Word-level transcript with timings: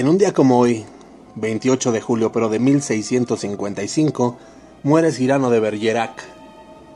En 0.00 0.08
un 0.08 0.16
día 0.16 0.32
como 0.32 0.58
hoy, 0.58 0.86
28 1.34 1.92
de 1.92 2.00
julio 2.00 2.32
pero 2.32 2.48
de 2.48 2.58
1655, 2.58 4.38
muere 4.82 5.12
Cyrano 5.12 5.50
de 5.50 5.60
Bergerac, 5.60 6.24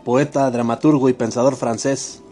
poeta, 0.06 0.50
dramaturgo 0.50 1.10
y 1.10 1.12
pensador 1.12 1.54
francés, 1.54 2.22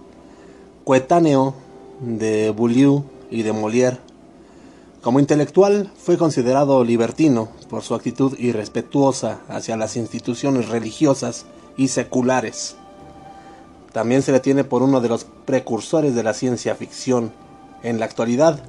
coetáneo 0.84 1.52
de 2.00 2.48
Boulieu 2.48 3.04
y 3.30 3.42
de 3.42 3.52
Molière. 3.52 3.98
Como 5.02 5.20
intelectual 5.20 5.92
fue 5.94 6.16
considerado 6.16 6.82
libertino 6.84 7.50
por 7.68 7.82
su 7.82 7.94
actitud 7.94 8.34
irrespetuosa 8.38 9.40
hacia 9.50 9.76
las 9.76 9.98
instituciones 9.98 10.70
religiosas 10.70 11.44
y 11.76 11.88
seculares. 11.88 12.76
También 13.92 14.22
se 14.22 14.32
le 14.32 14.40
tiene 14.40 14.64
por 14.64 14.82
uno 14.82 15.02
de 15.02 15.10
los 15.10 15.26
precursores 15.44 16.14
de 16.14 16.22
la 16.22 16.32
ciencia 16.32 16.74
ficción. 16.74 17.30
En 17.82 18.00
la 18.00 18.06
actualidad 18.06 18.62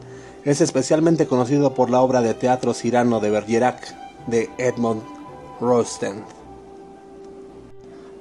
es 0.45 0.61
especialmente 0.61 1.27
conocido 1.27 1.73
por 1.73 1.89
la 1.89 2.01
obra 2.01 2.21
de 2.21 2.33
teatro 2.33 2.73
Cyrano 2.73 3.19
de 3.19 3.29
Bergerac 3.29 3.95
de 4.27 4.49
Edmond 4.57 5.01
Rostand. 5.61 6.23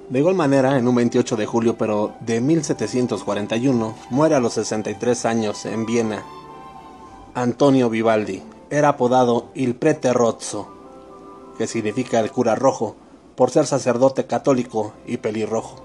De 0.08 0.18
igual 0.18 0.34
manera, 0.34 0.78
en 0.78 0.86
un 0.86 0.94
28 0.94 1.36
de 1.36 1.46
julio 1.46 1.76
pero 1.76 2.12
de 2.20 2.40
1741, 2.40 3.94
muere 4.10 4.34
a 4.34 4.40
los 4.40 4.52
63 4.54 5.24
años 5.24 5.64
en 5.64 5.86
Viena. 5.86 6.22
Antonio 7.34 7.88
Vivaldi 7.88 8.42
era 8.68 8.90
apodado 8.90 9.46
Il 9.54 9.74
Prete 9.74 10.12
Rozzo, 10.12 10.68
que 11.56 11.66
significa 11.66 12.20
el 12.20 12.30
cura 12.30 12.54
rojo, 12.54 12.94
por 13.36 13.50
ser 13.50 13.66
sacerdote 13.66 14.26
católico 14.26 14.92
y 15.06 15.16
pelirrojo. 15.16 15.82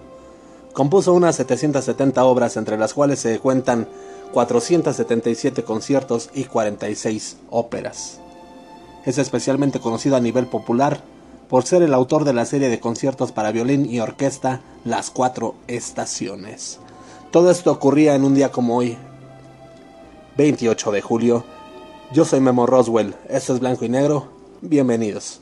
Compuso 0.73 1.13
unas 1.13 1.37
770 1.37 2.23
obras, 2.25 2.57
entre 2.57 2.77
las 2.77 2.93
cuales 2.93 3.19
se 3.19 3.39
cuentan 3.39 3.87
477 4.31 5.63
conciertos 5.63 6.29
y 6.33 6.45
46 6.45 7.37
óperas. 7.49 8.19
Es 9.05 9.17
especialmente 9.17 9.79
conocido 9.79 10.15
a 10.15 10.19
nivel 10.19 10.47
popular 10.47 11.01
por 11.49 11.65
ser 11.65 11.81
el 11.81 11.93
autor 11.93 12.25
de 12.25 12.33
la 12.33 12.45
serie 12.45 12.69
de 12.69 12.79
conciertos 12.79 13.31
para 13.31 13.51
violín 13.51 13.85
y 13.89 13.99
orquesta 13.99 14.61
Las 14.83 15.09
Cuatro 15.09 15.55
Estaciones. 15.67 16.79
Todo 17.31 17.51
esto 17.51 17.71
ocurría 17.71 18.15
en 18.15 18.23
un 18.23 18.35
día 18.35 18.51
como 18.51 18.77
hoy, 18.77 18.97
28 20.37 20.91
de 20.91 21.01
julio. 21.01 21.45
Yo 22.11 22.25
soy 22.25 22.39
Memo 22.39 22.65
Roswell, 22.65 23.15
esto 23.29 23.53
es 23.53 23.59
Blanco 23.59 23.85
y 23.85 23.89
Negro, 23.89 24.27
bienvenidos. 24.61 25.41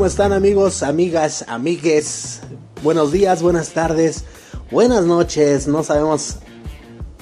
¿Cómo 0.00 0.08
están 0.08 0.32
amigos, 0.32 0.82
amigas, 0.82 1.44
amigues? 1.46 2.40
Buenos 2.82 3.12
días, 3.12 3.42
buenas 3.42 3.72
tardes, 3.74 4.24
buenas 4.70 5.04
noches. 5.04 5.68
No 5.68 5.84
sabemos 5.84 6.36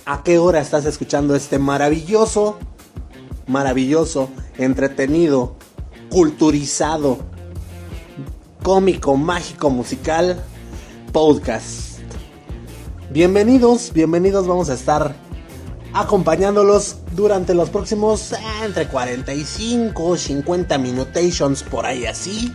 a 0.06 0.22
qué 0.22 0.38
hora 0.38 0.60
estás 0.60 0.84
escuchando 0.84 1.34
este 1.34 1.58
maravilloso, 1.58 2.56
maravilloso, 3.48 4.30
entretenido, 4.58 5.56
culturizado, 6.08 7.18
cómico, 8.62 9.16
mágico, 9.16 9.70
musical 9.70 10.40
podcast. 11.10 11.98
Bienvenidos, 13.10 13.92
bienvenidos. 13.92 14.46
Vamos 14.46 14.70
a 14.70 14.74
estar 14.74 15.16
acompañándolos 15.94 16.98
durante 17.16 17.54
los 17.54 17.70
próximos 17.70 18.32
entre 18.62 18.86
45 18.86 20.16
50 20.16 20.78
minutations 20.78 21.64
por 21.64 21.84
ahí 21.84 22.06
así. 22.06 22.54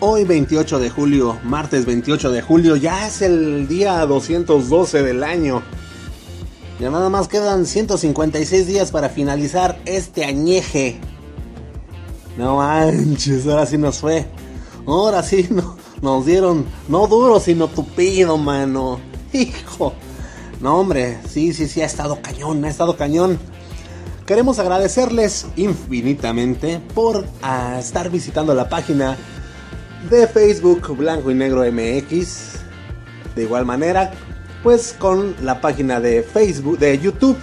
Hoy 0.00 0.22
28 0.22 0.78
de 0.78 0.90
julio, 0.90 1.40
martes 1.42 1.84
28 1.84 2.30
de 2.30 2.40
julio, 2.40 2.76
ya 2.76 3.08
es 3.08 3.20
el 3.20 3.66
día 3.66 4.06
212 4.06 5.02
del 5.02 5.24
año. 5.24 5.60
Ya 6.78 6.88
nada 6.88 7.08
más 7.08 7.26
quedan 7.26 7.66
156 7.66 8.68
días 8.68 8.92
para 8.92 9.08
finalizar 9.08 9.80
este 9.86 10.24
añeje. 10.24 11.00
No 12.36 12.58
manches, 12.58 13.44
ahora 13.48 13.66
sí 13.66 13.76
nos 13.76 13.98
fue. 13.98 14.24
Ahora 14.86 15.24
sí 15.24 15.48
no, 15.50 15.76
nos 16.00 16.24
dieron, 16.24 16.64
no 16.86 17.08
duro, 17.08 17.40
sino 17.40 17.66
tupido, 17.66 18.38
mano. 18.38 19.00
Hijo. 19.32 19.94
No, 20.60 20.78
hombre, 20.78 21.18
sí, 21.28 21.52
sí, 21.52 21.66
sí, 21.66 21.80
ha 21.82 21.86
estado 21.86 22.22
cañón, 22.22 22.64
ha 22.64 22.68
estado 22.68 22.96
cañón. 22.96 23.36
Queremos 24.26 24.60
agradecerles 24.60 25.46
infinitamente 25.56 26.80
por 26.94 27.26
ah, 27.42 27.78
estar 27.80 28.10
visitando 28.10 28.54
la 28.54 28.68
página 28.68 29.16
de 30.10 30.26
Facebook 30.26 30.96
Blanco 30.96 31.30
y 31.30 31.34
Negro 31.34 31.64
MX. 31.70 32.60
De 33.34 33.42
igual 33.42 33.66
manera, 33.66 34.12
pues 34.62 34.94
con 34.98 35.34
la 35.42 35.60
página 35.60 36.00
de 36.00 36.22
Facebook, 36.22 36.78
de 36.78 36.98
YouTube. 36.98 37.36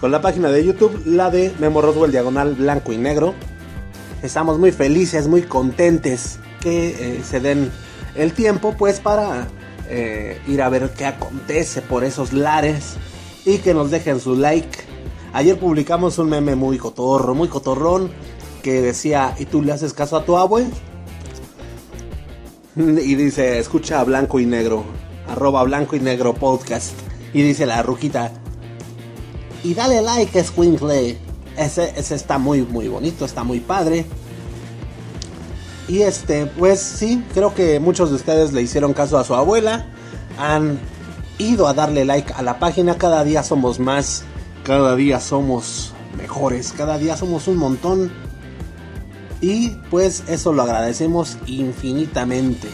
Con 0.00 0.10
la 0.10 0.20
página 0.20 0.48
de 0.50 0.64
YouTube, 0.64 1.02
la 1.04 1.30
de 1.30 1.52
Memo 1.58 1.82
Roswell 1.82 2.10
Diagonal 2.10 2.54
Blanco 2.54 2.92
y 2.92 2.98
Negro. 2.98 3.34
Estamos 4.22 4.58
muy 4.58 4.72
felices, 4.72 5.28
muy 5.28 5.42
contentes 5.42 6.38
que 6.60 6.88
eh, 6.88 7.22
se 7.22 7.40
den 7.40 7.70
el 8.14 8.32
tiempo 8.32 8.74
pues 8.76 9.00
para 9.00 9.46
eh, 9.88 10.40
ir 10.46 10.62
a 10.62 10.68
ver 10.68 10.90
qué 10.96 11.06
acontece 11.06 11.82
por 11.82 12.04
esos 12.04 12.32
lares 12.32 12.96
y 13.44 13.58
que 13.58 13.74
nos 13.74 13.90
dejen 13.90 14.20
su 14.20 14.36
like. 14.36 14.78
Ayer 15.32 15.58
publicamos 15.58 16.18
un 16.18 16.30
meme 16.30 16.54
muy 16.54 16.78
cotorro, 16.78 17.34
muy 17.34 17.48
cotorrón, 17.48 18.10
que 18.62 18.80
decía, 18.80 19.34
¿y 19.38 19.44
tú 19.44 19.62
le 19.62 19.72
haces 19.72 19.92
caso 19.92 20.16
a 20.16 20.24
tu 20.24 20.36
abue? 20.36 20.66
Y 23.04 23.14
dice, 23.16 23.58
escucha 23.58 24.02
blanco 24.04 24.38
y 24.38 24.46
negro, 24.46 24.84
arroba 25.28 25.62
blanco 25.64 25.96
y 25.96 26.00
negro 26.00 26.34
podcast. 26.34 26.92
Y 27.34 27.42
dice 27.42 27.66
la 27.66 27.82
ruquita, 27.82 28.32
y 29.64 29.74
dale 29.74 30.02
like, 30.02 30.42
Squinkle. 30.42 31.18
Ese, 31.56 31.92
ese 31.96 32.14
está 32.14 32.38
muy, 32.38 32.62
muy 32.62 32.88
bonito, 32.88 33.24
está 33.24 33.42
muy 33.42 33.60
padre. 33.60 34.06
Y 35.88 36.02
este, 36.02 36.46
pues 36.46 36.80
sí, 36.80 37.24
creo 37.34 37.54
que 37.54 37.80
muchos 37.80 38.10
de 38.10 38.16
ustedes 38.16 38.52
le 38.52 38.62
hicieron 38.62 38.92
caso 38.92 39.18
a 39.18 39.24
su 39.24 39.34
abuela. 39.34 39.86
Han 40.38 40.78
ido 41.38 41.66
a 41.66 41.74
darle 41.74 42.04
like 42.04 42.32
a 42.32 42.42
la 42.42 42.58
página. 42.58 42.96
Cada 42.96 43.24
día 43.24 43.42
somos 43.42 43.80
más. 43.80 44.22
Cada 44.62 44.94
día 44.94 45.18
somos 45.18 45.92
mejores. 46.16 46.72
Cada 46.76 46.98
día 46.98 47.16
somos 47.16 47.48
un 47.48 47.56
montón. 47.56 48.12
Y 49.40 49.70
pues 49.90 50.24
eso 50.28 50.52
lo 50.52 50.62
agradecemos 50.62 51.38
infinitamente. 51.46 52.68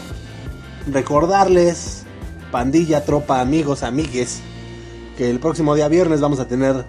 Recordarles, 0.91 2.03
pandilla, 2.51 3.05
tropa, 3.05 3.41
amigos, 3.41 3.83
amigues, 3.83 4.39
que 5.17 5.29
el 5.29 5.39
próximo 5.39 5.75
día 5.75 5.87
viernes 5.87 6.21
vamos 6.21 6.39
a 6.39 6.47
tener 6.47 6.85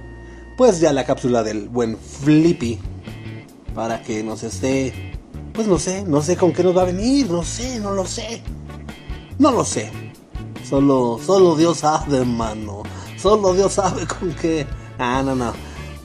pues 0.56 0.80
ya 0.80 0.92
la 0.92 1.04
cápsula 1.04 1.42
del 1.42 1.68
buen 1.68 1.96
Flippy. 1.98 2.78
Para 3.74 4.02
que 4.02 4.22
nos 4.22 4.42
esté 4.42 5.16
pues 5.56 5.66
no 5.66 5.78
sé, 5.78 6.04
no 6.04 6.20
sé 6.20 6.36
con 6.36 6.52
qué 6.52 6.62
nos 6.62 6.76
va 6.76 6.82
a 6.82 6.84
venir, 6.84 7.30
no 7.30 7.42
sé, 7.42 7.80
no 7.80 7.92
lo 7.92 8.04
sé. 8.04 8.42
No 9.38 9.50
lo 9.50 9.64
sé. 9.64 9.90
Solo, 10.68 11.18
solo 11.24 11.56
Dios 11.56 11.78
sabe, 11.78 12.18
hermano. 12.18 12.82
Solo 13.16 13.54
Dios 13.54 13.72
sabe 13.72 14.06
con 14.06 14.34
qué. 14.34 14.66
Ah, 14.98 15.22
no, 15.24 15.34
no. 15.34 15.54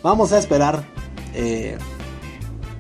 Vamos 0.02 0.32
a 0.32 0.40
esperar 0.40 0.86
eh, 1.34 1.78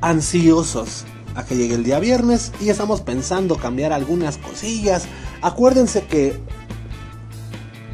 ansiosos 0.02 1.06
a 1.36 1.46
que 1.46 1.56
llegue 1.56 1.76
el 1.76 1.84
día 1.84 2.00
viernes 2.00 2.52
y 2.60 2.70
estamos 2.70 3.02
pensando 3.02 3.56
cambiar 3.56 3.94
algunas 3.94 4.38
cosillas. 4.38 5.06
Acuérdense 5.42 6.04
que 6.04 6.40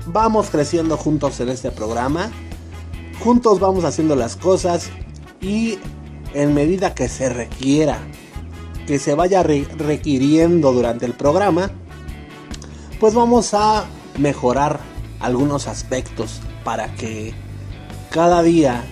vamos 0.07 0.49
creciendo 0.49 0.97
juntos 0.97 1.39
en 1.39 1.49
este 1.49 1.71
programa. 1.71 2.31
Juntos 3.19 3.59
vamos 3.59 3.83
haciendo 3.83 4.15
las 4.15 4.35
cosas 4.35 4.89
y 5.41 5.77
en 6.33 6.53
medida 6.53 6.95
que 6.95 7.09
se 7.09 7.29
requiera 7.29 7.99
que 8.87 8.99
se 8.99 9.13
vaya 9.13 9.43
requiriendo 9.43 10.71
durante 10.71 11.05
el 11.05 11.13
programa, 11.13 11.69
pues 13.01 13.13
vamos 13.13 13.53
a 13.53 13.85
mejorar 14.17 14.79
algunos 15.19 15.67
aspectos 15.67 16.39
para 16.63 16.95
que 16.95 17.33
cada 18.09 18.41
día 18.41 18.85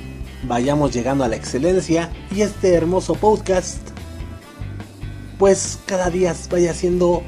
vayamos 0.47 0.93
llegando 0.93 1.23
a 1.23 1.27
la 1.27 1.35
excelencia 1.35 2.11
y 2.31 2.41
este 2.41 2.73
hermoso 2.73 3.15
podcast 3.15 3.79
pues 5.37 5.79
cada 5.85 6.09
día 6.09 6.33
vaya 6.49 6.73
siendo 6.73 7.23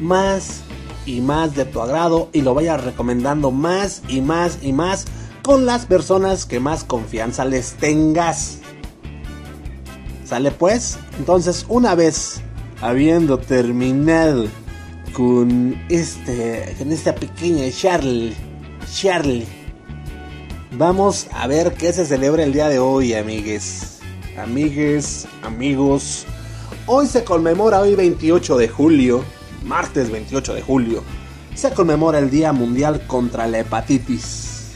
más 0.00 0.62
y 1.06 1.20
más 1.20 1.54
de 1.54 1.64
tu 1.64 1.80
agrado 1.80 2.28
y 2.32 2.42
lo 2.42 2.54
vayas 2.54 2.82
recomendando 2.84 3.50
más 3.50 4.02
y 4.08 4.20
más 4.20 4.58
y 4.62 4.72
más 4.72 5.06
con 5.42 5.66
las 5.66 5.86
personas 5.86 6.44
que 6.44 6.58
más 6.58 6.82
confianza 6.82 7.44
les 7.44 7.74
tengas. 7.74 8.58
¿Sale 10.24 10.50
pues? 10.50 10.98
Entonces, 11.18 11.64
una 11.68 11.94
vez 11.94 12.40
habiendo 12.80 13.38
terminado 13.38 14.46
con 15.12 15.80
este 15.88 16.74
con 16.78 16.90
esta 16.90 17.14
pequeña 17.14 17.70
Charlie, 17.70 18.34
Charlie, 18.92 19.46
vamos 20.78 21.28
a 21.32 21.46
ver 21.46 21.74
qué 21.74 21.92
se 21.92 22.06
celebra 22.06 22.42
el 22.42 22.52
día 22.52 22.68
de 22.68 22.78
hoy, 22.78 23.14
amigues. 23.14 23.98
Amigues, 24.36 25.26
amigos. 25.42 26.26
Hoy 26.86 27.06
se 27.06 27.24
conmemora 27.24 27.80
hoy 27.80 27.94
28 27.94 28.56
de 28.58 28.68
julio, 28.68 29.24
martes 29.64 30.10
28 30.10 30.54
de 30.54 30.62
julio. 30.62 31.02
Se 31.54 31.72
conmemora 31.72 32.18
el 32.18 32.30
Día 32.30 32.52
Mundial 32.52 33.06
contra 33.06 33.46
la 33.46 33.60
Hepatitis. 33.60 34.74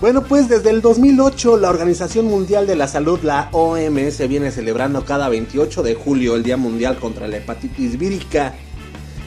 Bueno, 0.00 0.24
pues 0.24 0.48
desde 0.48 0.70
el 0.70 0.82
2008 0.82 1.56
la 1.56 1.70
Organización 1.70 2.26
Mundial 2.26 2.66
de 2.66 2.76
la 2.76 2.88
Salud, 2.88 3.20
la 3.22 3.48
OMS, 3.52 4.28
viene 4.28 4.50
celebrando 4.50 5.04
cada 5.04 5.28
28 5.28 5.82
de 5.82 5.94
julio 5.94 6.34
el 6.34 6.42
Día 6.42 6.56
Mundial 6.56 6.98
contra 6.98 7.28
la 7.28 7.36
Hepatitis 7.36 7.96
Vírica. 7.96 8.54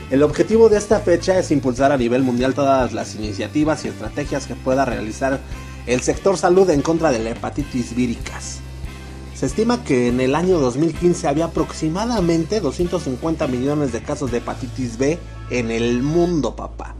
El 0.09 0.23
objetivo 0.23 0.69
de 0.69 0.77
esta 0.77 0.99
fecha 1.01 1.37
es 1.37 1.51
impulsar 1.51 1.91
a 1.91 1.97
nivel 1.97 2.23
mundial 2.23 2.55
todas 2.55 2.93
las 2.93 3.13
iniciativas 3.13 3.85
y 3.85 3.89
estrategias 3.89 4.47
que 4.47 4.55
pueda 4.55 4.83
realizar 4.83 5.39
el 5.85 6.01
sector 6.01 6.35
salud 6.35 6.67
en 6.71 6.81
contra 6.81 7.11
de 7.11 7.19
la 7.19 7.29
hepatitis 7.29 7.95
víricas. 7.95 8.59
Se 9.35 9.45
estima 9.45 9.83
que 9.83 10.07
en 10.07 10.19
el 10.19 10.33
año 10.33 10.57
2015 10.57 11.27
había 11.27 11.45
aproximadamente 11.45 12.59
250 12.59 13.45
millones 13.47 13.91
de 13.91 14.01
casos 14.01 14.31
de 14.31 14.39
hepatitis 14.39 14.97
B 14.97 15.19
en 15.51 15.69
el 15.69 16.01
mundo, 16.01 16.55
papá. 16.55 16.95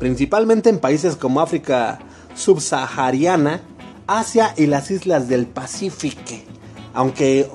Principalmente 0.00 0.70
en 0.70 0.80
países 0.80 1.14
como 1.14 1.40
África 1.40 2.00
subsahariana, 2.34 3.60
Asia 4.08 4.54
y 4.56 4.66
las 4.66 4.90
islas 4.90 5.28
del 5.28 5.46
Pacífico. 5.46 6.34
Aunque 6.94 7.48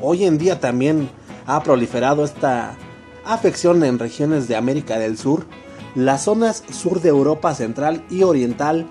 hoy 0.00 0.24
en 0.24 0.38
día 0.38 0.58
también 0.58 1.10
ha 1.46 1.62
proliferado 1.62 2.24
esta 2.24 2.78
afección 3.26 3.82
en 3.84 3.98
regiones 3.98 4.48
de 4.48 4.56
América 4.56 4.98
del 4.98 5.18
Sur, 5.18 5.46
las 5.94 6.24
zonas 6.24 6.62
sur 6.70 7.00
de 7.00 7.08
Europa 7.08 7.54
Central 7.54 8.04
y 8.10 8.22
Oriental, 8.22 8.86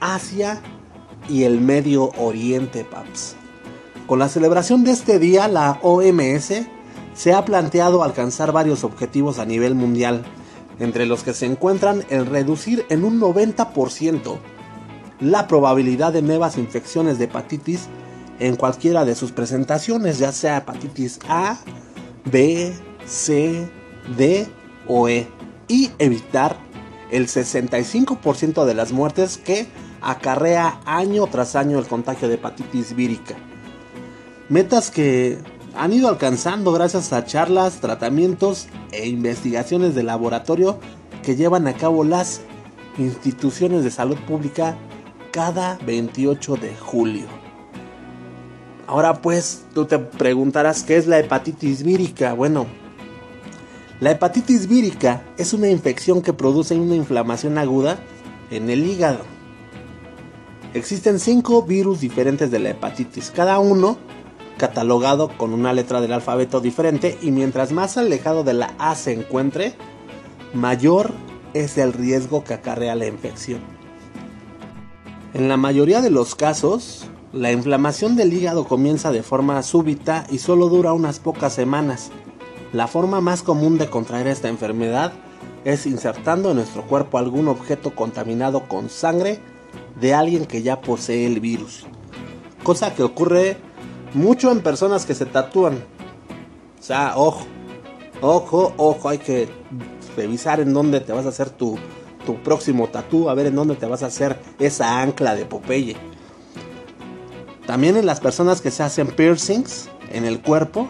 Asia 0.00 0.60
y 1.28 1.44
el 1.44 1.60
Medio 1.60 2.10
Oriente, 2.18 2.84
paps. 2.84 3.36
Con 4.06 4.18
la 4.18 4.28
celebración 4.28 4.84
de 4.84 4.92
este 4.92 5.18
día, 5.18 5.48
la 5.48 5.78
OMS 5.82 6.52
se 7.14 7.32
ha 7.32 7.44
planteado 7.44 8.02
alcanzar 8.02 8.52
varios 8.52 8.84
objetivos 8.84 9.38
a 9.38 9.44
nivel 9.44 9.74
mundial, 9.74 10.24
entre 10.78 11.06
los 11.06 11.22
que 11.22 11.34
se 11.34 11.46
encuentran 11.46 12.04
el 12.08 12.26
reducir 12.26 12.86
en 12.88 13.04
un 13.04 13.20
90% 13.20 14.38
la 15.20 15.46
probabilidad 15.46 16.12
de 16.12 16.22
nuevas 16.22 16.56
infecciones 16.56 17.18
de 17.18 17.26
hepatitis 17.26 17.88
en 18.38 18.56
cualquiera 18.56 19.04
de 19.04 19.14
sus 19.14 19.32
presentaciones, 19.32 20.18
ya 20.18 20.32
sea 20.32 20.58
hepatitis 20.58 21.18
A, 21.28 21.58
B, 22.24 22.72
C, 23.06 23.70
D 24.16 24.46
o 24.86 25.08
E, 25.08 25.28
y 25.68 25.90
evitar 25.98 26.56
el 27.10 27.26
65% 27.26 28.64
de 28.64 28.74
las 28.74 28.92
muertes 28.92 29.38
que 29.38 29.68
acarrea 30.00 30.80
año 30.84 31.26
tras 31.26 31.56
año 31.56 31.78
el 31.78 31.86
contagio 31.86 32.28
de 32.28 32.34
hepatitis 32.34 32.94
vírica. 32.94 33.36
Metas 34.48 34.90
que 34.90 35.38
han 35.74 35.92
ido 35.92 36.08
alcanzando 36.08 36.72
gracias 36.72 37.12
a 37.12 37.24
charlas, 37.24 37.80
tratamientos 37.80 38.68
e 38.92 39.08
investigaciones 39.08 39.94
de 39.94 40.02
laboratorio 40.02 40.78
que 41.22 41.36
llevan 41.36 41.66
a 41.66 41.74
cabo 41.74 42.02
las 42.02 42.40
instituciones 42.98 43.84
de 43.84 43.90
salud 43.90 44.16
pública 44.26 44.76
cada 45.30 45.78
28 45.86 46.56
de 46.56 46.74
julio. 46.76 47.26
Ahora 48.86 49.22
pues 49.22 49.64
tú 49.72 49.84
te 49.84 49.98
preguntarás 49.98 50.82
qué 50.82 50.96
es 50.96 51.06
la 51.06 51.20
hepatitis 51.20 51.84
vírica. 51.84 52.32
Bueno, 52.32 52.66
la 54.00 54.12
hepatitis 54.12 54.66
vírica 54.66 55.22
es 55.36 55.52
una 55.52 55.68
infección 55.68 56.22
que 56.22 56.32
produce 56.32 56.74
una 56.74 56.96
inflamación 56.96 57.58
aguda 57.58 57.98
en 58.50 58.70
el 58.70 58.86
hígado. 58.86 59.20
Existen 60.72 61.20
cinco 61.20 61.62
virus 61.62 62.00
diferentes 62.00 62.50
de 62.50 62.60
la 62.60 62.70
hepatitis, 62.70 63.30
cada 63.30 63.58
uno 63.58 63.98
catalogado 64.56 65.28
con 65.36 65.52
una 65.52 65.72
letra 65.72 66.00
del 66.00 66.12
alfabeto 66.12 66.60
diferente 66.60 67.18
y 67.20 67.30
mientras 67.30 67.72
más 67.72 67.96
alejado 67.98 68.42
de 68.42 68.54
la 68.54 68.74
A 68.78 68.94
se 68.94 69.12
encuentre, 69.12 69.74
mayor 70.54 71.12
es 71.54 71.76
el 71.76 71.92
riesgo 71.92 72.42
que 72.44 72.54
acarrea 72.54 72.94
la 72.94 73.06
infección. 73.06 73.60
En 75.34 75.48
la 75.48 75.56
mayoría 75.56 76.00
de 76.00 76.10
los 76.10 76.34
casos, 76.34 77.06
la 77.32 77.52
inflamación 77.52 78.16
del 78.16 78.32
hígado 78.32 78.64
comienza 78.64 79.12
de 79.12 79.22
forma 79.22 79.62
súbita 79.62 80.26
y 80.30 80.38
solo 80.38 80.68
dura 80.68 80.92
unas 80.92 81.20
pocas 81.20 81.52
semanas. 81.52 82.10
La 82.72 82.86
forma 82.86 83.20
más 83.20 83.42
común 83.42 83.78
de 83.78 83.90
contraer 83.90 84.28
esta 84.28 84.48
enfermedad 84.48 85.12
es 85.64 85.86
insertando 85.86 86.50
en 86.50 86.56
nuestro 86.56 86.86
cuerpo 86.86 87.18
algún 87.18 87.48
objeto 87.48 87.94
contaminado 87.94 88.68
con 88.68 88.88
sangre 88.88 89.40
de 90.00 90.14
alguien 90.14 90.46
que 90.46 90.62
ya 90.62 90.80
posee 90.80 91.26
el 91.26 91.40
virus. 91.40 91.86
Cosa 92.62 92.94
que 92.94 93.02
ocurre 93.02 93.56
mucho 94.14 94.52
en 94.52 94.60
personas 94.60 95.04
que 95.04 95.14
se 95.14 95.26
tatúan. 95.26 95.84
O 96.78 96.82
sea, 96.82 97.14
ojo, 97.16 97.44
ojo, 98.20 98.72
ojo, 98.76 99.08
hay 99.08 99.18
que 99.18 99.48
revisar 100.16 100.60
en 100.60 100.72
dónde 100.72 101.00
te 101.00 101.12
vas 101.12 101.26
a 101.26 101.30
hacer 101.30 101.50
tu, 101.50 101.76
tu 102.24 102.36
próximo 102.42 102.88
tatú, 102.88 103.28
a 103.28 103.34
ver 103.34 103.46
en 103.46 103.56
dónde 103.56 103.74
te 103.74 103.86
vas 103.86 104.02
a 104.02 104.06
hacer 104.06 104.40
esa 104.58 105.00
ancla 105.00 105.34
de 105.34 105.44
Popeye. 105.44 105.96
También 107.66 107.96
en 107.96 108.06
las 108.06 108.20
personas 108.20 108.60
que 108.60 108.70
se 108.70 108.82
hacen 108.82 109.08
piercings 109.08 109.88
en 110.12 110.24
el 110.24 110.40
cuerpo, 110.40 110.88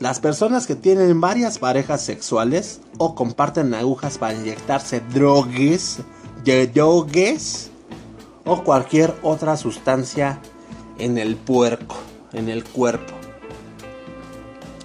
las 0.00 0.18
personas 0.18 0.66
que 0.66 0.74
tienen 0.74 1.20
varias 1.20 1.58
parejas 1.58 2.00
sexuales 2.00 2.80
o 2.98 3.14
comparten 3.14 3.72
agujas 3.74 4.18
para 4.18 4.34
inyectarse 4.34 5.00
drogues, 5.12 5.98
drogues 6.44 7.70
o 8.44 8.64
cualquier 8.64 9.14
otra 9.22 9.56
sustancia 9.56 10.40
en 10.98 11.18
el 11.18 11.36
puerco, 11.36 11.96
en 12.32 12.48
el 12.48 12.64
cuerpo. 12.64 13.14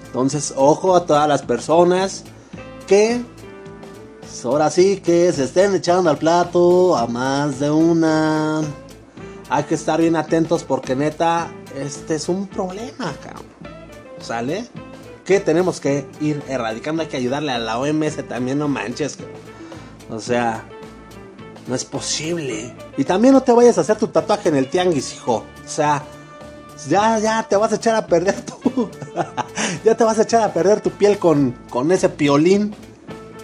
Entonces, 0.05 0.53
ojo 0.55 0.95
a 0.95 1.05
todas 1.05 1.27
las 1.27 1.41
personas 1.41 2.23
que 2.87 3.21
ahora 4.45 4.69
sí 4.69 4.97
que 4.97 5.31
se 5.31 5.45
estén 5.45 5.73
echando 5.73 6.09
al 6.09 6.17
plato 6.17 6.95
a 6.95 7.07
más 7.07 7.59
de 7.59 7.71
una. 7.71 8.61
Hay 9.49 9.63
que 9.63 9.75
estar 9.75 9.99
bien 9.99 10.15
atentos 10.15 10.63
porque 10.63 10.95
neta, 10.95 11.49
este 11.75 12.15
es 12.15 12.29
un 12.29 12.47
problema, 12.47 13.13
cabrón. 13.23 13.45
¿Sale? 14.19 14.67
Que 15.25 15.39
tenemos 15.39 15.79
que 15.79 16.05
ir 16.21 16.41
erradicando, 16.47 17.01
hay 17.01 17.09
que 17.09 17.17
ayudarle 17.17 17.51
a 17.51 17.57
la 17.57 17.79
OMS 17.79 18.27
también, 18.27 18.59
no 18.59 18.67
manches. 18.67 19.17
O 20.09 20.19
sea, 20.19 20.63
no 21.67 21.75
es 21.75 21.83
posible. 21.83 22.75
Y 22.95 23.03
también 23.03 23.33
no 23.33 23.41
te 23.41 23.51
vayas 23.51 23.77
a 23.77 23.81
hacer 23.81 23.97
tu 23.97 24.07
tatuaje 24.07 24.49
en 24.49 24.55
el 24.55 24.69
tianguis, 24.69 25.15
hijo. 25.15 25.43
O 25.65 25.67
sea, 25.67 26.03
ya, 26.87 27.19
ya 27.19 27.43
te 27.43 27.55
vas 27.55 27.71
a 27.71 27.75
echar 27.75 27.95
a 27.95 28.05
perder 28.05 28.39
tu. 28.41 28.89
ya 29.83 29.97
te 29.97 30.03
vas 30.03 30.19
a 30.19 30.23
echar 30.23 30.43
a 30.43 30.53
perder 30.53 30.81
tu 30.81 30.91
piel 30.91 31.17
con, 31.17 31.51
con 31.69 31.91
ese 31.91 32.09
piolín. 32.09 32.75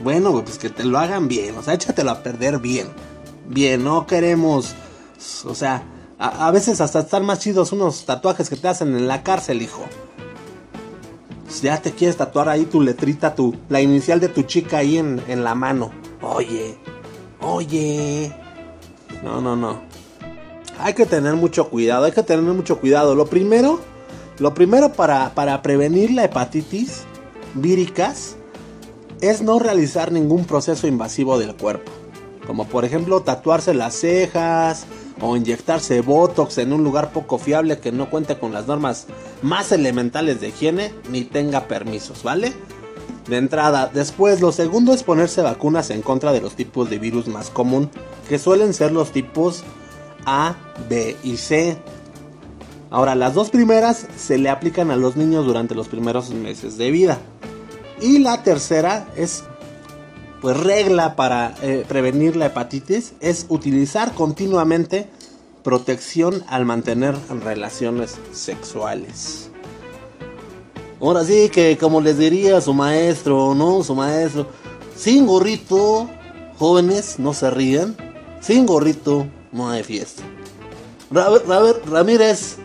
Bueno, 0.04 0.44
pues 0.44 0.58
que 0.58 0.70
te 0.70 0.84
lo 0.84 0.98
hagan 0.98 1.28
bien, 1.28 1.56
o 1.58 1.64
sea, 1.64 1.76
échatelo 1.76 2.12
a 2.12 2.24
perder 2.24 2.60
bien. 2.60 2.88
Bien, 3.48 3.84
no 3.84 4.08
queremos, 4.08 4.74
o 5.46 5.54
sea, 5.54 5.84
a, 6.18 6.50
veces 6.52 6.82
hasta 6.82 7.00
están 7.02 7.26
más 7.26 7.40
chidos 7.40 7.72
unos 7.72 8.06
tatuajes 8.06 8.50
que 8.50 8.56
te 8.56 8.68
hacen 8.68 8.96
en 8.96 9.08
la 9.08 9.24
cárcel, 9.24 9.62
hijo. 9.62 9.84
Pues 11.52 11.64
ya 11.64 11.82
te 11.82 11.92
quieres 11.92 12.16
tatuar 12.16 12.48
ahí 12.48 12.64
tu 12.64 12.80
letrita, 12.80 13.36
tu, 13.36 13.54
la 13.68 13.82
inicial 13.82 14.22
de 14.22 14.30
tu 14.30 14.44
chica 14.44 14.78
ahí 14.78 14.98
en, 14.98 15.22
en 15.28 15.44
la 15.44 15.54
mano. 15.54 15.92
Oye, 16.22 16.78
oye. 17.42 18.34
No, 19.22 19.42
no, 19.42 19.58
no. 19.58 19.82
Hay 20.80 20.94
que 20.94 21.06
tener 21.06 21.34
mucho 21.34 21.70
cuidado, 21.70 22.06
hay 22.06 22.14
que 22.14 22.24
tener 22.24 22.46
mucho 22.54 22.80
cuidado. 22.80 23.16
Lo 23.16 23.26
primero, 23.26 23.82
lo 24.40 24.54
primero 24.54 24.94
para, 24.94 25.34
para 25.34 25.62
prevenir 25.62 26.12
la 26.12 26.24
hepatitis 26.24 27.04
víricas 27.54 28.38
es 29.20 29.42
no 29.42 29.60
realizar 29.60 30.14
ningún 30.14 30.46
proceso 30.46 30.88
invasivo 30.88 31.38
del 31.38 31.54
cuerpo, 31.56 31.92
como 32.48 32.66
por 32.66 32.86
ejemplo 32.86 33.24
tatuarse 33.24 33.74
las 33.74 33.96
cejas 33.96 34.86
o 35.22 35.38
inyectarse 35.38 36.02
botox 36.02 36.58
en 36.58 36.74
un 36.74 36.84
lugar 36.84 37.12
poco 37.12 37.38
fiable 37.38 37.80
que 37.80 37.92
no 37.92 38.10
cuente 38.10 38.38
con 38.38 38.54
las 38.54 38.68
normas 38.68 39.08
más 39.42 39.72
elementales 39.72 40.42
de 40.42 40.50
higiene 40.50 40.94
ni 41.10 41.24
tenga 41.24 41.68
permisos, 41.68 42.24
¿vale? 42.24 42.54
De 43.28 43.38
entrada, 43.38 43.90
después 43.94 44.42
lo 44.42 44.52
segundo 44.52 44.94
es 44.94 45.04
ponerse 45.04 45.42
vacunas 45.42 45.90
en 45.92 46.02
contra 46.02 46.34
de 46.34 46.42
los 46.42 46.56
tipos 46.56 46.90
de 46.90 46.98
virus 46.98 47.28
más 47.28 47.50
común, 47.50 47.90
que 48.28 48.40
suelen 48.40 48.74
ser 48.74 48.92
los 48.92 49.12
tipos 49.12 49.64
A, 50.26 50.56
B 50.90 51.16
y 51.24 51.38
C. 51.38 51.78
Ahora, 52.90 53.16
las 53.16 53.34
dos 53.34 53.52
primeras 53.52 54.08
se 54.18 54.38
le 54.38 54.50
aplican 54.50 54.92
a 54.92 54.98
los 54.98 55.16
niños 55.16 55.46
durante 55.46 55.76
los 55.76 55.88
primeros 55.88 56.32
meses 56.32 56.78
de 56.78 56.92
vida. 56.92 57.20
Y 58.02 58.20
la 58.20 58.44
tercera 58.44 59.08
es, 59.16 59.44
pues 60.42 60.58
regla 60.58 61.16
para 61.16 61.56
eh, 61.62 61.86
prevenir 61.88 62.36
la 62.36 62.48
hepatitis, 62.48 63.14
es 63.20 63.46
utilizar 63.50 64.14
continuamente 64.14 65.08
protección 65.64 66.44
al 66.48 66.66
mantener 66.66 67.16
relaciones 67.44 68.18
sexuales. 68.34 69.50
Ahora 71.00 71.24
sí 71.24 71.50
que 71.50 71.78
como 71.78 72.02
les 72.02 72.18
diría 72.18 72.60
su 72.62 72.74
maestro, 72.74 73.54
¿no? 73.56 73.84
Su 73.84 73.96
maestro, 73.96 74.48
sin 74.96 75.28
gorrito, 75.28 76.10
jóvenes, 76.58 77.20
no 77.20 77.34
se 77.34 77.50
rían, 77.52 77.96
sin 78.40 78.66
gorrito 78.66 79.28
no 79.52 79.70
hay 79.70 79.84
fiesta. 79.84 80.24
Ramírez, 81.12 82.58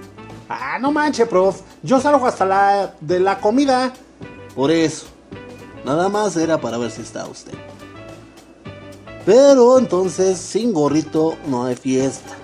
Ah, 0.48 0.78
no 0.80 0.92
manche, 0.92 1.26
prof. 1.26 1.60
Yo 1.82 2.00
salgo 2.00 2.26
hasta 2.26 2.44
la 2.44 2.94
de 3.00 3.20
la 3.20 3.40
comida. 3.40 3.92
Por 4.54 4.70
eso. 4.70 5.06
Nada 5.86 6.08
más 6.08 6.36
era 6.36 6.60
para 6.60 6.78
ver 6.78 6.90
si 6.90 7.02
está 7.02 7.26
usted. 7.26 7.54
Pero 9.24 9.78
entonces, 9.78 10.36
sin 10.36 10.72
gorrito 10.72 11.36
no 11.46 11.64
hay 11.64 11.76
fiesta. 11.76 12.34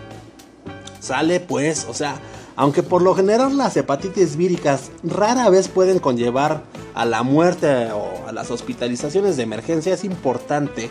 Sale 1.01 1.41
pues, 1.41 1.85
o 1.91 1.93
sea, 1.93 2.21
aunque 2.55 2.85
por 2.85 3.03
lo 3.03 3.17
general 3.17 3.57
las 3.57 3.77
hepatitis 3.77 4.37
víricas 4.37 4.93
rara 5.03 5.51
vez 5.51 5.67
pueden 5.67 5.99
conllevar 5.99 6.63
a 6.95 7.05
la 7.05 7.25
muerte 7.25 7.91
o 7.91 8.29
a 8.29 8.33
las 8.33 8.53
hospitalizaciones 8.53 9.37
de 9.37 9.43
emergencia, 9.43 9.93
es 9.93 10.05
importante 10.05 10.89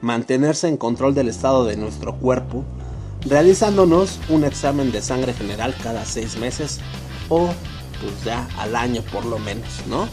mantenerse 0.00 0.66
en 0.66 0.78
control 0.78 1.14
del 1.14 1.28
estado 1.28 1.64
de 1.64 1.76
nuestro 1.76 2.16
cuerpo 2.16 2.64
realizándonos 3.20 4.18
un 4.28 4.42
examen 4.42 4.90
de 4.90 5.00
sangre 5.00 5.32
general 5.32 5.76
cada 5.80 6.04
seis 6.04 6.36
meses 6.38 6.80
o 7.28 7.48
pues 8.00 8.24
ya 8.24 8.48
al 8.58 8.74
año 8.74 9.02
por 9.12 9.24
lo 9.24 9.38
menos, 9.38 9.68
¿no? 9.86 10.08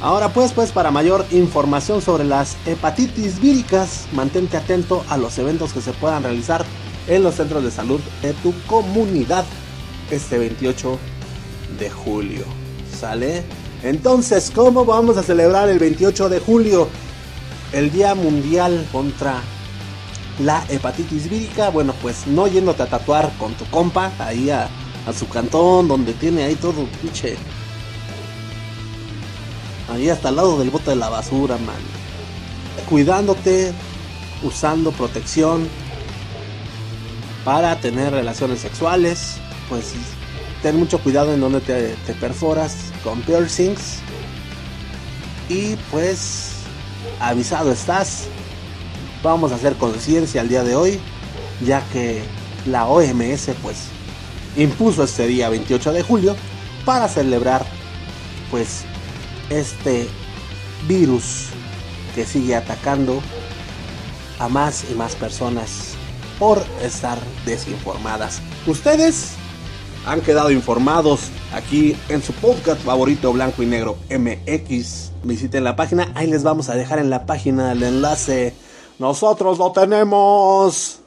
Ahora 0.00 0.32
pues, 0.32 0.52
pues 0.52 0.72
para 0.72 0.90
mayor 0.90 1.26
información 1.30 2.00
sobre 2.00 2.24
las 2.24 2.56
hepatitis 2.64 3.38
víricas, 3.38 4.06
mantente 4.12 4.56
atento 4.56 5.04
a 5.10 5.18
los 5.18 5.36
eventos 5.36 5.74
que 5.74 5.82
se 5.82 5.92
puedan 5.92 6.22
realizar 6.22 6.64
en 7.06 7.22
los 7.22 7.34
centros 7.34 7.62
de 7.62 7.70
salud 7.70 8.00
de 8.22 8.32
tu 8.34 8.54
comunidad 8.66 9.44
este 10.10 10.38
28 10.38 10.98
de 11.78 11.90
julio. 11.90 12.44
¿Sale? 12.98 13.44
Entonces, 13.82 14.50
¿cómo 14.54 14.84
vamos 14.84 15.18
a 15.18 15.22
celebrar 15.22 15.68
el 15.68 15.78
28 15.78 16.28
de 16.30 16.40
julio? 16.40 16.88
El 17.72 17.90
Día 17.92 18.14
Mundial 18.14 18.86
contra 18.90 19.42
la 20.42 20.64
hepatitis 20.68 21.28
vírica, 21.28 21.68
bueno, 21.68 21.94
pues 22.00 22.26
no 22.26 22.46
yéndote 22.46 22.82
a 22.82 22.86
tatuar 22.86 23.30
con 23.38 23.54
tu 23.54 23.64
compa 23.66 24.12
ahí 24.18 24.50
a, 24.50 24.68
su 25.18 25.28
cantón, 25.28 25.88
donde 25.88 26.12
tiene 26.12 26.44
ahí 26.44 26.54
todo 26.54 26.86
pinche. 27.02 27.36
Ahí 29.90 30.08
hasta 30.08 30.28
el 30.28 30.36
lado 30.36 30.58
del 30.58 30.70
bote 30.70 30.90
de 30.90 30.96
la 30.96 31.08
basura, 31.08 31.56
man. 31.58 31.76
Cuidándote, 32.88 33.72
usando 34.42 34.92
protección 34.92 35.68
para 37.44 37.80
tener 37.80 38.12
relaciones 38.12 38.60
sexuales. 38.60 39.36
Pues 39.68 39.92
ten 40.62 40.78
mucho 40.78 40.98
cuidado 41.00 41.32
en 41.34 41.40
donde 41.40 41.60
te, 41.60 41.94
te 42.06 42.14
perforas 42.14 42.76
con 43.02 43.20
piercings. 43.22 43.98
Y 45.48 45.76
pues 45.90 46.52
avisado 47.18 47.72
estás 47.72 48.28
vamos 49.22 49.52
a 49.52 49.56
hacer 49.56 49.76
conciencia 49.76 50.40
el 50.40 50.48
día 50.48 50.62
de 50.64 50.74
hoy, 50.74 51.00
ya 51.64 51.82
que 51.92 52.22
la 52.66 52.86
OMS 52.86 53.50
pues 53.62 53.88
impuso 54.56 55.04
este 55.04 55.26
día 55.26 55.48
28 55.48 55.92
de 55.92 56.02
julio 56.02 56.36
para 56.84 57.08
celebrar 57.08 57.64
pues 58.50 58.84
este 59.50 60.08
virus 60.88 61.48
que 62.14 62.24
sigue 62.24 62.56
atacando 62.56 63.20
a 64.38 64.48
más 64.48 64.86
y 64.90 64.94
más 64.94 65.14
personas 65.14 65.92
por 66.38 66.64
estar 66.82 67.18
desinformadas. 67.44 68.40
Ustedes 68.66 69.32
han 70.06 70.22
quedado 70.22 70.50
informados 70.50 71.28
aquí 71.52 71.94
en 72.08 72.22
su 72.22 72.32
podcast 72.32 72.80
favorito 72.82 73.32
blanco 73.32 73.62
y 73.62 73.66
negro 73.66 73.98
MX. 74.08 75.12
Visiten 75.22 75.64
la 75.64 75.76
página, 75.76 76.10
ahí 76.14 76.26
les 76.26 76.42
vamos 76.42 76.70
a 76.70 76.74
dejar 76.74 76.98
en 76.98 77.10
la 77.10 77.26
página 77.26 77.72
el 77.72 77.82
enlace 77.82 78.54
nosotros 79.00 79.56
lo 79.56 79.72
tenemos. 79.72 81.00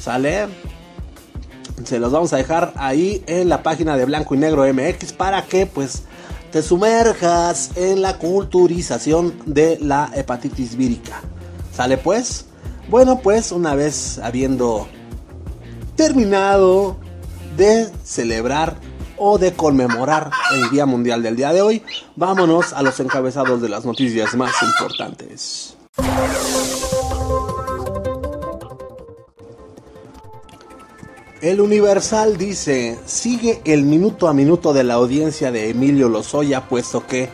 ¿Sale? 0.00 0.48
Se 1.84 1.98
los 2.00 2.10
vamos 2.10 2.32
a 2.32 2.38
dejar 2.38 2.72
ahí 2.76 3.22
en 3.26 3.50
la 3.50 3.62
página 3.62 3.98
de 3.98 4.06
Blanco 4.06 4.34
y 4.34 4.38
Negro 4.38 4.64
MX 4.64 5.12
para 5.12 5.42
que 5.42 5.66
pues 5.66 6.04
te 6.52 6.62
sumerjas 6.62 7.70
en 7.76 8.02
la 8.02 8.18
culturización 8.18 9.34
de 9.46 9.78
la 9.80 10.10
hepatitis 10.14 10.76
vírica. 10.76 11.22
¿Sale 11.74 11.96
pues? 11.96 12.44
Bueno 12.90 13.20
pues 13.20 13.52
una 13.52 13.74
vez 13.74 14.18
habiendo 14.18 14.86
terminado 15.96 16.98
de 17.56 17.88
celebrar 18.04 18.76
o 19.16 19.38
de 19.38 19.54
conmemorar 19.54 20.30
el 20.54 20.68
Día 20.70 20.84
Mundial 20.84 21.22
del 21.22 21.36
día 21.36 21.52
de 21.52 21.62
hoy, 21.62 21.82
vámonos 22.16 22.72
a 22.72 22.82
los 22.82 23.00
encabezados 23.00 23.62
de 23.62 23.68
las 23.68 23.84
noticias 23.86 24.34
más 24.34 24.52
importantes. 24.62 25.76
El 31.42 31.60
Universal 31.60 32.38
dice, 32.38 32.96
sigue 33.04 33.60
el 33.64 33.82
minuto 33.82 34.28
a 34.28 34.32
minuto 34.32 34.72
de 34.72 34.84
la 34.84 34.94
audiencia 34.94 35.50
de 35.50 35.70
Emilio 35.70 36.08
Lozoya, 36.08 36.68
puesto 36.68 37.04
que 37.04 37.30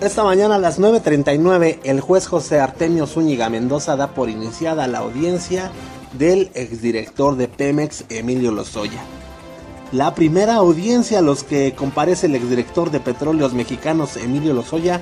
esta 0.00 0.24
mañana 0.24 0.56
a 0.56 0.58
las 0.58 0.80
9.39 0.80 1.78
el 1.84 2.00
juez 2.00 2.26
José 2.26 2.58
Artemio 2.58 3.06
Zúñiga 3.06 3.48
Mendoza 3.50 3.94
da 3.94 4.14
por 4.14 4.30
iniciada 4.30 4.88
la 4.88 4.98
audiencia 4.98 5.70
del 6.18 6.50
exdirector 6.54 7.36
de 7.36 7.46
Pemex, 7.46 8.04
Emilio 8.08 8.50
Lozoya. 8.50 9.04
La 9.92 10.16
primera 10.16 10.56
audiencia 10.56 11.20
a 11.20 11.22
los 11.22 11.44
que 11.44 11.72
comparece 11.72 12.26
el 12.26 12.34
exdirector 12.34 12.90
de 12.90 12.98
Petróleos 12.98 13.52
Mexicanos, 13.54 14.16
Emilio 14.16 14.54
Lozoya, 14.54 15.00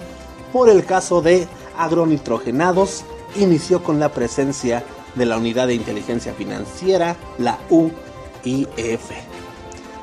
por 0.53 0.69
el 0.69 0.85
caso 0.85 1.23
de 1.23 1.47
agronitrogenados 1.79 3.05
inició 3.37 3.83
con 3.83 3.99
la 3.99 4.11
presencia 4.11 4.81
de 4.81 5.02
la 5.17 5.37
Unidad 5.37 5.67
de 5.67 5.75
Inteligencia 5.75 6.35
Financiera, 6.35 7.17
la 7.39 7.59
UIF. 7.71 9.11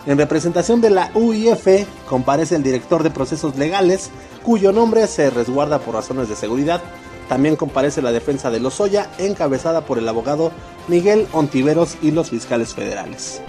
En 0.05 0.17
representación 0.17 0.81
de 0.81 0.89
la 0.89 1.11
UIF 1.13 1.85
comparece 2.07 2.55
el 2.55 2.63
director 2.63 3.03
de 3.03 3.11
procesos 3.11 3.57
legales, 3.57 4.11
cuyo 4.43 4.71
nombre 4.71 5.05
se 5.07 5.29
resguarda 5.29 5.79
por 5.79 5.95
razones 5.95 6.29
de 6.29 6.35
seguridad. 6.35 6.81
También 7.27 7.55
comparece 7.55 8.01
la 8.01 8.11
defensa 8.11 8.49
de 8.49 8.59
Lozoya, 8.59 9.11
encabezada 9.19 9.81
por 9.81 9.97
el 9.99 10.07
abogado 10.07 10.51
Miguel 10.87 11.27
Ontiveros 11.31 11.97
y 12.01 12.11
los 12.11 12.29
fiscales 12.29 12.73
federales. 12.73 13.41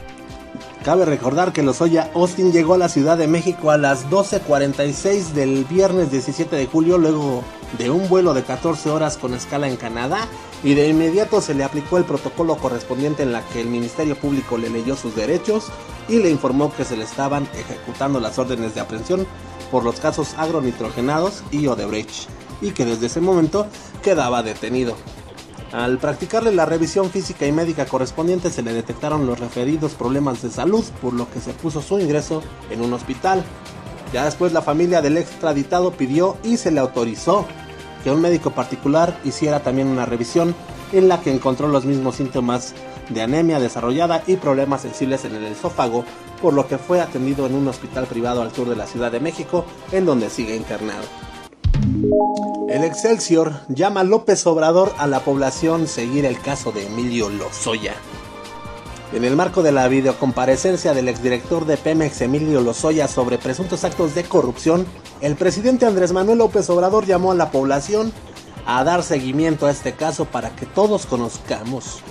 Cabe 0.84 1.04
recordar 1.04 1.52
que 1.52 1.62
Lozoya 1.62 2.10
Austin 2.14 2.52
llegó 2.52 2.74
a 2.74 2.78
la 2.78 2.88
Ciudad 2.88 3.18
de 3.18 3.26
México 3.26 3.70
a 3.70 3.76
las 3.76 4.08
12.46 4.08 5.32
del 5.32 5.64
viernes 5.66 6.10
17 6.10 6.56
de 6.56 6.66
julio 6.66 6.96
luego 6.96 7.44
de 7.78 7.90
un 7.90 8.08
vuelo 8.08 8.32
de 8.32 8.42
14 8.42 8.90
horas 8.90 9.18
con 9.18 9.34
escala 9.34 9.68
en 9.68 9.76
Canadá 9.76 10.26
y 10.62 10.74
de 10.74 10.88
inmediato 10.88 11.40
se 11.40 11.54
le 11.54 11.64
aplicó 11.64 11.96
el 11.96 12.04
protocolo 12.04 12.56
correspondiente 12.56 13.22
en 13.22 13.32
la 13.32 13.42
que 13.48 13.60
el 13.60 13.68
Ministerio 13.68 14.16
Público 14.16 14.58
le 14.58 14.70
leyó 14.70 14.96
sus 14.96 15.14
derechos 15.16 15.66
y 16.08 16.18
le 16.18 16.30
informó 16.30 16.72
que 16.74 16.84
se 16.84 16.96
le 16.96 17.04
estaban 17.04 17.48
ejecutando 17.54 18.20
las 18.20 18.38
órdenes 18.38 18.74
de 18.74 18.80
aprehensión 18.80 19.26
por 19.70 19.84
los 19.84 20.00
casos 20.00 20.34
agronitrogenados 20.36 21.42
y 21.50 21.66
Odebrecht 21.66 22.28
y 22.60 22.72
que 22.72 22.84
desde 22.84 23.06
ese 23.06 23.20
momento 23.20 23.66
quedaba 24.02 24.42
detenido. 24.42 24.96
Al 25.72 25.98
practicarle 25.98 26.52
la 26.52 26.66
revisión 26.66 27.10
física 27.10 27.46
y 27.46 27.52
médica 27.52 27.86
correspondiente 27.86 28.50
se 28.50 28.62
le 28.62 28.72
detectaron 28.72 29.26
los 29.26 29.38
referidos 29.38 29.92
problemas 29.92 30.42
de 30.42 30.50
salud, 30.50 30.84
por 31.00 31.12
lo 31.12 31.30
que 31.30 31.40
se 31.40 31.52
puso 31.52 31.80
su 31.80 32.00
ingreso 32.00 32.42
en 32.70 32.82
un 32.82 32.92
hospital. 32.92 33.44
Ya 34.12 34.24
después 34.24 34.52
la 34.52 34.62
familia 34.62 35.00
del 35.00 35.16
extraditado 35.16 35.92
pidió 35.92 36.36
y 36.42 36.56
se 36.56 36.72
le 36.72 36.80
autorizó 36.80 37.46
que 38.02 38.10
un 38.10 38.20
médico 38.20 38.50
particular 38.50 39.18
hiciera 39.24 39.60
también 39.60 39.88
una 39.88 40.06
revisión 40.06 40.54
en 40.92 41.08
la 41.08 41.20
que 41.20 41.32
encontró 41.32 41.68
los 41.68 41.84
mismos 41.84 42.16
síntomas 42.16 42.74
de 43.08 43.22
anemia 43.22 43.60
desarrollada 43.60 44.22
y 44.26 44.36
problemas 44.36 44.82
sensibles 44.82 45.24
en 45.24 45.34
el 45.34 45.44
esófago, 45.44 46.04
por 46.40 46.54
lo 46.54 46.66
que 46.66 46.78
fue 46.78 47.00
atendido 47.00 47.46
en 47.46 47.54
un 47.54 47.68
hospital 47.68 48.06
privado 48.06 48.42
al 48.42 48.52
sur 48.52 48.68
de 48.68 48.76
la 48.76 48.86
Ciudad 48.86 49.12
de 49.12 49.20
México, 49.20 49.64
en 49.92 50.06
donde 50.06 50.30
sigue 50.30 50.56
internado. 50.56 51.04
El 52.68 52.84
Excelsior 52.84 53.52
llama 53.68 54.00
a 54.00 54.04
López 54.04 54.46
Obrador 54.46 54.92
a 54.98 55.06
la 55.06 55.20
población 55.20 55.88
seguir 55.88 56.24
el 56.24 56.40
caso 56.40 56.72
de 56.72 56.86
Emilio 56.86 57.28
Lozoya. 57.28 57.94
En 59.12 59.24
el 59.24 59.34
marco 59.34 59.64
de 59.64 59.72
la 59.72 59.88
videocomparecencia 59.88 60.94
del 60.94 61.08
exdirector 61.08 61.66
de 61.66 61.76
Pemex 61.76 62.20
Emilio 62.20 62.60
Lozoya 62.60 63.08
sobre 63.08 63.38
presuntos 63.38 63.82
actos 63.82 64.14
de 64.14 64.22
corrupción, 64.22 64.86
el 65.20 65.34
presidente 65.34 65.84
Andrés 65.84 66.12
Manuel 66.12 66.38
López 66.38 66.70
Obrador 66.70 67.06
llamó 67.06 67.32
a 67.32 67.34
la 67.34 67.50
población 67.50 68.12
a 68.66 68.84
dar 68.84 69.02
seguimiento 69.02 69.66
a 69.66 69.72
este 69.72 69.94
caso 69.94 70.26
para 70.26 70.54
que 70.54 70.64
todos 70.64 71.06
conozcamos 71.06 72.02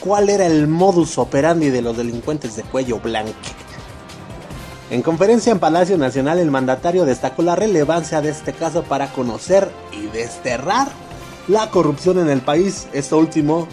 cuál 0.00 0.30
era 0.30 0.46
el 0.46 0.66
modus 0.66 1.16
operandi 1.18 1.70
de 1.70 1.80
los 1.80 1.96
delincuentes 1.96 2.56
de 2.56 2.64
cuello 2.64 2.98
blanco. 2.98 3.34
En 4.90 5.02
conferencia 5.02 5.52
en 5.52 5.60
Palacio 5.60 5.96
Nacional, 5.96 6.40
el 6.40 6.50
mandatario 6.50 7.04
destacó 7.04 7.42
la 7.42 7.54
relevancia 7.54 8.20
de 8.20 8.30
este 8.30 8.52
caso 8.52 8.82
para 8.82 9.12
conocer 9.12 9.70
y 9.92 10.08
desterrar 10.08 10.88
la 11.46 11.70
corrupción 11.70 12.18
en 12.18 12.30
el 12.30 12.40
país, 12.40 12.88
esto 12.92 13.16
último 13.16 13.68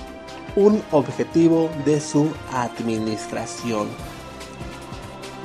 un 0.55 0.81
objetivo 0.91 1.69
de 1.85 2.00
su 2.00 2.29
administración. 2.51 3.88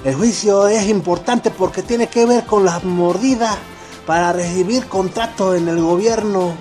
El 0.05 0.15
juicio 0.15 0.69
es 0.69 0.89
importante 0.89 1.51
porque 1.51 1.83
tiene 1.83 2.09
que 2.09 2.25
ver 2.25 2.47
con 2.47 2.65
la 2.65 2.81
mordida 2.81 3.59
para 4.07 4.33
recibir 4.33 4.87
contratos 4.87 5.57
en 5.57 5.69
el 5.69 5.81
gobierno, 5.81 6.55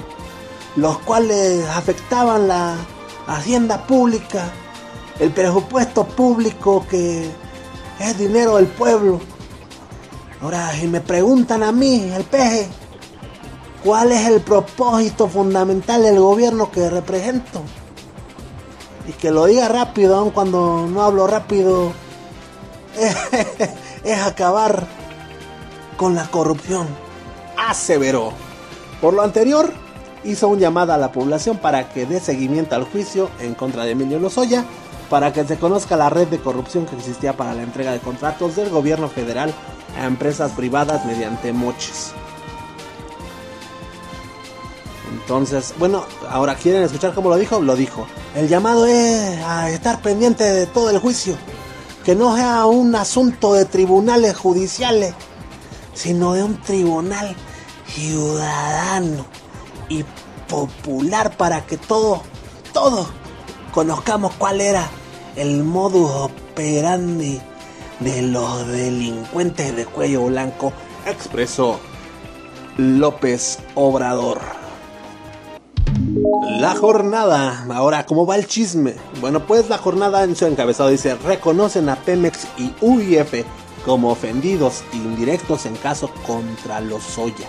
los 0.75 0.98
cuales 1.00 1.65
afectaban 1.70 2.48
la 2.48 2.75
hacienda 3.27 3.86
pública, 3.86 4.51
el 5.20 5.32
presupuesto 5.32 6.06
público 6.06 6.86
que 6.89 7.29
es 8.00 8.18
dinero 8.18 8.58
del 8.58 8.68
pueblo. 8.68 9.22
Ahora, 10.41 10.72
si 10.74 10.88
me 10.88 11.01
preguntan 11.01 11.63
a 11.63 11.72
mí, 11.72 12.12
el 12.13 12.24
peje, 12.24 12.68
¿cuál 13.84 14.12
es 14.12 14.27
el 14.27 14.41
propósito 14.41 15.27
fundamental 15.27 16.03
del 16.03 16.20
gobierno 16.20 16.72
que 16.72 16.89
represento? 16.89 17.62
Y 19.10 19.12
que 19.13 19.32
lo 19.32 19.48
diga 19.48 19.68
rápido, 19.68 20.18
aun 20.18 20.30
cuando 20.30 20.86
no 20.88 21.01
hablo 21.01 21.25
rápido, 21.25 21.94
es 24.04 24.20
acabar 24.20 24.86
con 25.98 26.13
la 26.13 26.28
corrupción, 26.28 26.86
aseveró. 27.58 28.34
Por 29.01 29.16
lo 29.16 29.24
anterior, 29.24 29.74
hizo 30.24 30.48
un 30.48 30.60
llamado 30.60 30.94
a 30.94 30.98
la 31.00 31.12
población 31.12 31.58
para 31.58 31.89
que 31.89 32.06
dé 32.06 32.20
seguimiento 32.20 32.75
al 32.75 32.84
juicio 32.84 33.32
en 33.39 33.56
contra 33.56 33.84
de 33.84 33.94
Emilio 33.94 34.20
Lozoya, 34.20 34.63
para 35.10 35.34
que 35.34 35.44
se 35.44 35.58
conozca 35.58 35.98
la 35.98 36.12
red 36.12 36.28
de 36.28 36.38
corrupción 36.38 36.86
que 36.86 36.96
existía 36.96 37.36
para 37.36 37.56
la 37.56 37.63
entrega 37.63 37.92
de 37.92 38.00
contratos 38.01 38.58
del 38.58 38.70
gobierno 38.70 39.10
federal 39.10 39.51
a 40.00 40.06
empresas 40.06 40.51
privadas 40.51 41.04
mediante 41.08 41.51
moches. 41.51 42.13
Entonces, 45.29 45.75
bueno, 45.77 46.05
ahora 46.27 46.55
quieren 46.55 46.81
escuchar 46.81 47.13
cómo 47.13 47.29
lo 47.29 47.38
dijo, 47.38 47.62
lo 47.62 47.75
dijo. 47.75 48.07
El 48.33 48.48
llamado 48.48 48.88
es 48.88 49.38
a 49.43 49.69
estar 49.69 50.01
pendiente 50.01 50.43
de 50.43 50.65
todo 50.65 50.89
el 50.89 50.98
juicio, 50.98 51.36
que 52.03 52.15
no 52.15 52.36
sea 52.36 52.65
un 52.65 52.95
asunto 52.95 53.53
de 53.53 53.65
tribunales 53.65 54.36
judiciales, 54.36 55.13
sino 55.93 56.33
de 56.33 56.41
un 56.41 56.59
tribunal 56.59 57.36
ciudadano 57.86 59.27
y 59.88 60.03
popular 60.48 61.38
para 61.38 61.63
que 61.63 61.77
todo, 61.77 62.24
todo 62.74 63.07
conozcamos 63.71 64.33
cuál 64.33 64.62
era 64.62 64.89
el 65.36 65.63
modus 65.63 66.09
operandi 66.09 67.39
de 68.00 68.24
los 68.24 68.67
delincuentes 68.67 69.75
de 69.75 69.86
cuello 69.86 70.25
blanco, 70.25 70.74
expresó 71.05 71.79
López 72.77 73.59
Obrador. 73.75 74.59
La 76.60 76.75
jornada, 76.75 77.66
ahora, 77.72 78.06
¿cómo 78.06 78.25
va 78.25 78.36
el 78.36 78.48
chisme? 78.48 78.96
Bueno, 79.22 79.46
pues 79.46 79.70
la 79.70 79.78
jornada 79.78 80.24
en 80.24 80.36
su 80.36 80.48
encabezado 80.48 80.89
dice, 80.89 81.16
reconocen 81.16 81.88
a 81.88 81.98
Pemex 81.98 82.48
y 82.58 82.74
UIF 82.82 83.46
como 83.86 84.10
ofendidos 84.10 84.84
indirectos 84.92 85.68
en 85.68 85.75
caso 85.75 86.10
contra 86.25 86.81
los 86.81 87.03
Soya. 87.03 87.48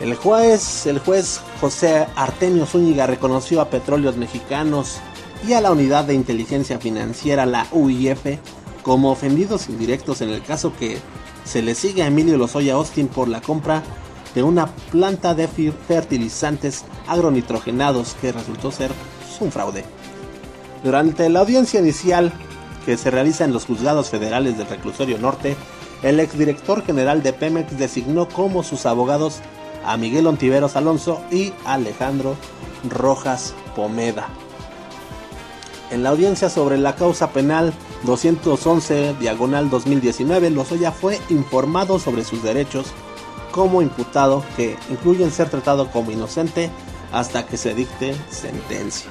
El 0.00 0.14
juez, 0.14 0.86
el 0.86 1.00
juez 1.00 1.40
José 1.60 2.06
Artemio 2.14 2.64
Zúñiga 2.64 3.06
reconoció 3.06 3.60
a 3.60 3.70
Petróleos 3.70 4.16
Mexicanos 4.16 4.98
y 5.46 5.54
a 5.54 5.60
la 5.60 5.72
Unidad 5.72 6.04
de 6.04 6.14
Inteligencia 6.14 6.78
Financiera, 6.78 7.44
la 7.44 7.66
UIF, 7.72 8.38
como 8.82 9.10
ofendidos 9.10 9.68
indirectos 9.68 10.20
en 10.20 10.30
el 10.30 10.42
caso 10.42 10.72
que 10.78 10.98
se 11.44 11.60
le 11.62 11.74
sigue 11.74 12.04
a 12.04 12.06
Emilio 12.06 12.36
Lozoya 12.36 12.74
Austin 12.74 13.08
por 13.08 13.26
la 13.26 13.40
compra 13.40 13.82
de 14.36 14.42
una 14.42 14.66
planta 14.92 15.34
de 15.34 15.48
fertilizantes 15.48 16.84
agronitrogenados 17.08 18.14
que 18.20 18.32
resultó 18.32 18.70
ser 18.70 18.92
un 19.40 19.50
fraude. 19.50 19.82
Durante 20.84 21.30
la 21.30 21.40
audiencia 21.40 21.80
inicial 21.80 22.32
que 22.84 22.98
se 22.98 23.10
realiza 23.10 23.46
en 23.46 23.54
los 23.54 23.64
juzgados 23.64 24.10
federales 24.10 24.58
del 24.58 24.68
reclusorio 24.68 25.16
norte, 25.16 25.56
el 26.02 26.20
exdirector 26.20 26.84
general 26.84 27.22
de 27.22 27.32
Pemex 27.32 27.78
designó 27.78 28.28
como 28.28 28.62
sus 28.62 28.84
abogados 28.84 29.40
a 29.86 29.96
Miguel 29.96 30.26
Ontiveros 30.26 30.76
Alonso 30.76 31.22
y 31.30 31.54
Alejandro 31.64 32.36
Rojas 32.90 33.54
Pomeda. 33.74 34.28
En 35.90 36.02
la 36.02 36.10
audiencia 36.10 36.50
sobre 36.50 36.76
la 36.76 36.94
causa 36.94 37.30
penal 37.30 37.72
211 38.02 39.14
diagonal 39.18 39.70
2019, 39.70 40.50
Lozoya 40.50 40.92
fue 40.92 41.18
informado 41.30 41.98
sobre 41.98 42.22
sus 42.22 42.42
derechos 42.42 42.92
como 43.56 43.80
imputado 43.80 44.44
que 44.54 44.76
incluyen 44.90 45.32
ser 45.32 45.48
tratado 45.48 45.90
como 45.90 46.10
inocente 46.10 46.70
hasta 47.10 47.46
que 47.46 47.56
se 47.56 47.74
dicte 47.74 48.14
sentencia. 48.30 49.10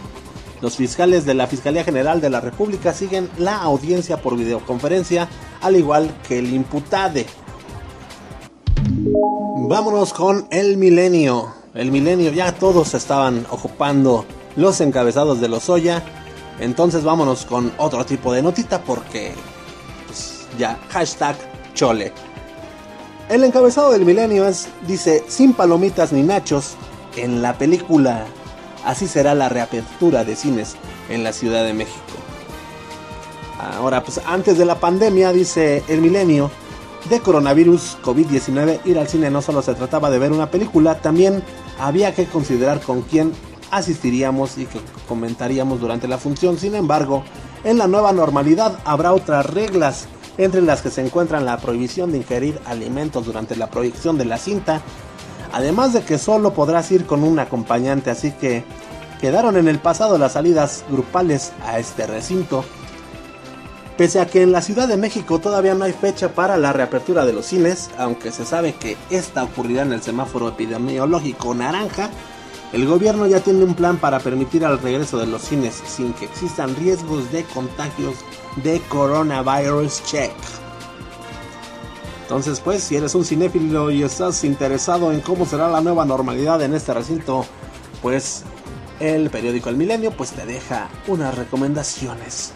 Los 0.62 0.78
fiscales 0.78 1.26
de 1.26 1.34
la 1.34 1.48
Fiscalía 1.48 1.84
General 1.84 2.22
de 2.22 2.30
la 2.30 2.42
República 2.42 2.94
siguen 2.94 3.28
la 3.40 3.58
audiencia 3.58 4.22
por 4.22 4.38
videoconferencia, 4.38 5.28
al 5.62 5.76
igual 5.76 6.16
que 6.28 6.38
el 6.40 6.54
imputade. 6.54 7.26
Vámonos 9.68 10.14
con 10.14 10.48
el 10.52 10.78
milenio. 10.78 11.52
El 11.74 11.92
milenio, 11.92 12.32
ya 12.32 12.54
todos 12.54 12.94
estaban 12.94 13.48
ocupando 13.50 14.26
los 14.56 14.80
encabezados 14.80 15.42
de 15.42 15.50
los 15.50 15.64
Soya. 15.64 16.04
Entonces 16.60 17.04
vámonos 17.04 17.46
con 17.46 17.74
otro 17.78 18.06
tipo 18.06 18.32
de 18.32 18.44
notita 18.44 18.82
porque 18.84 19.34
pues, 20.08 20.48
ya 20.60 20.80
hashtag 20.90 21.36
chole. 21.74 22.14
El 23.30 23.44
encabezado 23.44 23.92
del 23.92 24.06
milenio 24.06 24.48
es, 24.48 24.68
dice, 24.88 25.24
sin 25.28 25.54
palomitas 25.54 26.14
ni 26.14 26.22
nachos 26.22 26.76
en 27.16 27.42
la 27.42 27.58
película. 27.58 28.26
Así 28.86 29.08
será 29.08 29.34
la 29.34 29.50
reapertura 29.50 30.24
de 30.24 30.36
cines 30.36 30.76
en 31.10 31.24
la 31.24 31.34
Ciudad 31.34 31.64
de 31.66 31.74
México. 31.74 32.00
Ahora, 33.60 34.04
pues 34.04 34.22
antes 34.28 34.60
de 34.60 34.66
la 34.66 34.80
pandemia, 34.80 35.34
dice 35.34 35.84
el 35.88 36.02
milenio, 36.02 36.52
de 37.10 37.20
coronavirus 37.20 37.98
COVID-19, 38.04 38.82
ir 38.86 39.00
al 39.00 39.08
cine 39.08 39.30
no 39.30 39.42
solo 39.42 39.62
se 39.62 39.74
trataba 39.74 40.10
de 40.10 40.20
ver 40.20 40.32
una 40.32 40.52
película, 40.52 41.02
también 41.02 41.44
había 41.80 42.14
que 42.14 42.26
considerar 42.26 42.82
con 42.82 43.02
quién 43.02 43.32
asistiríamos 43.72 44.58
y 44.58 44.66
que 44.66 44.80
comentaríamos 45.08 45.80
durante 45.80 46.08
la 46.08 46.18
función. 46.18 46.58
Sin 46.58 46.76
embargo, 46.76 47.24
en 47.64 47.78
la 47.78 47.88
nueva 47.88 48.12
normalidad 48.12 48.80
habrá 48.86 49.14
otras 49.14 49.46
reglas, 49.46 50.08
entre 50.38 50.62
las 50.62 50.82
que 50.82 50.90
se 50.90 51.02
encuentran 51.02 51.46
la 51.46 51.58
prohibición 51.58 52.12
de 52.12 52.18
ingerir 52.18 52.60
alimentos 52.66 53.26
durante 53.26 53.56
la 53.56 53.70
proyección 53.70 54.18
de 54.18 54.26
la 54.26 54.38
cinta, 54.38 54.82
además 55.54 55.94
de 55.94 56.02
que 56.02 56.18
solo 56.18 56.54
podrás 56.54 56.92
ir 56.92 57.06
con 57.06 57.24
un 57.24 57.40
acompañante, 57.40 58.10
así 58.10 58.32
que 58.32 58.64
quedaron 59.22 59.58
en 59.58 59.68
el 59.68 59.80
pasado 59.80 60.18
las 60.18 60.34
salidas 60.34 60.84
grupales 60.90 61.54
a 61.66 61.80
este 61.80 62.06
recinto. 62.06 62.66
Pese 63.98 64.20
a 64.20 64.28
que 64.28 64.42
en 64.42 64.52
la 64.52 64.62
Ciudad 64.62 64.90
de 64.90 64.98
México 64.98 65.40
todavía 65.40 65.74
no 65.74 65.86
hay 65.86 65.94
fecha 65.94 66.34
para 66.34 66.58
la 66.58 66.74
reapertura 66.74 67.26
de 67.26 67.32
los 67.32 67.46
cines, 67.46 67.90
aunque 67.98 68.34
se 68.34 68.46
sabe 68.46 68.74
que 68.74 68.98
esta 69.10 69.44
ocurrirá 69.44 69.84
en 69.84 69.94
el 69.94 70.02
semáforo 70.02 70.50
epidemiológico 70.50 71.56
naranja, 71.56 72.10
el 72.74 72.86
gobierno 72.86 73.28
ya 73.28 73.40
tiene 73.40 73.64
un 73.64 73.74
plan 73.74 73.98
para 73.98 74.20
permitir 74.20 74.64
el 74.64 74.80
regreso 74.80 75.18
de 75.18 75.28
los 75.28 75.42
cines 75.42 75.82
sin 75.88 76.14
que 76.14 76.26
existan 76.26 76.76
riesgos 76.76 77.32
de 77.32 77.44
contagios 77.46 78.16
de 78.64 78.82
coronavirus 78.90 80.04
check. 80.04 80.34
Entonces, 82.24 82.60
pues, 82.60 82.84
si 82.84 82.96
eres 82.96 83.14
un 83.14 83.24
cinéfilo 83.24 83.92
y 83.92 84.02
estás 84.02 84.44
interesado 84.44 85.12
en 85.12 85.22
cómo 85.22 85.46
será 85.46 85.68
la 85.68 85.82
nueva 85.82 86.06
normalidad 86.06 86.62
en 86.64 86.74
este 86.74 86.94
recinto, 86.94 87.46
pues 88.02 88.44
el 89.00 89.30
periódico 89.30 89.70
El 89.70 89.78
Milenio 89.78 90.12
pues 90.12 90.32
te 90.32 90.46
deja 90.46 90.90
unas 91.08 91.36
recomendaciones. 91.36 92.54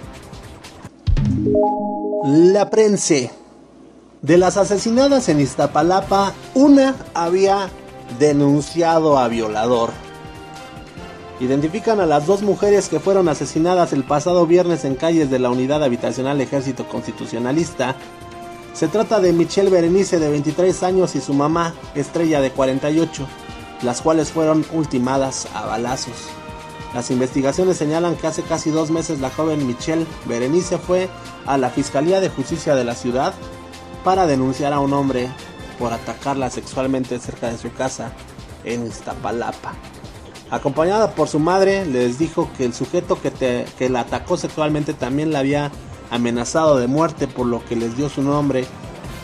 La 2.24 2.70
prensa. 2.70 3.16
De 4.22 4.38
las 4.38 4.58
asesinadas 4.58 5.30
en 5.30 5.40
Iztapalapa, 5.40 6.34
una 6.54 6.96
había 7.14 7.70
denunciado 8.18 9.18
a 9.20 9.28
violador. 9.28 9.92
Identifican 11.40 12.02
a 12.02 12.06
las 12.06 12.26
dos 12.26 12.42
mujeres 12.42 12.90
que 12.90 13.00
fueron 13.00 13.30
asesinadas 13.30 13.94
el 13.94 14.04
pasado 14.04 14.46
viernes 14.46 14.84
en 14.84 14.96
calles 14.96 15.30
de 15.30 15.40
la 15.40 15.50
Unidad 15.50 15.84
Habitacional 15.84 16.42
Ejército 16.42 16.88
Constitucionalista. 16.88 17.96
Se 18.74 18.88
trata 18.88 19.20
de 19.20 19.32
Michelle 19.32 19.70
Berenice 19.70 20.20
de 20.20 20.30
23 20.30 20.84
años 20.84 21.16
y 21.16 21.22
su 21.22 21.34
mamá, 21.34 21.74
Estrella 21.96 22.42
de 22.42 22.52
48, 22.52 23.26
las 23.84 24.02
cuales 24.02 24.32
fueron 24.32 24.66
ultimadas 24.74 25.48
a 25.54 25.66
balazos. 25.66 26.30
Las 26.94 27.12
investigaciones 27.12 27.78
señalan 27.78 28.16
que 28.16 28.28
hace 28.28 28.42
casi 28.42 28.72
dos 28.72 28.90
meses 28.90 29.20
la 29.20 29.30
joven 29.30 29.66
Michelle 29.68 30.06
Berenice 30.26 30.78
fue 30.78 31.08
a 31.46 31.58
la 31.58 31.70
Fiscalía 31.70 32.20
de 32.20 32.30
Justicia 32.30 32.76
de 32.76 32.84
la 32.84 32.96
ciudad 32.96 33.34
para 34.04 34.26
denunciar 34.26 34.74
a 34.74 34.80
un 34.80 34.94
hombre 34.94 35.30
por 35.80 35.94
atacarla 35.94 36.50
sexualmente 36.50 37.18
cerca 37.20 37.50
de 37.50 37.58
su 37.58 37.72
casa 37.74 38.12
en 38.66 38.86
Iztapalapa. 38.86 39.74
Acompañada 40.52 41.12
por 41.12 41.28
su 41.28 41.40
madre, 41.40 41.86
les 41.86 42.20
dijo 42.20 42.50
que 42.58 42.66
el 42.66 42.74
sujeto 42.74 43.20
que, 43.22 43.90
la 43.90 44.02
atacó 44.02 44.36
sexualmente 44.36 44.94
también 44.94 45.32
la 45.32 45.40
había 45.40 45.72
amenazado 46.12 46.78
de 46.78 46.88
muerte, 46.88 47.28
por 47.28 47.46
lo 47.46 47.64
que 47.66 47.76
les 47.76 47.96
dio 47.96 48.10
su 48.10 48.24
nombre 48.24 48.66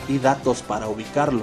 y 0.08 0.18
datos 0.18 0.62
para 0.62 0.88
ubicarlo. 0.88 1.42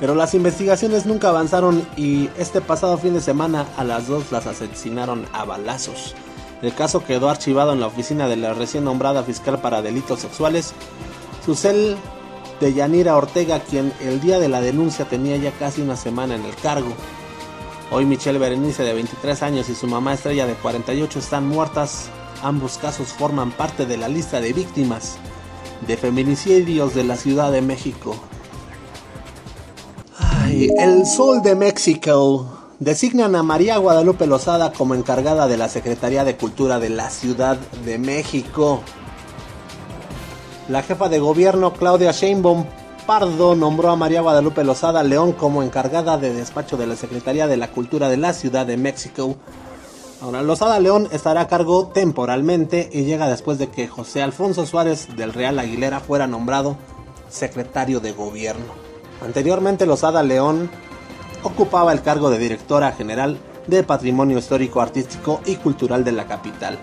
Pero 0.00 0.14
las 0.14 0.34
investigaciones 0.34 1.06
nunca 1.06 1.28
avanzaron 1.28 1.86
y 1.96 2.30
este 2.38 2.60
pasado 2.60 2.98
fin 2.98 3.14
de 3.14 3.20
semana 3.20 3.66
a 3.76 3.84
las 3.84 4.08
dos 4.08 4.32
las 4.32 4.46
asesinaron 4.46 5.26
a 5.32 5.44
balazos. 5.44 6.14
El 6.62 6.74
caso 6.74 7.04
quedó 7.04 7.28
archivado 7.28 7.74
en 7.74 7.80
la 7.80 7.86
oficina 7.86 8.26
de 8.26 8.36
la 8.36 8.54
recién 8.54 8.84
nombrada 8.84 9.22
fiscal 9.22 9.60
para 9.60 9.82
delitos 9.82 10.20
sexuales, 10.20 10.72
Susel 11.44 11.98
de 12.60 12.72
Yanira 12.72 13.16
Ortega, 13.16 13.60
quien 13.60 13.92
el 14.00 14.20
día 14.20 14.38
de 14.38 14.48
la 14.48 14.60
denuncia 14.60 15.04
tenía 15.04 15.36
ya 15.36 15.52
casi 15.52 15.82
una 15.82 15.96
semana 15.96 16.34
en 16.34 16.44
el 16.44 16.54
cargo. 16.56 16.92
Hoy 17.90 18.06
Michelle 18.06 18.38
Berenice 18.38 18.82
de 18.82 18.94
23 18.94 19.42
años 19.42 19.68
y 19.68 19.74
su 19.74 19.86
mamá 19.86 20.14
Estrella 20.14 20.46
de 20.46 20.54
48 20.54 21.18
están 21.18 21.46
muertas. 21.46 22.08
Ambos 22.42 22.78
casos 22.78 23.08
forman 23.08 23.52
parte 23.52 23.86
de 23.86 23.96
la 23.96 24.08
lista 24.08 24.40
de 24.40 24.52
víctimas 24.52 25.16
de 25.86 25.96
feminicidios 25.96 26.94
de 26.94 27.04
la 27.04 27.16
Ciudad 27.16 27.52
de 27.52 27.62
México. 27.62 28.16
el 30.50 31.06
Sol 31.06 31.42
de 31.42 31.54
México 31.54 32.46
designan 32.78 33.34
a 33.34 33.42
María 33.42 33.76
Guadalupe 33.78 34.26
Lozada 34.26 34.72
como 34.72 34.94
encargada 34.94 35.46
de 35.46 35.56
la 35.56 35.68
Secretaría 35.68 36.24
de 36.24 36.36
Cultura 36.36 36.78
de 36.78 36.90
la 36.90 37.10
Ciudad 37.10 37.56
de 37.84 37.98
México. 37.98 38.82
La 40.68 40.82
jefa 40.82 41.10
de 41.10 41.18
gobierno 41.18 41.74
Claudia 41.74 42.12
Sheinbaum 42.12 42.64
Pardo 43.06 43.54
nombró 43.54 43.90
a 43.90 43.96
María 43.96 44.22
Guadalupe 44.22 44.64
Lozada 44.64 45.02
León 45.02 45.32
como 45.32 45.62
encargada 45.62 46.16
de 46.16 46.32
despacho 46.32 46.78
de 46.78 46.86
la 46.86 46.96
Secretaría 46.96 47.46
de 47.46 47.58
la 47.58 47.68
Cultura 47.70 48.08
de 48.08 48.16
la 48.16 48.32
Ciudad 48.32 48.64
de 48.64 48.78
México. 48.78 49.36
Ahora, 50.22 50.42
Lozada 50.42 50.80
León 50.80 51.06
estará 51.12 51.42
a 51.42 51.48
cargo 51.48 51.88
temporalmente 51.88 52.88
y 52.90 53.04
llega 53.04 53.28
después 53.28 53.58
de 53.58 53.68
que 53.68 53.88
José 53.88 54.22
Alfonso 54.22 54.64
Suárez 54.64 55.14
del 55.18 55.34
Real 55.34 55.58
Aguilera 55.58 56.00
fuera 56.00 56.26
nombrado 56.26 56.78
secretario 57.28 58.00
de 58.00 58.12
gobierno. 58.12 58.72
Anteriormente 59.22 59.84
Lozada 59.84 60.22
León 60.22 60.70
ocupaba 61.42 61.92
el 61.92 62.00
cargo 62.00 62.30
de 62.30 62.38
directora 62.38 62.92
general 62.92 63.38
de 63.66 63.82
Patrimonio 63.82 64.38
Histórico, 64.38 64.80
Artístico 64.80 65.42
y 65.44 65.56
Cultural 65.56 66.04
de 66.04 66.12
la 66.12 66.26
capital. 66.26 66.78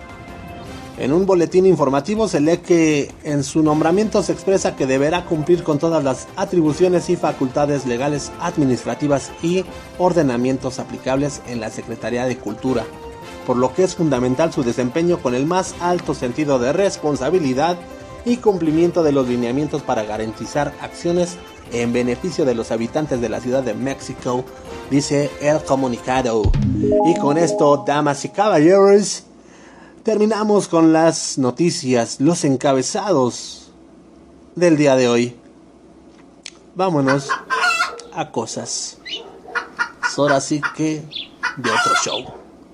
En 1.02 1.12
un 1.12 1.26
boletín 1.26 1.66
informativo 1.66 2.28
se 2.28 2.40
lee 2.40 2.58
que 2.58 3.10
en 3.24 3.42
su 3.42 3.64
nombramiento 3.64 4.22
se 4.22 4.30
expresa 4.30 4.76
que 4.76 4.86
deberá 4.86 5.24
cumplir 5.24 5.64
con 5.64 5.80
todas 5.80 6.04
las 6.04 6.28
atribuciones 6.36 7.10
y 7.10 7.16
facultades 7.16 7.86
legales, 7.86 8.30
administrativas 8.38 9.32
y 9.42 9.64
ordenamientos 9.98 10.78
aplicables 10.78 11.42
en 11.48 11.58
la 11.58 11.70
Secretaría 11.70 12.24
de 12.24 12.38
Cultura, 12.38 12.84
por 13.48 13.56
lo 13.56 13.74
que 13.74 13.82
es 13.82 13.96
fundamental 13.96 14.52
su 14.52 14.62
desempeño 14.62 15.18
con 15.20 15.34
el 15.34 15.44
más 15.44 15.74
alto 15.80 16.14
sentido 16.14 16.60
de 16.60 16.72
responsabilidad 16.72 17.76
y 18.24 18.36
cumplimiento 18.36 19.02
de 19.02 19.10
los 19.10 19.26
lineamientos 19.26 19.82
para 19.82 20.04
garantizar 20.04 20.72
acciones 20.80 21.36
en 21.72 21.92
beneficio 21.92 22.44
de 22.44 22.54
los 22.54 22.70
habitantes 22.70 23.20
de 23.20 23.28
la 23.28 23.40
Ciudad 23.40 23.64
de 23.64 23.74
México, 23.74 24.44
dice 24.88 25.32
el 25.40 25.64
comunicado. 25.64 26.42
Y 27.06 27.18
con 27.18 27.38
esto, 27.38 27.82
damas 27.84 28.24
y 28.24 28.28
caballeros, 28.28 29.24
terminamos 30.02 30.66
con 30.66 30.92
las 30.92 31.38
noticias, 31.38 32.20
los 32.20 32.44
encabezados 32.44 33.70
del 34.56 34.76
día 34.76 34.96
de 34.96 35.08
hoy. 35.08 35.36
Vámonos 36.74 37.28
a 38.12 38.30
cosas. 38.30 38.98
ahora 40.16 40.40
sí 40.40 40.60
que 40.76 41.02
de 41.56 41.70
otro 41.70 41.94
show. 42.04 42.24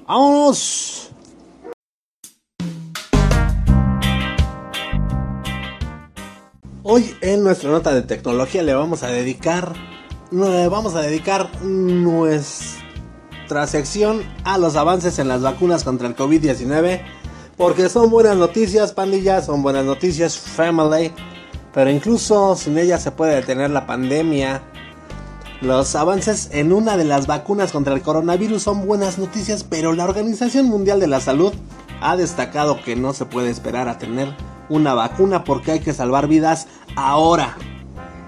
¡Vámonos! 0.06 1.10
Hoy 6.82 7.14
en 7.20 7.44
nuestra 7.44 7.70
nota 7.70 7.92
de 7.92 8.02
tecnología 8.02 8.62
le 8.62 8.72
vamos 8.72 9.02
a 9.02 9.08
dedicar 9.08 9.74
le 10.30 10.68
vamos 10.68 10.94
a 10.94 11.02
dedicar 11.02 11.62
nuestra 11.62 13.66
sección 13.66 14.22
a 14.44 14.58
los 14.58 14.76
avances 14.76 15.18
en 15.18 15.28
las 15.28 15.42
vacunas 15.42 15.84
contra 15.84 16.08
el 16.08 16.16
COVID-19 16.16 17.17
porque 17.58 17.88
son 17.88 18.08
buenas 18.08 18.36
noticias, 18.36 18.92
pandillas, 18.92 19.46
son 19.46 19.62
buenas 19.62 19.84
noticias, 19.84 20.38
family. 20.38 21.12
Pero 21.74 21.90
incluso 21.90 22.54
sin 22.56 22.78
ellas 22.78 23.02
se 23.02 23.10
puede 23.10 23.34
detener 23.34 23.70
la 23.70 23.84
pandemia. 23.84 24.62
Los 25.60 25.96
avances 25.96 26.50
en 26.52 26.72
una 26.72 26.96
de 26.96 27.04
las 27.04 27.26
vacunas 27.26 27.72
contra 27.72 27.94
el 27.94 28.00
coronavirus 28.00 28.62
son 28.62 28.86
buenas 28.86 29.18
noticias, 29.18 29.64
pero 29.64 29.92
la 29.92 30.04
Organización 30.04 30.66
Mundial 30.66 31.00
de 31.00 31.08
la 31.08 31.20
Salud 31.20 31.52
ha 32.00 32.16
destacado 32.16 32.80
que 32.80 32.94
no 32.94 33.12
se 33.12 33.26
puede 33.26 33.50
esperar 33.50 33.88
a 33.88 33.98
tener 33.98 34.32
una 34.68 34.94
vacuna 34.94 35.42
porque 35.42 35.72
hay 35.72 35.80
que 35.80 35.92
salvar 35.92 36.28
vidas 36.28 36.68
ahora. 36.94 37.56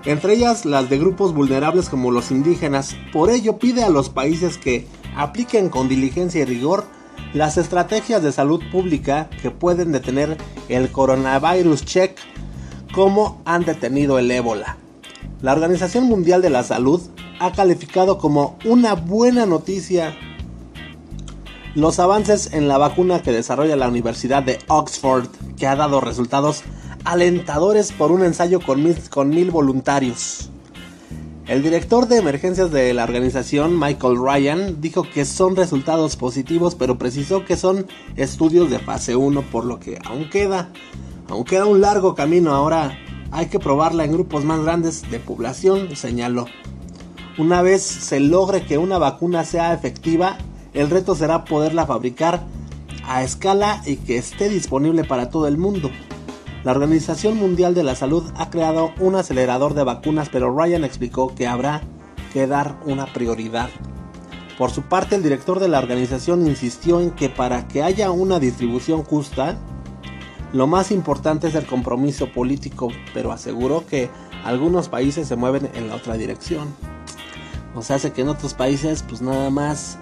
Entre 0.07 0.35
ellas 0.35 0.65
las 0.65 0.91
de 0.91 0.99
grupos 0.99 1.33
vulnerables 1.35 1.89
como 1.89 2.11
los 2.11 2.33
indígenas. 2.33 2.97
Por 3.13 3.31
ello 3.31 3.59
pide 3.59 3.85
a 3.85 3.91
los 3.91 4.11
países 4.11 4.59
que 4.59 4.89
apliquen 5.17 5.69
con 5.69 5.89
diligencia 5.89 6.43
y 6.43 6.47
rigor 6.47 6.85
las 7.35 7.57
estrategias 7.57 8.23
de 8.23 8.33
salud 8.33 8.63
pública 8.73 9.29
que 9.43 9.51
pueden 9.51 9.93
detener 9.93 10.37
el 10.69 10.91
coronavirus 10.91 11.85
check 11.85 12.19
como 12.93 13.41
han 13.45 13.65
detenido 13.65 14.19
el 14.19 14.31
ébola. 14.31 14.77
La 15.41 15.53
Organización 15.53 16.05
Mundial 16.05 16.43
de 16.43 16.51
la 16.51 16.65
Salud 16.65 17.01
ha 17.39 17.53
calificado 17.53 18.19
como 18.19 18.59
una 18.65 18.95
buena 18.95 19.47
noticia 19.47 20.15
los 21.75 22.01
avances 22.01 22.53
en 22.53 22.67
la 22.67 22.79
vacuna 22.79 23.23
que 23.23 23.33
desarrolla 23.33 23.77
la 23.77 23.89
Universidad 23.89 24.43
de 24.43 24.59
Oxford, 24.67 25.29
que 25.57 25.69
ha 25.69 25.77
dado 25.77 26.01
resultados 26.01 26.63
alentadores 27.05 27.93
por 27.93 28.11
un 28.11 28.25
ensayo 28.25 28.61
con 28.61 28.83
mil, 28.83 28.97
con 29.09 29.31
mil 29.31 29.51
voluntarios. 29.51 30.51
El 31.51 31.65
director 31.65 32.07
de 32.07 32.19
emergencias 32.19 32.71
de 32.71 32.95
la 32.95 33.03
organización, 33.03 33.77
Michael 33.77 34.19
Ryan, 34.23 34.81
dijo 34.81 35.03
que 35.03 35.25
son 35.25 35.57
resultados 35.57 36.15
positivos, 36.15 36.77
pero 36.77 36.97
precisó 36.97 37.45
que 37.45 37.57
son 37.57 37.89
estudios 38.15 38.71
de 38.71 38.79
fase 38.79 39.17
1, 39.17 39.43
por 39.51 39.65
lo 39.65 39.81
que 39.81 39.99
aún 40.05 40.31
queda, 40.31 40.71
aún 41.29 41.43
queda 41.43 41.67
un 41.67 41.81
largo 41.81 42.15
camino. 42.15 42.53
Ahora 42.53 42.97
hay 43.33 43.47
que 43.47 43.59
probarla 43.59 44.05
en 44.05 44.13
grupos 44.13 44.45
más 44.45 44.63
grandes 44.63 45.11
de 45.11 45.19
población, 45.19 45.97
señaló. 45.97 46.47
Una 47.37 47.63
vez 47.63 47.83
se 47.83 48.21
logre 48.21 48.63
que 48.63 48.79
una 48.79 48.99
vacuna 48.99 49.43
sea 49.43 49.75
efectiva, 49.75 50.39
el 50.73 50.89
reto 50.89 51.17
será 51.17 51.45
poderla 51.45 51.85
fabricar 51.85 52.45
a 53.09 53.25
escala 53.25 53.83
y 53.87 53.97
que 53.97 54.19
esté 54.19 54.49
disponible 54.49 55.03
para 55.03 55.31
todo 55.31 55.49
el 55.49 55.59
mundo. 55.59 55.91
La 56.63 56.73
Organización 56.73 57.39
Mundial 57.39 57.75
de 57.75 57.83
la 57.83 57.95
Salud 57.95 58.23
ha 58.37 58.51
creado 58.51 58.93
un 59.01 59.15
acelerador 59.15 59.73
de 59.73 59.83
vacunas, 59.83 60.29
pero 60.29 60.55
Ryan 60.55 60.85
explicó 60.85 61.35
que 61.35 61.47
habrá 61.47 61.81
que 62.35 62.47
dar 62.47 62.79
una 62.85 63.07
prioridad. 63.07 63.71
Por 64.59 64.71
su 64.71 64.83
parte, 64.83 65.17
el 65.17 65.23
director 65.23 65.59
de 65.59 65.69
la 65.69 65.79
organización 65.79 66.47
insistió 66.47 67.01
en 67.01 67.13
que 67.13 67.31
para 67.31 67.67
que 67.67 67.83
haya 67.83 68.11
una 68.11 68.39
distribución 68.39 69.05
justa, 69.05 69.57
lo 70.53 70.67
más 70.67 70.91
importante 70.91 71.49
es 71.49 71.55
el 71.55 71.65
compromiso 71.65 72.31
político, 72.31 72.89
pero 73.15 73.33
aseguró 73.33 73.87
que 73.87 74.11
algunos 74.45 74.91
países 74.91 75.29
se 75.29 75.37
mueven 75.37 75.71
en 75.73 75.89
la 75.89 75.95
otra 75.95 76.19
dirección. 76.19 76.69
O 77.75 77.81
sea, 77.81 77.97
hace 77.97 78.13
que 78.13 78.21
en 78.21 78.29
otros 78.29 78.53
países, 78.53 79.03
pues 79.09 79.23
nada 79.23 79.49
más, 79.49 79.99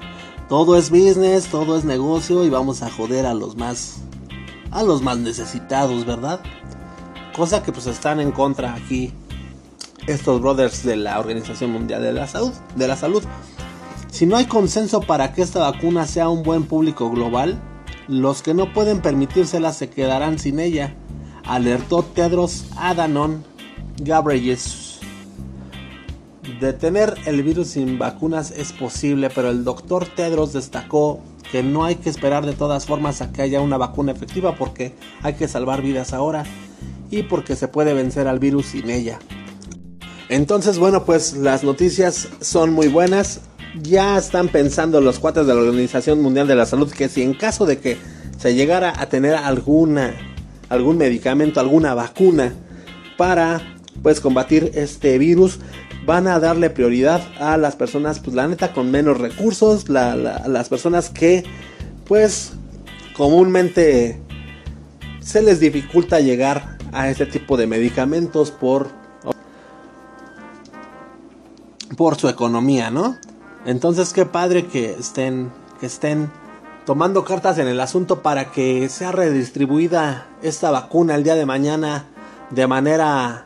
todo 0.49 0.77
es 0.77 0.90
business, 0.90 1.47
todo 1.47 1.79
es 1.79 1.85
negocio 1.85 2.44
y 2.44 2.51
vamos 2.51 2.83
a 2.83 2.90
joder 2.90 3.27
a 3.27 3.35
los 3.35 3.57
más 3.57 4.01
a 4.71 4.83
los 4.83 5.03
más 5.03 5.19
necesitados, 5.19 6.05
¿verdad? 6.05 6.41
Cosa 7.35 7.63
que 7.63 7.73
pues 7.73 7.87
están 7.87 8.21
en 8.21 8.33
contra 8.33 8.75
aquí 8.75 9.13
estos 10.07 10.41
brothers 10.41 10.85
de 10.85 10.97
la 10.97 11.19
Organización 11.19 11.71
Mundial 11.71 12.03
de 12.03 12.13
la 12.13 12.27
Salud, 12.27 12.53
de 12.77 12.89
la 12.89 12.97
Salud. 12.97 13.23
Si 14.11 14.27
no 14.27 14.37
hay 14.37 14.47
consenso 14.47 15.01
para 15.01 15.33
que 15.33 15.43
esta 15.43 15.61
vacuna 15.61 16.07
sea 16.07 16.29
un 16.29 16.43
buen 16.43 16.65
público 16.65 17.11
global, 17.11 17.61
los 18.09 18.43
que 18.43 18.55
no 18.55 18.73
pueden 18.73 19.03
permitírsela 19.03 19.73
se 19.73 19.91
quedarán 19.91 20.39
sin 20.39 20.61
ella, 20.61 20.95
alertó 21.45 22.03
Tedros 22.03 22.65
Adhanom 22.77 23.43
Ghebreyesus. 23.99 25.01
Detener 26.61 27.15
el 27.27 27.43
virus 27.43 27.69
sin 27.69 27.99
vacunas 27.99 28.51
es 28.51 28.73
posible, 28.73 29.29
pero 29.29 29.51
el 29.51 29.65
doctor 29.65 30.07
Tedros 30.07 30.55
destacó 30.55 31.21
que 31.51 31.63
no 31.63 31.85
hay 31.85 31.97
que 31.97 32.11
esperar 32.11 32.45
de 32.47 32.53
todas 32.53 32.87
formas 32.87 33.23
a 33.23 33.33
que 33.33 33.43
haya 33.43 33.61
una 33.61 33.77
vacuna 33.77 34.13
efectiva 34.13 34.55
porque 34.57 34.95
hay 35.23 35.35
que 35.35 35.49
salvar 35.49 35.83
vidas 35.83 36.13
ahora 36.13 36.45
y 37.11 37.23
porque 37.23 37.57
se 37.57 37.69
puede 37.69 37.95
vencer 37.95 38.29
al 38.29 38.39
virus 38.39 38.67
sin 38.67 38.91
ella. 38.91 39.19
Entonces, 40.29 40.79
bueno, 40.79 41.05
pues 41.05 41.35
las 41.35 41.65
noticias 41.65 42.29
son 42.41 42.73
muy 42.73 42.89
buenas. 42.89 43.41
Ya 43.81 44.19
están 44.19 44.49
pensando 44.49 45.01
los 45.01 45.19
cuates 45.19 45.47
de 45.47 45.55
la 45.55 45.61
Organización 45.61 46.21
Mundial 46.21 46.47
de 46.47 46.55
la 46.55 46.67
Salud 46.67 46.91
que 46.91 47.09
si 47.09 47.23
en 47.23 47.35
caso 47.35 47.65
de 47.65 47.79
que 47.79 47.97
se 48.39 48.55
llegara 48.55 48.93
a 49.01 49.07
tener 49.07 49.35
alguna 49.35 50.15
algún 50.69 50.99
medicamento, 50.99 51.61
alguna 51.61 51.95
vacuna 51.95 52.53
para 53.17 53.61
pues 54.03 54.21
combatir 54.21 54.71
este 54.75 55.19
virus, 55.19 55.59
van 56.09 56.27
a 56.27 56.40
darle 56.40 56.71
prioridad 56.71 57.21
a 57.38 57.59
las 57.59 57.77
personas, 57.77 58.18
pues 58.18 58.35
la 58.35 58.49
neta, 58.49 58.73
con 58.73 58.90
menos 58.90 59.18
recursos, 59.18 59.90
las 59.90 60.68
personas 60.71 61.11
que, 61.11 61.44
pues, 62.07 62.53
comúnmente 63.14 64.18
se 65.21 65.42
les 65.42 65.61
dificulta 65.61 66.21
llegar 66.21 66.79
a 66.92 67.11
este 67.11 67.27
tipo 67.27 67.59
de 67.59 67.66
medicamentos 67.66 68.51
por 68.51 68.88
por 71.99 72.16
su 72.16 72.29
economía, 72.31 72.90
¿no? 72.90 73.18
Entonces 73.66 74.14
qué 74.14 74.25
padre 74.25 74.66
que 74.66 74.92
estén 74.92 75.53
que 75.79 75.87
estén 75.87 76.31
tomando 76.87 77.23
cartas 77.27 77.59
en 77.59 77.68
el 77.68 77.81
asunto 77.81 78.23
para 78.23 78.51
que 78.51 78.88
sea 78.88 79.12
redistribuida 79.12 80.27
esta 80.42 80.71
vacuna 80.71 81.16
el 81.16 81.25
día 81.25 81.35
de 81.35 81.44
mañana 81.44 82.07
de 82.49 82.66
manera 82.66 83.44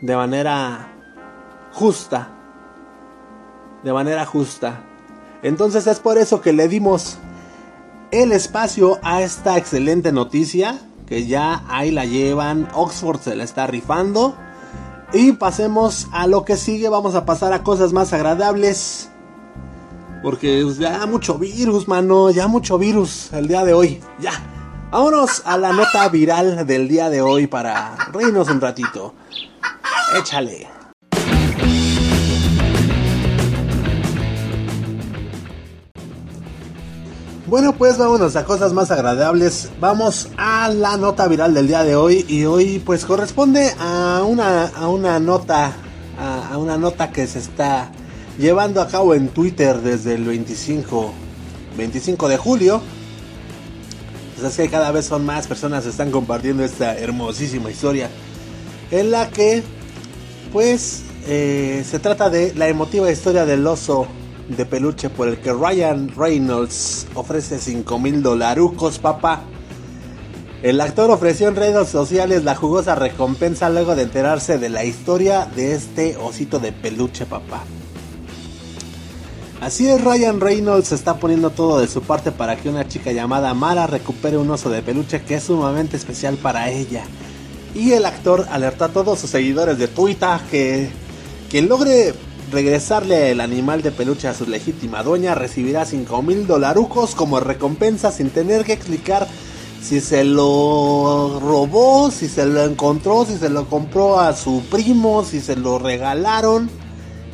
de 0.00 0.16
manera 0.16 0.95
justa. 1.76 2.30
De 3.84 3.92
manera 3.92 4.24
justa. 4.24 4.80
Entonces 5.42 5.86
es 5.86 6.00
por 6.00 6.16
eso 6.16 6.40
que 6.40 6.52
le 6.52 6.68
dimos 6.68 7.18
el 8.10 8.32
espacio 8.32 8.98
a 9.02 9.20
esta 9.22 9.58
excelente 9.58 10.10
noticia 10.10 10.80
que 11.06 11.26
ya 11.26 11.62
ahí 11.68 11.90
la 11.90 12.04
llevan, 12.04 12.68
Oxford 12.74 13.20
se 13.20 13.36
la 13.36 13.44
está 13.44 13.66
rifando. 13.66 14.34
Y 15.12 15.32
pasemos 15.32 16.08
a 16.12 16.26
lo 16.26 16.44
que 16.44 16.56
sigue, 16.56 16.88
vamos 16.88 17.14
a 17.14 17.24
pasar 17.24 17.52
a 17.52 17.62
cosas 17.62 17.92
más 17.92 18.12
agradables. 18.12 19.10
Porque 20.22 20.62
pues, 20.64 20.78
ya 20.78 21.06
mucho 21.06 21.38
virus, 21.38 21.86
mano, 21.86 22.30
ya 22.30 22.48
mucho 22.48 22.78
virus 22.78 23.32
el 23.32 23.46
día 23.46 23.64
de 23.64 23.74
hoy. 23.74 24.00
Ya. 24.18 24.32
Vámonos 24.90 25.42
a 25.44 25.58
la 25.58 25.72
nota 25.72 26.08
viral 26.08 26.66
del 26.66 26.88
día 26.88 27.10
de 27.10 27.20
hoy 27.20 27.46
para 27.46 27.94
reírnos 28.12 28.48
un 28.48 28.60
ratito. 28.60 29.14
Échale. 30.18 30.75
Bueno, 37.48 37.76
pues 37.76 37.96
vámonos 37.96 38.34
a 38.34 38.44
cosas 38.44 38.72
más 38.72 38.90
agradables. 38.90 39.70
Vamos 39.78 40.30
a 40.36 40.68
la 40.68 40.96
nota 40.96 41.28
viral 41.28 41.54
del 41.54 41.68
día 41.68 41.84
de 41.84 41.94
hoy. 41.94 42.24
Y 42.28 42.44
hoy 42.44 42.82
pues 42.84 43.04
corresponde 43.04 43.72
a 43.78 44.24
una, 44.26 44.66
a 44.66 44.88
una 44.88 45.20
nota. 45.20 45.72
A, 46.18 46.58
una 46.58 46.76
nota 46.76 47.12
que 47.12 47.24
se 47.28 47.38
está 47.38 47.92
llevando 48.36 48.80
a 48.80 48.88
cabo 48.88 49.14
en 49.14 49.28
Twitter 49.28 49.80
desde 49.80 50.14
el 50.14 50.24
25, 50.24 51.12
25 51.76 52.28
de 52.28 52.36
julio. 52.36 52.82
Pues 54.34 54.50
es 54.50 54.56
que 54.56 54.68
cada 54.68 54.90
vez 54.90 55.06
son 55.06 55.24
más 55.24 55.46
personas 55.46 55.84
que 55.84 55.90
están 55.90 56.10
compartiendo 56.10 56.64
esta 56.64 56.98
hermosísima 56.98 57.70
historia. 57.70 58.10
En 58.90 59.12
la 59.12 59.30
que 59.30 59.62
pues 60.52 61.02
eh, 61.28 61.84
se 61.88 62.00
trata 62.00 62.28
de 62.28 62.54
la 62.54 62.66
emotiva 62.66 63.08
historia 63.08 63.46
del 63.46 63.64
oso 63.68 64.08
de 64.48 64.64
peluche 64.66 65.10
por 65.10 65.28
el 65.28 65.38
que 65.38 65.52
Ryan 65.52 66.10
Reynolds 66.16 67.06
ofrece 67.14 67.58
5 67.58 67.98
mil 67.98 68.22
dolarucos, 68.22 68.98
papá. 68.98 69.42
El 70.62 70.80
actor 70.80 71.10
ofreció 71.10 71.48
en 71.48 71.56
redes 71.56 71.88
sociales 71.88 72.44
la 72.44 72.54
jugosa 72.54 72.94
recompensa 72.94 73.68
luego 73.70 73.94
de 73.94 74.02
enterarse 74.02 74.58
de 74.58 74.68
la 74.68 74.84
historia 74.84 75.46
de 75.46 75.74
este 75.74 76.16
osito 76.16 76.58
de 76.58 76.72
peluche, 76.72 77.26
papá. 77.26 77.62
Así 79.60 79.88
es, 79.88 80.02
Ryan 80.02 80.40
Reynolds 80.40 80.92
está 80.92 81.16
poniendo 81.16 81.50
todo 81.50 81.80
de 81.80 81.88
su 81.88 82.02
parte 82.02 82.30
para 82.30 82.56
que 82.56 82.68
una 82.68 82.86
chica 82.86 83.12
llamada 83.12 83.54
Mara 83.54 83.86
recupere 83.86 84.36
un 84.36 84.50
oso 84.50 84.70
de 84.70 84.82
peluche 84.82 85.22
que 85.22 85.36
es 85.36 85.44
sumamente 85.44 85.96
especial 85.96 86.36
para 86.36 86.70
ella. 86.70 87.04
Y 87.74 87.92
el 87.92 88.04
actor 88.06 88.46
alertó 88.50 88.84
a 88.84 88.88
todos 88.88 89.18
sus 89.18 89.30
seguidores 89.30 89.78
de 89.78 89.88
Twitter 89.88 90.40
que 90.50 90.90
quien 91.50 91.68
logre 91.68 92.14
regresarle 92.50 93.30
el 93.30 93.40
animal 93.40 93.82
de 93.82 93.90
peluche 93.90 94.28
a 94.28 94.34
su 94.34 94.46
legítima 94.46 95.02
dueña 95.02 95.34
recibirá 95.34 95.84
5 95.84 96.22
mil 96.22 96.46
dolarucos 96.46 97.14
como 97.14 97.40
recompensa 97.40 98.12
sin 98.12 98.30
tener 98.30 98.64
que 98.64 98.72
explicar 98.72 99.26
si 99.82 100.00
se 100.00 100.24
lo 100.24 101.38
robó, 101.40 102.10
si 102.10 102.28
se 102.28 102.44
lo 102.44 102.64
encontró, 102.64 103.24
si 103.24 103.36
se 103.36 103.48
lo 103.48 103.68
compró 103.68 104.18
a 104.18 104.34
su 104.34 104.62
primo, 104.68 105.24
si 105.24 105.40
se 105.40 105.54
lo 105.54 105.78
regalaron. 105.78 106.68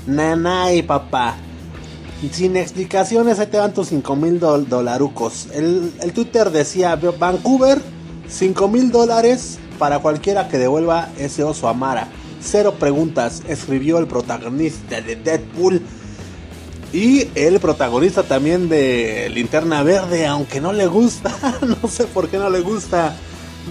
Nanay, 0.07 0.83
papá. 0.83 1.37
Sin 2.31 2.57
explicaciones, 2.57 3.39
ahí 3.39 3.47
te 3.47 3.57
van 3.57 3.73
tus 3.73 3.89
5 3.89 4.17
mil 4.17 4.39
dolarucos. 4.39 5.49
El, 5.55 5.93
el 6.01 6.13
Twitter 6.13 6.51
decía 6.51 6.97
Vancouver, 6.97 7.81
5 8.29 8.69
mil 8.69 8.93
dólares 8.93 9.59
para 9.79 10.01
cualquiera 10.01 10.49
que 10.49 10.59
devuelva 10.59 11.09
ese 11.19 11.43
oso 11.43 11.69
a 11.69 11.75
Mara. 11.75 12.09
Cero 12.43 12.75
preguntas, 12.79 13.43
escribió 13.49 13.99
el 13.99 14.07
protagonista 14.07 15.01
de 15.01 15.17
Deadpool. 15.17 15.83
Y 16.93 17.29
el 17.35 17.59
protagonista 17.59 18.23
también 18.23 18.69
de 18.69 19.31
Linterna 19.33 19.83
Verde, 19.83 20.27
aunque 20.27 20.61
no 20.61 20.73
le 20.73 20.87
gusta, 20.87 21.35
no 21.83 21.89
sé 21.89 22.05
por 22.05 22.29
qué 22.29 22.37
no 22.37 22.51
le 22.51 22.61
gusta 22.61 23.17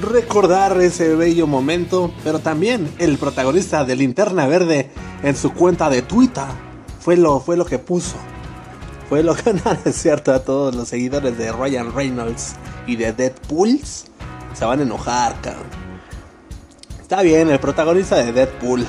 recordar 0.02 0.80
ese 0.82 1.16
bello 1.16 1.48
momento, 1.48 2.14
pero 2.24 2.40
también 2.40 2.90
el 2.98 3.18
protagonista 3.18 3.84
de 3.84 3.96
Linterna 3.96 4.48
Verde 4.48 4.90
en 5.22 5.36
su 5.36 5.54
cuenta 5.54 5.90
de 5.90 6.02
Twitter 6.02 6.46
fue 7.00 7.18
lo, 7.18 7.40
fue 7.40 7.58
lo 7.58 7.66
que 7.66 7.80
puso. 7.80 8.16
Fue 9.10 9.24
lo 9.24 9.36
que 9.36 9.54
no 9.54 9.62
es 9.86 9.96
cierto 9.96 10.34
a 10.34 10.40
todos 10.40 10.74
los 10.74 10.88
seguidores 10.88 11.38
de 11.38 11.52
Ryan 11.52 11.94
Reynolds 11.94 12.56
y 12.88 12.96
de 12.96 13.12
Deadpool. 13.12 13.80
Se 14.54 14.66
van 14.66 14.80
a 14.80 14.84
enojar, 14.84 15.40
cabrón. 15.42 15.81
Está 17.12 17.24
bien, 17.24 17.50
el 17.50 17.60
protagonista 17.60 18.16
de 18.16 18.32
Deadpool. 18.32 18.88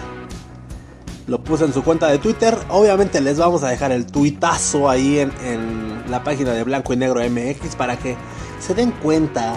Lo 1.26 1.42
puso 1.42 1.64
en 1.64 1.72
su 1.72 1.82
cuenta 1.82 2.06
de 2.06 2.18
Twitter. 2.18 2.56
Obviamente 2.68 3.20
les 3.20 3.36
vamos 3.36 3.64
a 3.64 3.68
dejar 3.68 3.90
el 3.90 4.06
tuitazo 4.06 4.88
ahí 4.88 5.18
en, 5.18 6.04
la 6.08 6.22
página 6.22 6.52
de 6.52 6.62
Blanco 6.62 6.92
y 6.92 6.96
Negro 6.96 7.20
MX 7.20 7.74
para 7.74 7.98
que 7.98 8.16
se 8.60 8.74
den 8.74 8.92
cuenta 8.92 9.56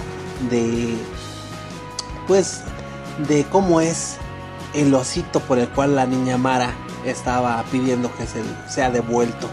de. 0.49 0.95
Pues. 2.25 2.61
de 3.27 3.43
cómo 3.51 3.81
es 3.81 4.15
el 4.73 4.91
osito 4.95 5.41
por 5.41 5.59
el 5.59 5.69
cual 5.69 5.95
la 5.95 6.07
niña 6.07 6.39
Mara 6.39 6.73
estaba 7.05 7.63
pidiendo 7.71 8.11
que 8.17 8.25
se 8.25 8.41
sea 8.67 8.89
devuelto. 8.89 9.47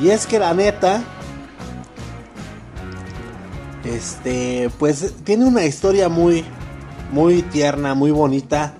Y 0.00 0.10
es 0.10 0.24
que 0.28 0.38
la 0.38 0.54
neta. 0.54 1.02
Este. 3.82 4.70
Pues 4.78 5.14
tiene 5.24 5.46
una 5.46 5.64
historia 5.64 6.08
muy 6.08 6.44
muy 7.10 7.42
tierna, 7.42 7.94
muy 7.94 8.10
bonita. 8.10 8.74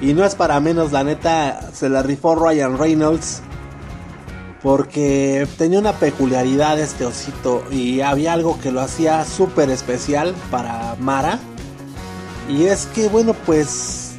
Y 0.00 0.12
no 0.12 0.24
es 0.24 0.34
para 0.34 0.60
menos, 0.60 0.92
la 0.92 1.04
neta, 1.04 1.70
se 1.72 1.88
la 1.88 2.02
rifó 2.02 2.34
Ryan 2.34 2.78
Reynolds. 2.78 3.42
Porque 4.62 5.46
tenía 5.58 5.78
una 5.78 5.92
peculiaridad 5.92 6.78
este 6.80 7.04
osito 7.04 7.62
y 7.70 8.00
había 8.00 8.32
algo 8.32 8.58
que 8.58 8.72
lo 8.72 8.80
hacía 8.80 9.24
súper 9.24 9.68
especial 9.68 10.34
para 10.50 10.96
Mara. 10.98 11.38
Y 12.48 12.64
es 12.64 12.86
que, 12.86 13.08
bueno, 13.08 13.34
pues 13.44 14.12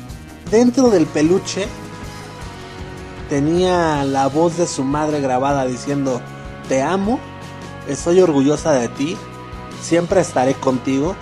dentro 0.52 0.90
del 0.92 1.08
peluche 1.08 1.68
tenía 3.30 4.04
la 4.04 4.28
voz 4.28 4.58
de 4.58 4.68
su 4.68 4.84
madre 4.84 5.20
grabada 5.20 5.66
diciendo, 5.66 6.22
te 6.70 6.84
amo, 6.84 7.20
estoy 7.88 8.22
orgullosa 8.22 8.72
de 8.72 8.88
ti, 8.90 9.18
siempre 9.82 10.22
estaré 10.22 10.54
contigo 10.54 11.16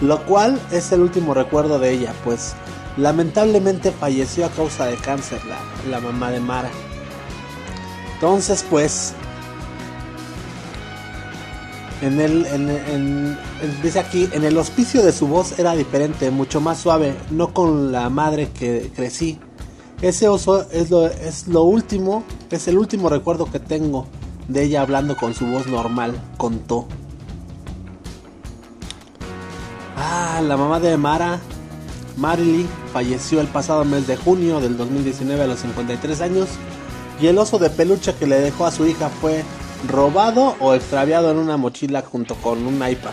lo 0.00 0.24
cual 0.24 0.60
es 0.72 0.92
el 0.92 1.00
último 1.00 1.34
recuerdo 1.34 1.78
de 1.78 1.92
ella, 1.92 2.14
pues 2.24 2.54
lamentablemente 2.96 3.90
falleció 3.92 4.46
a 4.46 4.50
causa 4.50 4.86
de 4.86 4.96
cáncer 4.96 5.40
la, 5.90 6.00
mamá 6.00 6.30
de 6.30 6.40
Mara. 6.40 6.70
Entonces, 8.14 8.64
pues, 8.68 9.14
en 12.02 12.20
el, 12.20 13.36
dice 13.82 14.00
aquí, 14.00 14.28
en 14.32 14.44
el 14.44 14.56
hospicio 14.56 15.02
de 15.02 15.12
su 15.12 15.26
voz 15.26 15.58
era 15.58 15.74
diferente, 15.74 16.30
mucho 16.30 16.60
más 16.60 16.78
suave, 16.78 17.14
no 17.30 17.52
con 17.52 17.92
la 17.92 18.08
madre 18.08 18.50
que 18.50 18.90
crecí. 18.94 19.38
Ese 20.00 20.28
oso 20.28 20.66
es 20.70 20.90
lo, 20.90 21.06
es 21.06 21.46
lo 21.46 21.64
último, 21.64 22.24
es 22.50 22.68
el 22.68 22.78
último 22.78 23.10
recuerdo 23.10 23.50
que 23.50 23.60
tengo 23.60 24.06
de 24.48 24.64
ella 24.64 24.80
hablando 24.80 25.16
con 25.16 25.34
su 25.34 25.46
voz 25.46 25.66
normal, 25.66 26.14
contó. 26.38 26.88
Ah, 30.02 30.40
la 30.42 30.56
mamá 30.56 30.80
de 30.80 30.96
Mara, 30.96 31.40
Marily, 32.16 32.66
falleció 32.90 33.42
el 33.42 33.48
pasado 33.48 33.84
mes 33.84 34.06
de 34.06 34.16
junio 34.16 34.58
del 34.58 34.78
2019 34.78 35.42
a 35.42 35.46
los 35.46 35.60
53 35.60 36.22
años 36.22 36.48
y 37.20 37.26
el 37.26 37.36
oso 37.36 37.58
de 37.58 37.68
peluche 37.68 38.14
que 38.14 38.26
le 38.26 38.40
dejó 38.40 38.64
a 38.64 38.70
su 38.70 38.86
hija 38.86 39.10
fue 39.10 39.44
robado 39.86 40.56
o 40.58 40.72
extraviado 40.72 41.30
en 41.30 41.36
una 41.36 41.58
mochila 41.58 42.00
junto 42.00 42.34
con 42.36 42.66
un 42.66 42.76
iPad. 42.76 43.12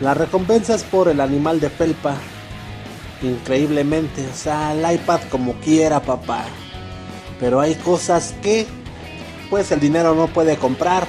La 0.00 0.14
recompensa 0.14 0.74
es 0.74 0.82
por 0.82 1.06
el 1.06 1.20
animal 1.20 1.60
de 1.60 1.70
pelpa. 1.70 2.16
Increíblemente, 3.22 4.26
o 4.26 4.34
sea, 4.34 4.74
el 4.74 4.96
iPad 4.96 5.20
como 5.30 5.54
quiera, 5.60 6.02
papá. 6.02 6.44
Pero 7.38 7.60
hay 7.60 7.76
cosas 7.76 8.34
que 8.42 8.66
pues 9.48 9.70
el 9.70 9.78
dinero 9.78 10.16
no 10.16 10.26
puede 10.26 10.56
comprar. 10.56 11.06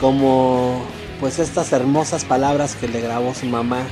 Como 0.00 0.93
pues 1.20 1.38
estas 1.38 1.72
hermosas 1.72 2.24
palabras 2.24 2.74
que 2.74 2.88
le 2.88 3.00
grabó 3.00 3.34
su 3.34 3.46
mamá 3.46 3.82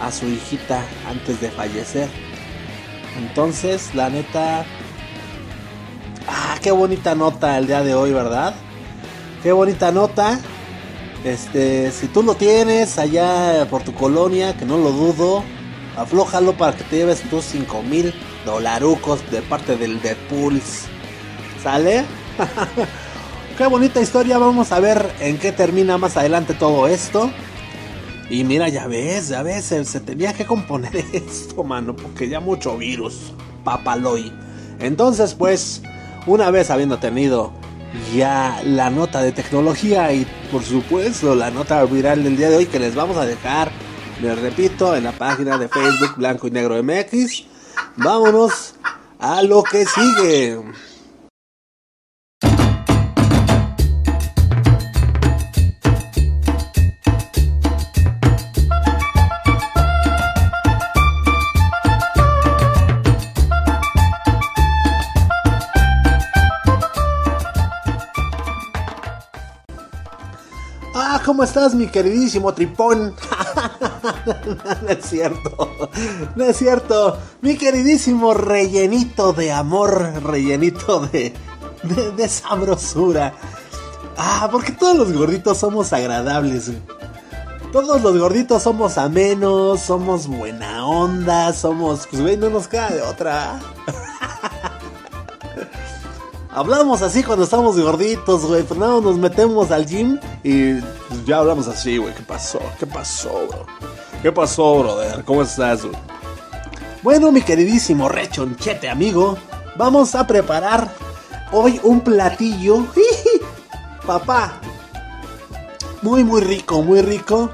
a 0.00 0.12
su 0.12 0.26
hijita 0.26 0.82
antes 1.08 1.40
de 1.40 1.50
fallecer. 1.50 2.08
Entonces, 3.18 3.94
la 3.94 4.10
neta, 4.10 4.64
qué 6.62 6.70
bonita 6.70 7.14
nota 7.14 7.58
el 7.58 7.66
día 7.66 7.82
de 7.82 7.94
hoy, 7.94 8.12
¿verdad? 8.12 8.54
Qué 9.42 9.52
bonita 9.52 9.92
nota. 9.92 10.38
Este, 11.24 11.90
si 11.90 12.06
tú 12.06 12.22
lo 12.22 12.34
tienes 12.34 12.98
allá 12.98 13.66
por 13.68 13.82
tu 13.82 13.92
colonia, 13.92 14.56
que 14.56 14.64
no 14.64 14.78
lo 14.78 14.92
dudo, 14.92 15.42
aflójalo 15.96 16.56
para 16.56 16.76
que 16.76 16.84
te 16.84 16.96
lleves 16.96 17.22
tus 17.28 17.44
5 17.44 17.82
mil 17.82 18.14
dolarucos 18.44 19.28
de 19.30 19.42
parte 19.42 19.76
del 19.76 20.00
Deadpools. 20.00 20.86
¿Sale? 21.62 22.04
qué 23.58 23.66
bonita 23.66 24.00
historia. 24.00 24.38
Vamos 24.38 24.70
a 24.70 24.78
ver 24.78 25.12
en 25.18 25.36
qué 25.36 25.50
termina 25.50 25.98
más 25.98 26.16
adelante 26.16 26.54
todo 26.54 26.86
esto. 26.86 27.28
Y 28.30 28.44
mira, 28.44 28.68
ya 28.68 28.86
ves, 28.86 29.28
ya 29.28 29.42
ves, 29.42 29.64
se, 29.64 30.00
tenía 30.00 30.32
que 30.32 30.46
componer 30.46 30.96
esto, 31.12 31.64
mano, 31.64 31.96
porque 31.96 32.28
ya 32.28 32.38
mucho 32.38 32.78
virus, 32.78 33.32
papaloy. 33.64 34.32
Entonces, 34.78 35.34
pues, 35.34 35.82
una 36.26 36.52
vez 36.52 36.70
habiendo 36.70 36.98
tenido 36.98 37.52
ya 38.14 38.60
la 38.64 38.90
nota 38.90 39.22
de 39.22 39.32
tecnología 39.32 40.12
y 40.12 40.26
por 40.52 40.62
supuesto 40.62 41.34
la 41.34 41.50
nota 41.50 41.82
viral 41.86 42.22
del 42.22 42.36
día 42.36 42.50
de 42.50 42.56
hoy 42.56 42.66
que 42.66 42.78
les 42.78 42.94
vamos 42.94 43.16
a 43.16 43.26
dejar, 43.26 43.72
les 44.22 44.38
repito, 44.38 44.94
en 44.94 45.04
la 45.04 45.12
página 45.12 45.58
de 45.58 45.68
Facebook 45.68 46.16
Blanco 46.16 46.46
y 46.46 46.50
Negro 46.52 46.80
MX, 46.80 47.44
vámonos 47.96 48.74
a 49.18 49.42
lo 49.42 49.64
que 49.64 49.84
sigue. 49.84 50.60
¿Cómo 71.28 71.42
estás, 71.42 71.74
mi 71.74 71.88
queridísimo 71.88 72.54
tripón? 72.54 73.14
no 74.82 74.88
es 74.88 75.04
cierto, 75.04 75.90
no 76.34 76.44
es 76.44 76.56
cierto. 76.56 77.18
Mi 77.42 77.58
queridísimo 77.58 78.32
rellenito 78.32 79.34
de 79.34 79.52
amor, 79.52 80.22
rellenito 80.24 81.00
de, 81.00 81.34
de, 82.16 82.28
sabrosura. 82.30 83.34
Ah, 84.16 84.48
porque 84.50 84.72
todos 84.72 84.96
los 84.96 85.12
gorditos 85.12 85.58
somos 85.58 85.92
agradables. 85.92 86.70
Todos 87.72 88.00
los 88.00 88.18
gorditos 88.18 88.62
somos 88.62 88.96
amenos, 88.96 89.80
somos 89.80 90.28
buena 90.28 90.86
onda, 90.86 91.52
somos... 91.52 92.06
Pues, 92.06 92.22
güey, 92.22 92.38
no 92.38 92.48
nos 92.48 92.68
queda 92.68 92.88
de 92.88 93.02
otra. 93.02 93.60
Hablamos 96.58 97.02
así 97.02 97.22
cuando 97.22 97.44
estamos 97.44 97.78
gorditos, 97.78 98.44
güey. 98.44 98.64
Pues 98.64 98.80
nada, 98.80 99.00
nos 99.00 99.16
metemos 99.16 99.70
al 99.70 99.86
gym 99.86 100.18
y 100.42 100.80
ya 101.24 101.38
hablamos 101.38 101.68
así, 101.68 101.98
güey. 101.98 102.12
¿Qué 102.14 102.24
pasó? 102.24 102.58
¿Qué 102.80 102.84
pasó, 102.84 103.46
bro? 103.48 103.64
¿Qué 104.22 104.32
pasó, 104.32 104.80
brother? 104.80 105.24
¿Cómo 105.24 105.42
estás, 105.42 105.82
güey? 105.84 105.94
Bueno, 107.04 107.30
mi 107.30 107.42
queridísimo 107.42 108.08
rechonchete 108.08 108.88
amigo, 108.88 109.38
vamos 109.76 110.16
a 110.16 110.26
preparar 110.26 110.92
hoy 111.52 111.78
un 111.84 112.00
platillo. 112.00 112.86
Papá, 114.04 114.60
muy, 116.02 116.24
muy 116.24 116.40
rico, 116.40 116.82
muy 116.82 117.02
rico. 117.02 117.50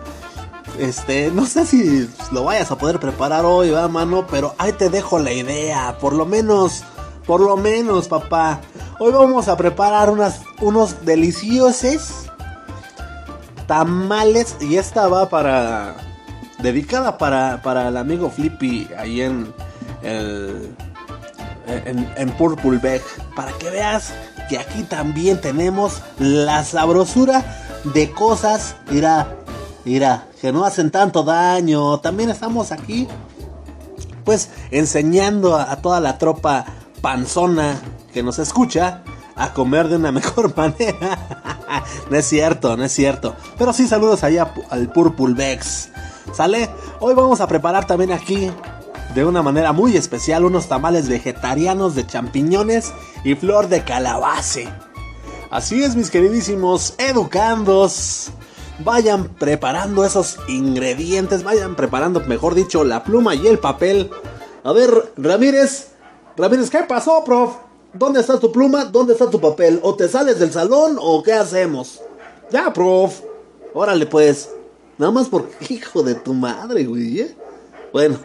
Este, 0.79 1.31
no 1.31 1.45
sé 1.45 1.67
si 1.67 2.09
lo 2.33 2.45
vayas 2.45 2.71
a 2.71 2.79
poder 2.79 2.99
preparar 2.99 3.45
hoy, 3.45 3.69
va, 3.69 3.87
mano, 3.87 4.27
pero 4.27 4.55
ahí 4.57 4.73
te 4.73 4.89
dejo 4.89 5.19
la 5.19 5.31
idea. 5.31 5.99
Por 5.99 6.15
lo 6.15 6.25
menos, 6.25 6.85
por 7.27 7.43
lo 7.43 7.59
menos, 7.59 8.09
papá. 8.09 8.63
Hoy 9.01 9.11
vamos 9.11 9.49
a 9.49 9.57
preparar 9.57 10.09
unas, 10.09 10.43
unos 10.61 11.05
deliciosos 11.05 12.31
tamales. 13.67 14.57
Y 14.61 14.77
esta 14.77 15.09
va 15.09 15.29
para. 15.29 15.97
Dedicada 16.61 17.19
para, 17.19 17.61
para 17.61 17.89
el 17.89 17.97
amigo 17.97 18.31
Flippy 18.31 18.89
ahí 18.97 19.23
en 19.23 19.53
el. 20.03 20.75
En, 21.67 22.09
en 22.17 22.31
Purple 22.37 22.79
Bag. 22.79 23.03
Para 23.35 23.51
que 23.59 23.69
veas 23.71 24.13
que 24.49 24.59
aquí 24.59 24.85
también 24.85 25.41
tenemos 25.41 26.01
la 26.19 26.63
sabrosura 26.63 27.43
de 27.83 28.13
cosas. 28.13 28.77
Mira, 28.91 29.27
mira, 29.85 30.29
que 30.41 30.53
no 30.53 30.65
hacen 30.65 30.93
tanto 30.93 31.25
daño. 31.25 31.99
También 31.99 32.31
estamos 32.31 32.71
aquí, 32.71 33.09
pues, 34.25 34.51
enseñando 34.71 35.57
a, 35.57 35.73
a 35.73 35.77
toda 35.83 35.99
la 35.99 36.17
tropa 36.17 36.65
panzona 37.05 37.79
que 38.15 38.23
nos 38.23 38.39
escucha 38.39 39.03
a 39.37 39.53
comer 39.53 39.89
de 39.89 39.97
una 39.97 40.11
mejor 40.21 40.57
manera. 40.57 41.19
no 42.09 42.17
es 42.17 42.25
cierto, 42.25 42.79
no 42.79 42.85
es 42.85 42.93
cierto. 42.93 43.37
Pero 43.59 43.75
sí, 43.75 43.87
saludos 43.87 44.25
allá 44.25 44.55
al 44.71 44.91
Purple 44.91 45.35
Vex. 45.35 45.91
¿Sale? 46.33 46.71
Hoy 47.01 47.13
vamos 47.13 47.43
a 47.43 47.47
preparar 47.47 47.87
también 47.87 48.11
aquí 48.11 48.51
de 49.15 49.23
una 49.23 49.43
manera 49.43 49.75
muy 49.75 49.99
especial 49.99 50.47
unos 50.47 50.67
tamales 50.67 51.11
vegetarianos 51.11 51.95
de 51.95 52.07
champiñones 52.07 52.95
y 53.23 53.35
flor 53.35 53.69
de 53.69 53.85
calabace. 53.85 54.67
Así 55.51 55.85
es, 55.85 55.97
mis 55.97 56.11
queridísimos 56.11 56.95
educandos. 56.97 58.31
Vayan 58.79 59.29
preparando 59.29 60.07
esos 60.07 60.39
ingredientes, 60.49 61.45
vayan 61.45 61.77
preparando, 61.77 62.21
mejor 62.21 62.55
dicho, 62.55 62.83
la 62.83 63.05
pluma 63.05 63.35
y 63.35 63.47
el 63.47 63.59
papel. 63.59 64.11
A 64.65 64.73
ver, 64.73 65.13
Ramírez, 65.19 65.94
Ramírez, 66.37 66.71
¿qué 66.71 66.79
pasó, 66.81 67.23
prof? 67.25 67.57
¿Dónde 67.93 68.21
está 68.21 68.41
tu 68.41 68.51
pluma? 68.51 68.87
¿Dónde 68.87 69.13
está 69.13 69.31
tu 69.31 69.41
papel? 69.41 69.79
¿O 69.83 69.95
te 69.95 70.09
sales 70.09 70.41
del 70.41 70.53
salón 70.53 70.99
o 71.01 71.23
qué 71.23 71.33
hacemos? 71.33 72.01
Ya, 72.51 72.73
prof. 72.73 73.21
Órale, 73.73 74.07
pues. 74.07 74.51
Nada 74.99 75.13
más 75.13 75.29
porque, 75.29 75.55
hijo 75.75 76.03
de 76.03 76.15
tu 76.15 76.35
madre, 76.35 76.85
güey, 76.85 77.21
¿eh? 77.21 77.37
Bueno, 77.93 78.19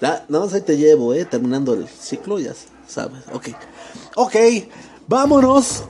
nada 0.00 0.24
más 0.28 0.54
ahí 0.54 0.62
te 0.62 0.76
llevo, 0.76 1.12
¿eh? 1.12 1.24
Terminando 1.26 1.74
el 1.74 1.86
ciclo, 1.88 2.38
ya 2.38 2.52
sabes. 2.86 3.22
Ok. 3.32 3.48
Ok, 4.16 4.36
vámonos 5.06 5.84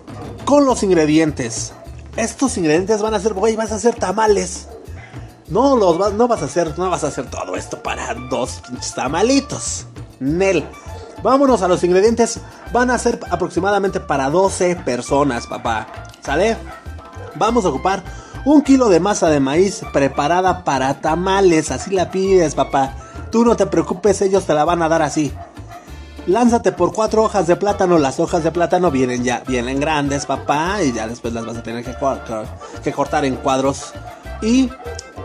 con 0.45 0.64
los 0.64 0.83
ingredientes. 0.83 1.73
Estos 2.17 2.57
ingredientes 2.57 3.03
van 3.03 3.14
a 3.14 3.21
ser, 3.21 3.35
güey, 3.35 3.55
vas 3.55 3.71
a 3.73 3.77
hacer 3.77 3.95
tamales. 3.95 4.69
No 5.49 5.77
los 5.77 5.99
vas, 5.99 6.12
no 6.14 6.27
vas 6.27 6.43
a 6.43 6.47
hacer, 6.47 6.77
no 6.79 6.90
vas 6.90 7.05
a 7.05 7.09
hacer 7.09 7.31
todo 7.31 7.55
esto 7.55 7.83
para 7.83 8.14
dos 8.31 8.62
tamalitos. 8.95 9.87
Nel. 10.19 10.64
Vámonos 11.24 11.62
a 11.62 11.68
los 11.68 11.82
ingredientes. 11.82 12.38
Van 12.72 12.90
a 12.90 12.98
ser 12.98 13.18
aproximadamente 13.30 13.98
para 13.98 14.30
12 14.30 14.76
personas, 14.76 15.46
papá. 15.48 15.87
¿Sale? 16.20 16.56
Vamos 17.34 17.64
a 17.64 17.70
ocupar 17.70 18.02
un 18.44 18.60
kilo 18.62 18.88
de 18.90 19.00
masa 19.00 19.28
de 19.30 19.40
maíz 19.40 19.80
preparada 19.92 20.62
para 20.64 21.00
tamales. 21.00 21.70
Así 21.72 21.90
la 21.92 22.10
pides, 22.10 22.54
papá. 22.54 22.94
Tú 23.32 23.44
no 23.44 23.56
te 23.56 23.66
preocupes, 23.66 24.20
ellos 24.22 24.44
te 24.44 24.54
la 24.54 24.64
van 24.64 24.82
a 24.82 24.88
dar 24.88 25.00
así. 25.02 25.32
Lánzate 26.26 26.72
por 26.72 26.92
cuatro 26.92 27.22
hojas 27.24 27.46
de 27.46 27.56
plátano. 27.56 27.98
Las 27.98 28.20
hojas 28.20 28.44
de 28.44 28.50
plátano 28.52 28.90
vienen 28.90 29.24
ya, 29.24 29.42
vienen 29.46 29.80
grandes, 29.80 30.26
papá. 30.26 30.82
Y 30.82 30.92
ya 30.92 31.08
después 31.08 31.32
las 31.32 31.44
vas 31.46 31.56
a 31.56 31.62
tener 31.62 31.84
que, 31.84 31.94
cor- 31.94 32.20
que 32.82 32.92
cortar 32.92 33.24
en 33.24 33.37
cuadros. 33.37 33.92
Y 34.42 34.70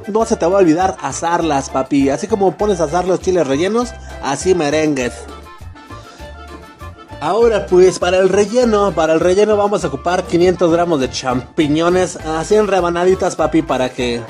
no 0.08 0.26
se 0.26 0.38
te 0.38 0.46
va 0.46 0.56
a 0.58 0.62
olvidar 0.62 0.96
asarlas, 1.02 1.70
papi. 1.70 2.10
Así 2.10 2.28
como 2.28 2.54
pones 2.58 2.80
a 2.80 2.86
asar 2.86 3.06
los 3.06 3.20
chiles 3.20 3.46
rellenos, 3.46 3.90
así 4.24 4.56
merengues. 4.56 5.14
Ahora 7.22 7.66
pues 7.66 8.00
para 8.00 8.18
el 8.18 8.30
relleno, 8.30 8.94
para 8.94 9.14
el 9.14 9.20
relleno 9.20 9.58
vamos 9.58 9.84
a 9.84 9.88
ocupar 9.88 10.24
500 10.24 10.72
gramos 10.72 11.02
de 11.02 11.10
champiñones, 11.10 12.16
así 12.16 12.56
en 12.56 12.68
rebanaditas 12.68 13.36
papi 13.36 13.62
para 13.62 13.90
que 13.90 14.22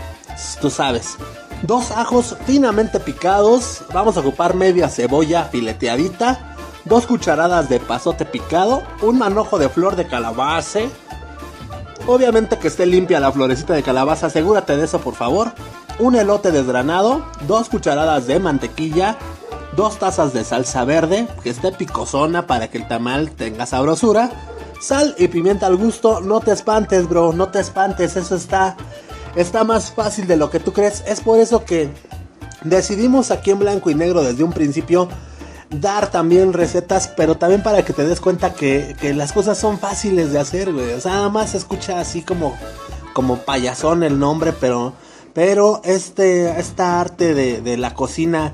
tú 0.59 0.71
sabes. 0.71 1.15
Dos 1.61 1.91
ajos 1.91 2.35
finamente 2.47 2.99
picados, 2.99 3.83
vamos 3.93 4.17
a 4.17 4.21
ocupar 4.21 4.55
media 4.55 4.89
cebolla 4.89 5.43
fileteadita, 5.43 6.55
dos 6.85 7.05
cucharadas 7.05 7.69
de 7.69 7.79
pasote 7.79 8.25
picado, 8.25 8.81
un 9.01 9.19
manojo 9.19 9.59
de 9.59 9.69
flor 9.69 9.95
de 9.95 10.07
calabace, 10.07 10.89
obviamente 12.07 12.57
que 12.57 12.69
esté 12.69 12.87
limpia 12.87 13.19
la 13.19 13.31
florecita 13.31 13.75
de 13.75 13.83
calabaza, 13.83 14.27
asegúrate 14.27 14.75
de 14.75 14.85
eso 14.85 14.99
por 14.99 15.13
favor, 15.13 15.51
un 15.99 16.15
elote 16.15 16.51
desgranado, 16.51 17.23
dos 17.41 17.69
cucharadas 17.69 18.25
de 18.25 18.39
mantequilla, 18.39 19.17
dos 19.75 19.99
tazas 19.99 20.33
de 20.33 20.43
salsa 20.43 20.83
verde, 20.85 21.27
que 21.43 21.49
esté 21.49 21.71
picosona 21.71 22.47
para 22.47 22.69
que 22.69 22.77
el 22.77 22.87
tamal 22.87 23.31
tenga 23.31 23.65
sabrosura, 23.65 24.31
sal 24.79 25.15
y 25.17 25.27
pimienta 25.27 25.67
al 25.67 25.75
gusto, 25.75 26.21
no 26.21 26.39
te 26.39 26.51
espantes 26.51 27.07
bro, 27.07 27.33
no 27.33 27.49
te 27.49 27.59
espantes, 27.59 28.15
eso 28.15 28.35
está, 28.35 28.75
está 29.35 29.63
más 29.63 29.91
fácil 29.91 30.27
de 30.27 30.37
lo 30.37 30.49
que 30.49 30.59
tú 30.59 30.73
crees, 30.73 31.03
es 31.07 31.21
por 31.21 31.39
eso 31.39 31.65
que 31.65 31.89
decidimos 32.63 33.31
aquí 33.31 33.51
en 33.51 33.59
blanco 33.59 33.89
y 33.89 33.95
negro 33.95 34.23
desde 34.23 34.43
un 34.43 34.53
principio 34.53 35.07
dar 35.69 36.09
también 36.09 36.53
recetas, 36.53 37.07
pero 37.15 37.35
también 37.35 37.61
para 37.61 37.85
que 37.85 37.93
te 37.93 38.05
des 38.05 38.19
cuenta 38.19 38.53
que, 38.53 38.95
que 38.99 39.13
las 39.13 39.31
cosas 39.33 39.57
son 39.57 39.77
fáciles 39.77 40.31
de 40.31 40.39
hacer, 40.39 40.73
güey, 40.73 40.93
o 40.93 40.99
sea, 40.99 41.13
nada 41.13 41.29
más 41.29 41.51
se 41.51 41.57
escucha 41.57 41.99
así 41.99 42.23
como, 42.23 42.57
como 43.13 43.37
payasón 43.37 44.03
el 44.03 44.17
nombre, 44.17 44.51
pero, 44.51 44.93
pero 45.33 45.81
este, 45.83 46.59
esta 46.59 46.99
arte 46.99 47.35
de, 47.35 47.61
de 47.61 47.77
la 47.77 47.93
cocina 47.93 48.51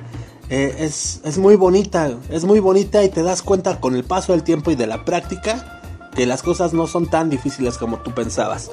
eh, 0.50 0.76
es, 0.80 1.22
es 1.24 1.38
muy 1.38 1.56
bonita, 1.56 2.12
es 2.30 2.46
muy 2.46 2.60
bonita 2.60 3.04
y 3.04 3.10
te 3.10 3.24
das 3.24 3.42
cuenta 3.42 3.80
con 3.80 3.96
el 3.96 4.04
paso 4.04 4.32
del 4.34 4.44
tiempo 4.44 4.72
y 4.72 4.76
de 4.76 4.88
la 4.88 5.06
práctica 5.06 5.82
que 6.16 6.26
las 6.26 6.44
cosas 6.44 6.74
no 6.74 6.88
son 6.88 7.08
tan 7.08 7.30
difíciles 7.30 7.78
como 7.78 7.98
tú 7.98 8.12
pensabas. 8.12 8.72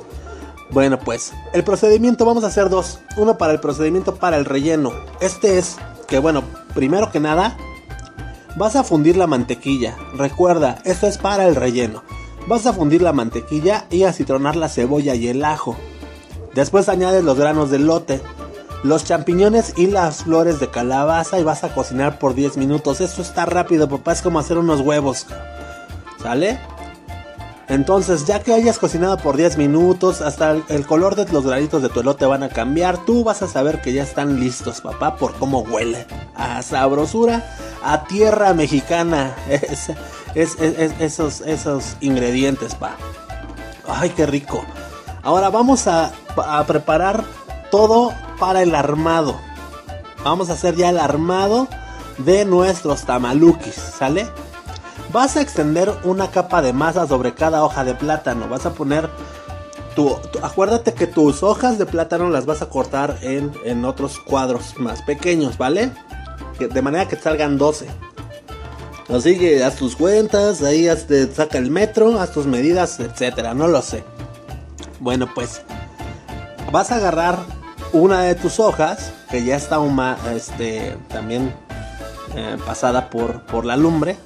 Bueno, 0.71 0.99
pues 0.99 1.33
el 1.53 1.65
procedimiento 1.65 2.25
vamos 2.25 2.45
a 2.45 2.47
hacer 2.47 2.71
dos. 2.71 3.01
Uno 3.17 3.37
para 3.37 3.53
el 3.53 3.61
procedimiento 3.61 4.15
para 4.15 4.39
el 4.39 4.47
relleno. 4.47 4.93
Este 5.21 5.59
es 5.59 5.77
que, 6.09 6.19
bueno, 6.19 6.43
primero 6.75 7.11
que 7.11 7.21
nada, 7.21 7.59
vas 8.57 8.77
a 8.77 8.85
fundir 8.85 9.17
la 9.17 9.27
mantequilla. 9.27 9.97
Recuerda, 10.15 10.81
esto 10.85 11.07
es 11.07 11.19
para 11.19 11.47
el 11.47 11.57
relleno. 11.57 12.03
Vas 12.49 12.67
a 12.67 12.73
fundir 12.73 13.03
la 13.03 13.13
mantequilla 13.13 13.87
y 13.91 14.05
a 14.05 14.15
la 14.55 14.69
cebolla 14.69 15.15
y 15.15 15.29
el 15.29 15.45
ajo. 15.45 15.77
Después 16.55 16.89
añades 16.89 17.23
los 17.23 17.39
granos 17.39 17.71
de 17.71 17.79
lote, 17.79 18.21
los 18.83 19.05
champiñones 19.05 19.75
y 19.77 19.87
las 19.87 20.25
flores 20.25 20.59
de 20.61 20.71
calabaza 20.71 21.39
y 21.39 21.45
vas 21.45 21.65
a 21.65 21.75
cocinar 21.75 22.19
por 22.19 22.35
10 22.35 22.57
minutos. 22.57 23.01
Esto 23.01 23.23
está 23.23 23.47
rápido, 23.47 23.89
papá, 23.89 24.13
es 24.13 24.23
como 24.23 24.39
hacer 24.39 24.59
unos 24.59 24.81
huevos. 24.81 25.27
¿Sale? 26.21 26.59
Entonces, 27.69 28.27
ya 28.27 28.41
que 28.41 28.53
hayas 28.53 28.79
cocinado 28.79 29.17
por 29.17 29.37
10 29.37 29.57
minutos, 29.57 30.21
hasta 30.21 30.51
el, 30.69 30.87
color 30.87 31.15
de 31.15 31.31
los 31.33 31.47
granitos 31.47 31.81
de 31.81 31.89
tu 31.89 32.01
elote 32.01 32.27
van 32.27 32.43
a 32.43 32.49
cambiar, 32.49 32.99
tú 33.05 33.25
vas 33.25 33.41
a 33.43 33.49
saber 33.49 33.81
que 33.81 33.93
ya 33.93 34.03
están 34.03 34.41
listos, 34.41 34.81
papá, 34.81 35.17
por 35.17 35.35
cómo 35.35 35.61
huele. 35.61 36.07
A 36.35 36.61
sabrosura, 36.63 37.57
a 37.83 38.05
tierra 38.05 38.53
mexicana. 38.55 39.35
Es, 40.35 40.57
esos, 40.59 41.43
esos 41.43 41.97
ingredientes, 42.01 42.75
pa. 42.75 42.97
Ay, 43.87 44.09
qué 44.09 44.25
rico. 44.25 44.65
Ahora 45.23 45.51
vamos 45.51 45.87
a, 45.87 46.11
a 46.39 46.65
preparar 46.65 47.23
todo 47.71 48.15
para 48.43 48.65
el 48.65 48.75
armado. 48.75 49.37
Vamos 50.25 50.51
a 50.51 50.55
hacer 50.55 50.75
ya 50.75 50.89
el 50.89 50.99
armado 50.99 51.69
de 52.19 52.45
nuestros 52.45 53.05
tamalukis, 53.05 53.77
¿sale? 53.77 54.27
Vas 55.13 55.37
a 55.37 55.43
extender 55.43 55.93
una 56.03 56.29
capa 56.29 56.61
de 56.61 56.73
masa 56.73 57.07
sobre 57.07 57.35
cada 57.35 57.63
hoja 57.63 57.85
de 57.85 57.95
plátano. 57.95 58.49
Vas 58.49 58.67
a 58.67 58.73
poner 58.73 59.09
tu, 59.95 60.19
acuérdate 60.43 60.93
que 60.93 61.07
tus 61.07 61.45
hojas 61.45 61.79
de 61.79 61.87
plátano 61.87 62.31
las 62.31 62.45
vas 62.45 62.63
a 62.63 62.69
cortar 62.69 63.17
en, 63.23 63.53
en 63.65 63.85
otros 63.85 64.19
cuadros 64.19 64.77
más 64.77 65.03
pequeños, 65.03 65.57
¿vale? 65.57 65.93
de 66.59 66.83
manera 66.83 67.07
que 67.07 67.15
salgan 67.15 67.59
12. 67.59 67.87
Así 69.09 69.39
que 69.39 69.63
haz 69.63 69.77
tus 69.77 69.95
cuentas, 69.95 70.65
ahí 70.65 70.89
te 71.07 71.33
saca 71.33 71.59
el 71.59 71.71
metro, 71.71 72.19
haz 72.19 72.33
tus 72.33 72.47
medidas, 72.47 72.99
etcétera, 72.99 73.55
no 73.55 73.69
lo 73.69 73.83
sé. 73.83 74.03
Bueno, 74.99 75.31
pues 75.33 75.63
vas 76.73 76.91
a 76.91 76.97
agarrar 76.97 77.62
una 77.93 78.23
de 78.23 78.35
tus 78.35 78.61
hojas 78.61 79.13
que 79.31 79.45
ya 79.45 79.57
está 79.57 79.79
este, 80.35 80.97
también 81.09 81.55
eh, 82.35 82.57
pasada 82.65 83.11
por, 83.11 83.43
por 83.43 83.65
la 83.65 83.77
lumbre 83.77 84.17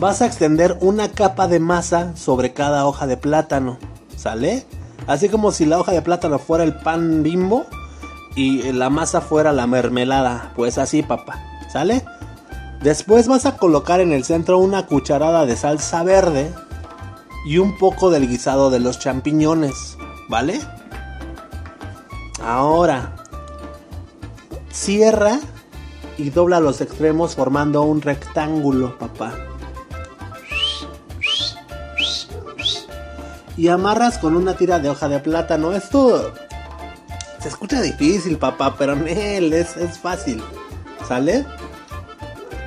vas 0.00 0.22
a 0.22 0.26
extender 0.26 0.78
una 0.80 1.10
capa 1.10 1.46
de 1.46 1.60
masa 1.60 2.16
sobre 2.16 2.54
cada 2.54 2.86
hoja 2.86 3.06
de 3.06 3.18
plátano, 3.18 3.78
¿sale? 4.16 4.64
Así 5.06 5.28
como 5.28 5.52
si 5.52 5.66
la 5.66 5.78
hoja 5.78 5.92
de 5.92 6.00
plátano 6.00 6.38
fuera 6.38 6.64
el 6.64 6.74
pan 6.74 7.22
bimbo 7.22 7.66
y 8.34 8.72
la 8.72 8.88
masa 8.88 9.20
fuera 9.20 9.52
la 9.52 9.66
mermelada, 9.66 10.52
pues 10.56 10.78
así, 10.78 11.02
papá, 11.02 11.42
¿sale? 11.70 12.02
Después 12.82 13.28
vas 13.28 13.44
a 13.44 13.58
colocar 13.58 14.00
en 14.00 14.12
el 14.12 14.24
centro 14.24 14.58
una 14.58 14.86
cucharada 14.86 15.44
de 15.44 15.56
salsa 15.56 16.02
verde 16.02 16.50
y 17.44 17.58
un 17.58 17.76
poco 17.76 18.10
del 18.10 18.26
guisado 18.26 18.70
de 18.70 18.80
los 18.80 18.98
champiñones, 18.98 19.98
¿vale? 20.28 20.60
Ahora, 22.42 23.16
cierra 24.70 25.38
y 26.18 26.30
dobla 26.30 26.60
los 26.60 26.80
extremos 26.80 27.34
formando 27.34 27.82
un 27.82 28.02
rectángulo, 28.02 28.98
papá. 28.98 29.34
y 33.60 33.68
amarras 33.68 34.16
con 34.16 34.36
una 34.36 34.54
tira 34.54 34.78
de 34.78 34.88
hoja 34.88 35.06
de 35.06 35.18
plátano. 35.18 35.74
Esto 35.74 36.32
se 37.42 37.48
escucha 37.48 37.82
difícil, 37.82 38.38
papá, 38.38 38.74
pero 38.78 38.94
en 38.94 39.06
él 39.06 39.52
es, 39.52 39.76
es 39.76 39.98
fácil. 39.98 40.42
¿Sale? 41.06 41.44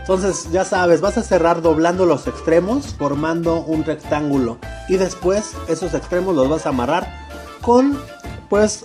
Entonces, 0.02 0.52
ya 0.52 0.64
sabes, 0.64 1.02
vas 1.02 1.18
a 1.18 1.24
cerrar 1.24 1.64
doblando 1.64 2.06
los 2.06 2.28
extremos, 2.28 2.94
formando 2.94 3.62
un 3.62 3.84
rectángulo. 3.84 4.60
Y 4.88 4.98
después, 4.98 5.54
esos 5.68 5.96
extremos 5.96 6.36
los 6.36 6.48
vas 6.48 6.68
a 6.68 6.70
amarrar 6.70 7.12
con, 7.62 8.00
pues, 8.48 8.84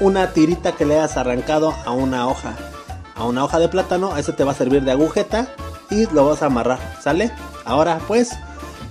una 0.00 0.32
tirita 0.32 0.72
que 0.72 0.86
le 0.86 0.98
hayas 0.98 1.16
arrancado 1.16 1.74
a 1.84 1.92
una 1.92 2.26
hoja. 2.26 2.54
A 3.14 3.24
una 3.24 3.44
hoja 3.44 3.58
de 3.58 3.68
plátano, 3.68 4.16
eso 4.16 4.34
te 4.34 4.44
va 4.44 4.52
a 4.52 4.54
servir 4.54 4.82
de 4.82 4.92
agujeta 4.92 5.48
y 5.90 6.06
lo 6.06 6.26
vas 6.26 6.42
a 6.42 6.46
amarrar, 6.46 6.78
¿sale? 7.00 7.30
Ahora, 7.64 8.00
pues, 8.08 8.36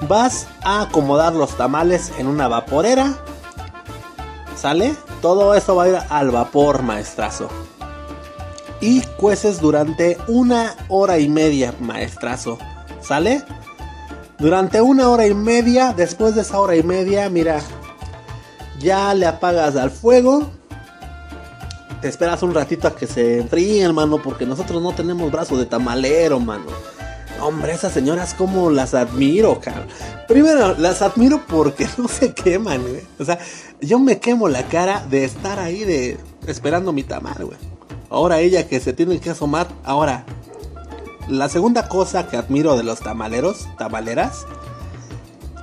Vas 0.07 0.47
a 0.63 0.83
acomodar 0.83 1.33
los 1.33 1.57
tamales 1.57 2.11
en 2.17 2.27
una 2.27 2.47
vaporera. 2.47 3.17
¿Sale? 4.55 4.95
Todo 5.21 5.55
eso 5.55 5.75
va 5.75 5.83
a 5.83 5.89
ir 5.89 5.97
al 6.09 6.31
vapor, 6.31 6.83
maestrazo. 6.83 7.49
Y 8.81 9.01
cueces 9.17 9.59
durante 9.59 10.17
una 10.27 10.75
hora 10.87 11.19
y 11.19 11.27
media, 11.27 11.73
maestrazo. 11.79 12.57
¿Sale? 13.01 13.43
Durante 14.37 14.81
una 14.81 15.09
hora 15.09 15.27
y 15.27 15.33
media, 15.33 15.93
después 15.95 16.35
de 16.35 16.41
esa 16.41 16.59
hora 16.59 16.77
y 16.77 16.83
media, 16.83 17.29
mira, 17.29 17.59
ya 18.79 19.13
le 19.13 19.25
apagas 19.25 19.75
al 19.75 19.91
fuego. 19.91 20.49
Te 22.01 22.07
esperas 22.07 22.43
un 22.43 22.53
ratito 22.53 22.87
a 22.87 22.95
que 22.95 23.07
se 23.07 23.39
enfríe, 23.39 23.81
hermano, 23.81 24.21
porque 24.21 24.45
nosotros 24.45 24.81
no 24.81 24.93
tenemos 24.93 25.31
brazo 25.31 25.57
de 25.57 25.65
tamalero, 25.65 26.39
mano. 26.39 26.65
Hombre, 27.41 27.73
esas 27.73 27.93
señoras 27.93 28.33
como 28.33 28.69
las 28.69 28.93
admiro, 28.93 29.59
cabrón. 29.59 29.87
Primero, 30.27 30.75
las 30.77 31.01
admiro 31.01 31.41
porque 31.47 31.87
no 31.97 32.07
se 32.07 32.33
queman, 32.33 32.81
güey. 32.81 33.01
O 33.19 33.25
sea, 33.25 33.39
yo 33.81 33.99
me 33.99 34.19
quemo 34.19 34.47
la 34.47 34.63
cara 34.63 35.05
de 35.09 35.25
estar 35.25 35.59
ahí 35.59 35.83
de 35.83 36.17
esperando 36.47 36.93
mi 36.93 37.03
tamal, 37.03 37.45
güey. 37.45 37.57
Ahora 38.09 38.39
ella 38.39 38.67
que 38.67 38.79
se 38.79 38.93
tiene 38.93 39.19
que 39.19 39.31
asomar. 39.31 39.67
Ahora, 39.83 40.25
la 41.27 41.49
segunda 41.49 41.87
cosa 41.87 42.27
que 42.27 42.37
admiro 42.37 42.75
de 42.77 42.83
los 42.83 42.99
tamaleros, 42.99 43.67
tamaleras, 43.77 44.45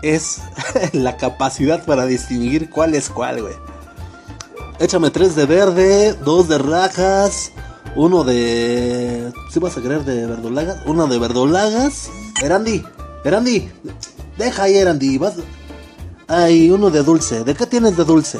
es 0.02 0.42
la 0.92 1.16
capacidad 1.16 1.84
para 1.84 2.06
distinguir 2.06 2.70
cuál 2.70 2.94
es 2.94 3.08
cuál, 3.08 3.42
güey. 3.42 3.54
Échame 4.78 5.10
tres 5.10 5.34
de 5.34 5.46
verde, 5.46 6.12
dos 6.22 6.48
de 6.48 6.58
rajas, 6.58 7.50
uno 7.94 8.24
de. 8.24 9.32
¿Sí 9.50 9.58
vas 9.58 9.78
a 9.78 9.80
querer 9.80 10.04
de 10.04 10.26
verdolagas? 10.26 10.80
Uno 10.84 11.06
de 11.06 11.18
verdolagas. 11.18 12.10
Erandi, 12.42 12.84
Erandi, 13.24 13.70
deja 14.36 14.64
ahí, 14.64 14.76
Erandi. 14.76 15.16
Vas. 15.16 15.36
Ay, 16.28 16.70
uno 16.70 16.90
de 16.90 17.02
dulce. 17.02 17.42
¿De 17.42 17.54
qué 17.54 17.64
tienes 17.64 17.96
de 17.96 18.04
dulce? 18.04 18.38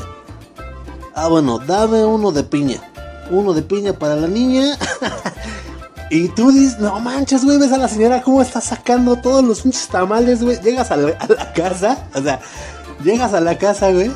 Ah, 1.14 1.28
bueno, 1.28 1.58
dame 1.58 2.04
uno 2.04 2.30
de 2.32 2.42
piña. 2.42 2.82
Uno 3.30 3.54
de 3.54 3.62
piña 3.62 3.94
para 3.94 4.16
la 4.16 4.26
niña. 4.26 4.76
y 6.10 6.28
tú 6.28 6.52
dices, 6.52 6.78
no 6.78 7.00
manches, 7.00 7.46
güey, 7.46 7.56
ves 7.56 7.72
a 7.72 7.78
la 7.78 7.88
señora 7.88 8.22
cómo 8.22 8.42
está 8.42 8.60
sacando 8.60 9.16
todos 9.16 9.42
los 9.42 9.62
pinches 9.62 9.88
tamales, 9.88 10.42
güey. 10.42 10.60
Llegas 10.60 10.90
a 10.90 10.98
la, 10.98 11.16
a 11.18 11.26
la 11.28 11.52
casa, 11.54 12.08
o 12.14 12.20
sea, 12.20 12.40
llegas 13.02 13.32
a 13.32 13.40
la 13.40 13.56
casa, 13.56 13.90
güey. 13.90 14.10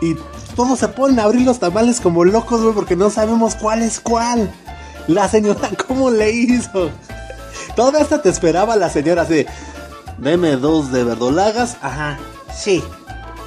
Y 0.00 0.16
todos 0.54 0.78
se 0.78 0.88
ponen 0.88 1.18
a 1.20 1.24
abrir 1.24 1.46
los 1.46 1.58
tamales 1.58 2.00
como 2.00 2.24
locos, 2.24 2.60
güey, 2.60 2.74
porque 2.74 2.96
no 2.96 3.10
sabemos 3.10 3.54
cuál 3.54 3.82
es 3.82 4.00
cuál. 4.00 4.50
La 5.06 5.28
señora, 5.28 5.70
¿cómo 5.86 6.10
le 6.10 6.30
hizo? 6.30 6.90
Toda 7.74 8.00
esta 8.00 8.22
te 8.22 8.28
esperaba 8.28 8.76
la 8.76 8.90
señora 8.90 9.22
así. 9.22 9.46
Deme 10.18 10.56
dos 10.56 10.92
de 10.92 11.04
verdolagas. 11.04 11.76
Ajá, 11.80 12.18
sí. 12.54 12.82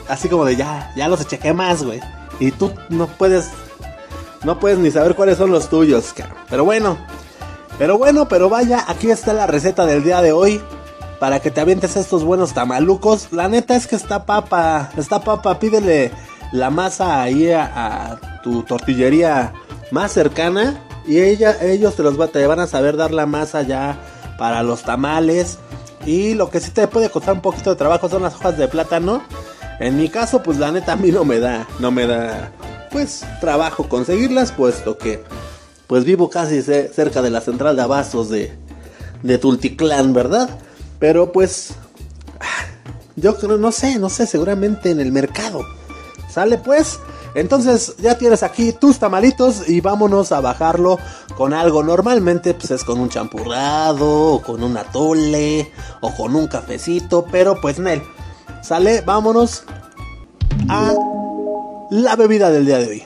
Así 0.08 0.28
como 0.28 0.46
de 0.46 0.56
ya, 0.56 0.92
ya 0.96 1.08
los 1.08 1.26
chequé 1.28 1.54
más, 1.54 1.84
güey. 1.84 2.02
Y 2.40 2.52
tú 2.52 2.72
no 2.90 3.08
puedes, 3.08 3.50
no 4.44 4.60
puedes 4.60 4.80
ni 4.80 4.90
saber 4.92 5.16
cuáles 5.16 5.38
son 5.38 5.52
los 5.52 5.70
tuyos, 5.70 6.14
cabrón. 6.14 6.38
Pero 6.50 6.66
bueno, 6.66 6.98
pero 7.78 7.98
bueno, 7.98 8.28
pero 8.28 8.50
vaya, 8.50 8.84
aquí 8.88 9.10
está 9.10 9.34
la 9.34 9.48
receta 9.48 9.86
del 9.86 10.04
día 10.04 10.22
de 10.22 10.32
hoy. 10.32 10.62
Para 11.20 11.40
que 11.40 11.52
te 11.52 11.62
avientes 11.62 11.98
estos 11.98 12.24
buenos 12.24 12.54
tamalucos. 12.54 13.28
La 13.32 13.48
neta 13.48 13.76
es 13.76 13.86
que 13.86 13.96
está 13.96 14.26
papa, 14.26 14.90
está 14.98 15.22
papa, 15.22 15.60
pídele 15.60 16.12
la 16.52 16.70
masa 16.70 17.22
ahí 17.22 17.52
a, 17.52 18.20
tu 18.44 18.64
tortillería 18.64 19.54
más 19.92 20.12
cercana 20.12 20.82
y 21.06 21.20
ella, 21.20 21.58
ellos 21.62 21.96
te 21.96 22.04
los 22.04 22.32
te 22.32 22.46
van 22.48 22.60
a 22.60 22.68
saber 22.68 22.98
dar 22.98 23.12
la 23.12 23.26
masa 23.26 23.62
ya 23.62 23.98
para 24.38 24.64
los 24.64 24.84
tamales. 24.84 25.60
Y 26.06 26.34
lo 26.34 26.50
que 26.50 26.60
sí 26.60 26.72
te 26.72 26.88
puede 26.88 27.10
costar 27.10 27.36
un 27.36 27.42
poquito 27.42 27.70
de 27.70 27.76
trabajo 27.76 28.10
son 28.10 28.24
las 28.24 28.36
hojas 28.36 28.58
de 28.58 28.68
plátano. 28.68 29.24
En 29.80 29.98
mi 29.98 30.10
caso, 30.10 30.42
pues 30.42 30.58
la 30.58 30.72
neta 30.72 30.94
a 30.94 30.96
mí 30.96 31.12
no 31.12 31.24
me 31.24 31.40
da, 31.40 31.68
no 31.80 31.92
me 31.92 32.08
da, 32.08 32.52
pues 32.92 33.24
trabajo 33.40 33.88
conseguirlas, 33.88 34.52
puesto 34.52 34.98
que, 34.98 35.24
pues 35.88 36.04
vivo 36.04 36.30
casi 36.30 36.62
cerca 36.62 37.22
de 37.22 37.30
la 37.30 37.42
central 37.42 37.76
de 37.76 37.82
abastos 37.84 38.30
de, 38.30 38.54
de 39.24 39.38
Tulticlán, 39.38 40.14
¿verdad? 40.14 40.50
Pero 41.00 41.32
pues, 41.32 41.74
yo 43.16 43.38
creo, 43.38 43.58
no 43.58 43.72
sé, 43.72 43.98
no 43.98 44.10
sé, 44.10 44.28
seguramente 44.28 44.92
en 44.92 45.00
el 45.00 45.12
mercado 45.12 45.64
¿Sale 46.32 46.58
pues? 46.58 47.00
Entonces 47.36 47.96
ya 47.98 48.18
tienes 48.18 48.44
aquí 48.44 48.74
tus 48.74 49.00
tamalitos 49.00 49.68
y 49.68 49.82
vámonos 49.82 50.32
a 50.32 50.42
bajarlo 50.42 50.98
con 51.36 51.54
algo. 51.54 51.84
Normalmente 51.84 52.54
pues 52.54 52.72
es 52.72 52.84
con 52.84 53.00
un 53.00 53.10
champurrado, 53.10 54.34
o 54.34 54.42
con 54.42 54.64
un 54.64 54.78
atole, 54.78 55.72
o 56.02 56.14
con 56.14 56.36
un 56.36 56.48
cafecito, 56.48 57.26
pero 57.32 57.60
pues 57.60 57.80
Nel, 57.80 58.02
sale, 58.62 59.02
vámonos 59.02 59.64
a 60.70 60.94
la 61.92 62.16
bebida 62.16 62.50
del 62.50 62.66
día 62.66 62.78
de 62.78 62.88
hoy. 62.88 63.04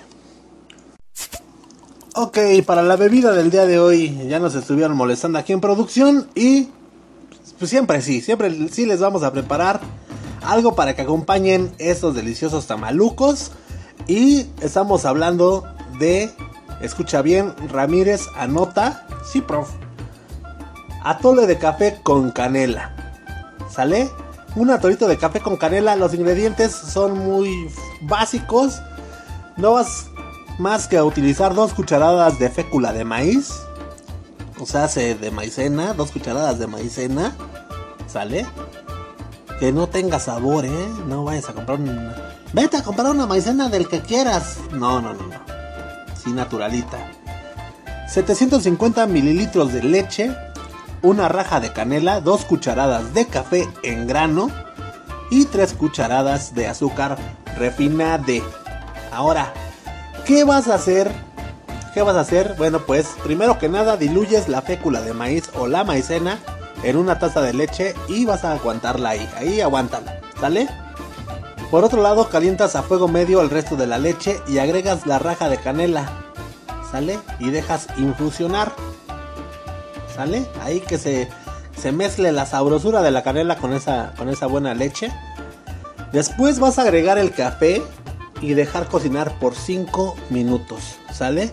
Ok, 2.17 2.38
para 2.65 2.82
la 2.82 2.95
bebida 2.95 3.34
del 3.34 3.51
día 3.51 3.65
de 3.65 3.80
hoy 3.80 4.28
ya 4.30 4.39
nos 4.39 4.55
estuvieron 4.55 4.95
molestando 4.95 5.38
aquí 5.38 5.51
en 5.51 5.61
producción 5.61 6.30
y 6.34 6.69
pues 7.59 7.69
siempre 7.69 8.01
sí, 8.01 8.21
siempre 8.21 8.69
sí 8.69 8.86
les 8.86 8.99
vamos 8.99 9.23
a 9.23 9.34
preparar 9.34 9.82
algo 10.45 10.75
para 10.75 10.95
que 10.95 11.01
acompañen 11.01 11.73
estos 11.77 12.15
deliciosos 12.15 12.67
tamalucos 12.67 13.51
y 14.07 14.47
estamos 14.61 15.05
hablando 15.05 15.63
de, 15.99 16.31
escucha 16.81 17.21
bien, 17.21 17.53
Ramírez 17.69 18.21
anota, 18.35 19.07
sí 19.31 19.41
prof, 19.41 19.69
atole 21.03 21.47
de 21.47 21.57
café 21.57 21.99
con 22.03 22.31
canela, 22.31 22.95
¿sale? 23.69 24.09
Un 24.55 24.71
atolito 24.71 25.07
de 25.07 25.17
café 25.17 25.41
con 25.41 25.57
canela, 25.57 25.95
los 25.95 26.13
ingredientes 26.13 26.71
son 26.71 27.17
muy 27.19 27.69
básicos, 28.01 28.81
no 29.57 29.73
vas 29.73 30.07
más 30.59 30.87
que 30.87 30.97
a 30.97 31.03
utilizar 31.03 31.53
dos 31.53 31.73
cucharadas 31.73 32.39
de 32.39 32.49
fécula 32.49 32.93
de 32.93 33.03
maíz. 33.03 33.53
O 34.59 34.65
sea, 34.65 34.87
de 34.87 35.31
maicena, 35.31 35.93
dos 35.93 36.11
cucharadas 36.11 36.59
de 36.59 36.67
maicena. 36.67 37.35
¿Sale? 38.07 38.45
Que 39.59 39.71
no 39.71 39.87
tenga 39.87 40.19
sabor, 40.19 40.65
¿eh? 40.65 40.87
No 41.07 41.23
vayas 41.23 41.49
a 41.49 41.53
comprar 41.53 41.79
una... 41.79 42.15
Vete 42.53 42.77
a 42.77 42.83
comprar 42.83 43.11
una 43.11 43.25
maicena 43.25 43.69
del 43.69 43.87
que 43.87 44.01
quieras. 44.01 44.57
No, 44.71 45.01
no, 45.01 45.13
no, 45.13 45.27
no. 45.27 45.39
Sí, 46.21 46.31
naturalita. 46.31 46.97
750 48.09 49.05
mililitros 49.07 49.73
de 49.73 49.83
leche. 49.83 50.35
Una 51.01 51.29
raja 51.29 51.59
de 51.59 51.71
canela. 51.71 52.21
Dos 52.21 52.45
cucharadas 52.45 53.13
de 53.13 53.27
café 53.27 53.69
en 53.83 54.07
grano. 54.07 54.49
Y 55.31 55.45
tres 55.45 55.73
cucharadas 55.73 56.53
de 56.53 56.67
azúcar 56.67 57.17
refinada. 57.57 58.23
Ahora, 59.11 59.53
¿Qué 60.25 60.43
vas 60.43 60.67
a 60.67 60.73
hacer? 60.73 61.11
¿Qué 61.93 62.01
vas 62.01 62.15
a 62.15 62.21
hacer? 62.21 62.55
Bueno, 62.57 62.79
pues 62.79 63.05
primero 63.23 63.59
que 63.59 63.69
nada 63.69 63.95
diluyes 63.95 64.49
la 64.49 64.63
fécula 64.63 65.01
de 65.01 65.13
maíz 65.13 65.51
o 65.53 65.67
la 65.67 65.83
maicena 65.83 66.39
en 66.84 66.97
una 66.97 67.19
taza 67.19 67.41
de 67.41 67.53
leche 67.53 67.93
y 68.07 68.26
vas 68.26 68.43
a 68.43 68.53
aguantarla 68.53 69.09
ahí. 69.09 69.30
Ahí 69.38 69.61
aguántala, 69.61 70.19
¿sale? 70.39 70.67
Por 71.71 71.84
otro 71.84 72.01
lado, 72.01 72.30
calientas 72.30 72.76
a 72.76 72.84
fuego 72.84 73.07
medio 73.07 73.41
el 73.41 73.49
resto 73.49 73.76
de 73.76 73.88
la 73.88 73.97
leche 73.97 74.39
y 74.47 74.59
agregas 74.59 75.05
la 75.05 75.19
raja 75.19 75.49
de 75.49 75.57
canela, 75.57 76.09
¿sale? 76.91 77.19
Y 77.39 77.49
dejas 77.49 77.88
infusionar, 77.97 78.73
¿sale? 80.15 80.45
Ahí 80.61 80.80
que 80.80 80.97
se, 80.97 81.28
se 81.76 81.91
mezcle 81.91 82.32
la 82.32 82.45
sabrosura 82.45 83.01
de 83.01 83.11
la 83.11 83.23
canela 83.23 83.57
con 83.57 83.73
esa, 83.73 84.13
con 84.17 84.30
esa 84.30 84.45
buena 84.45 84.73
leche. 84.73 85.11
Después 86.11 86.59
vas 86.59 86.80
a 86.80 86.84
agregar 86.84 87.17
el 87.17 87.32
café 87.32 87.82
y 88.41 88.53
dejar 88.53 88.88
cocinar 88.88 89.38
por 89.39 89.55
5 89.55 90.15
minutos, 90.30 90.97
¿sale? 91.11 91.51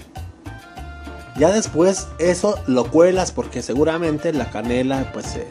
Ya 1.36 1.50
después 1.50 2.08
eso 2.18 2.58
lo 2.66 2.90
cuelas 2.90 3.32
porque 3.32 3.62
seguramente 3.62 4.32
la 4.32 4.50
canela 4.50 5.10
pues 5.12 5.26
se, 5.26 5.48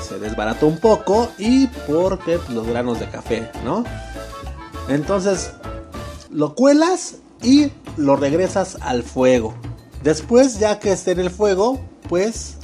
se, 0.00 0.18
desbarató 0.18 0.66
un 0.66 0.78
poco 0.78 1.30
y 1.38 1.68
porque 1.68 2.38
pues, 2.38 2.50
los 2.50 2.66
granos 2.66 2.98
de 2.98 3.08
café, 3.08 3.50
¿no? 3.64 3.84
Entonces 4.88 5.52
lo 6.30 6.54
cuelas 6.54 7.16
y 7.42 7.70
lo 7.96 8.16
regresas 8.16 8.76
al 8.80 9.04
fuego. 9.04 9.54
Después 10.02 10.58
ya 10.58 10.80
que 10.80 10.92
esté 10.92 11.12
en 11.12 11.20
el 11.20 11.30
fuego 11.30 11.80
pues 12.08 12.56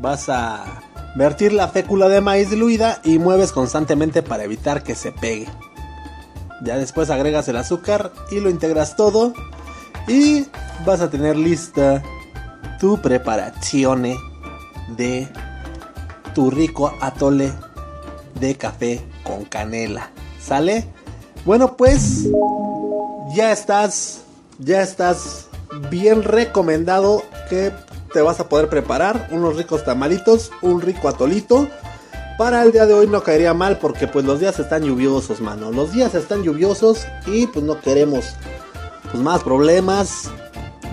vas 0.00 0.28
a 0.28 0.82
vertir 1.16 1.52
la 1.52 1.68
fécula 1.68 2.08
de 2.08 2.20
maíz 2.20 2.50
diluida 2.50 3.00
y 3.04 3.18
mueves 3.18 3.52
constantemente 3.52 4.22
para 4.22 4.44
evitar 4.44 4.82
que 4.82 4.94
se 4.94 5.12
pegue. 5.12 5.48
Ya 6.62 6.78
después 6.78 7.10
agregas 7.10 7.48
el 7.48 7.56
azúcar 7.56 8.12
y 8.30 8.40
lo 8.40 8.48
integras 8.48 8.96
todo. 8.96 9.34
Y 10.08 10.46
vas 10.84 11.00
a 11.00 11.10
tener 11.10 11.36
lista 11.36 12.02
tu 12.78 13.00
preparación 13.00 14.14
de 14.96 15.28
tu 16.34 16.50
rico 16.50 16.92
atole 17.00 17.52
de 18.38 18.56
café 18.56 19.00
con 19.22 19.44
canela. 19.44 20.10
¿Sale? 20.40 20.86
Bueno, 21.44 21.76
pues 21.76 22.28
ya 23.34 23.52
estás, 23.52 24.22
ya 24.58 24.82
estás 24.82 25.48
bien 25.90 26.22
recomendado 26.22 27.22
que 27.48 27.72
te 28.12 28.20
vas 28.20 28.40
a 28.40 28.48
poder 28.48 28.68
preparar 28.68 29.28
unos 29.32 29.56
ricos 29.56 29.84
tamalitos, 29.84 30.52
un 30.62 30.80
rico 30.80 31.08
atolito 31.08 31.68
para 32.36 32.62
el 32.62 32.72
día 32.72 32.86
de 32.86 32.94
hoy 32.94 33.06
no 33.06 33.22
caería 33.22 33.54
mal 33.54 33.78
porque 33.78 34.06
pues 34.06 34.24
los 34.24 34.40
días 34.40 34.58
están 34.58 34.82
lluviosos, 34.82 35.40
mano. 35.40 35.70
Los 35.70 35.92
días 35.92 36.14
están 36.14 36.42
lluviosos 36.42 37.06
y 37.26 37.46
pues 37.46 37.64
no 37.64 37.80
queremos 37.80 38.34
pues 39.10 39.22
más 39.22 39.42
problemas 39.42 40.30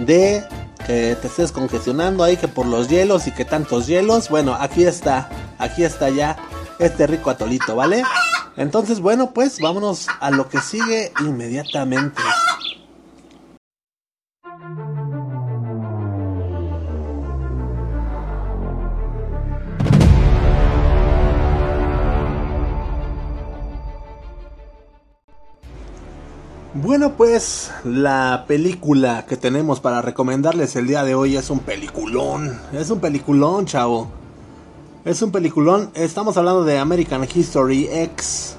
de 0.05 0.43
que 0.85 1.15
te 1.21 1.27
estés 1.27 1.51
congestionando 1.51 2.23
ahí 2.23 2.37
que 2.37 2.47
por 2.47 2.65
los 2.65 2.87
hielos 2.87 3.27
y 3.27 3.31
que 3.31 3.45
tantos 3.45 3.87
hielos. 3.87 4.29
Bueno, 4.29 4.55
aquí 4.59 4.83
está, 4.83 5.29
aquí 5.57 5.83
está 5.83 6.09
ya 6.09 6.37
este 6.79 7.07
rico 7.07 7.29
atolito, 7.29 7.75
¿vale? 7.75 8.03
Entonces, 8.57 8.99
bueno, 8.99 9.31
pues 9.31 9.59
vámonos 9.59 10.07
a 10.19 10.31
lo 10.31 10.49
que 10.49 10.59
sigue 10.59 11.11
inmediatamente. 11.19 12.21
Bueno, 26.81 27.13
pues 27.15 27.71
la 27.83 28.45
película 28.47 29.27
que 29.27 29.37
tenemos 29.37 29.79
para 29.79 30.01
recomendarles 30.01 30.75
el 30.75 30.87
día 30.87 31.03
de 31.03 31.13
hoy 31.13 31.37
es 31.37 31.51
un 31.51 31.59
peliculón. 31.59 32.59
Es 32.73 32.89
un 32.89 32.99
peliculón, 32.99 33.67
chavo. 33.67 34.07
Es 35.05 35.21
un 35.21 35.31
peliculón. 35.31 35.91
Estamos 35.93 36.37
hablando 36.37 36.63
de 36.63 36.79
American 36.79 37.27
History 37.31 37.87
X 37.87 38.55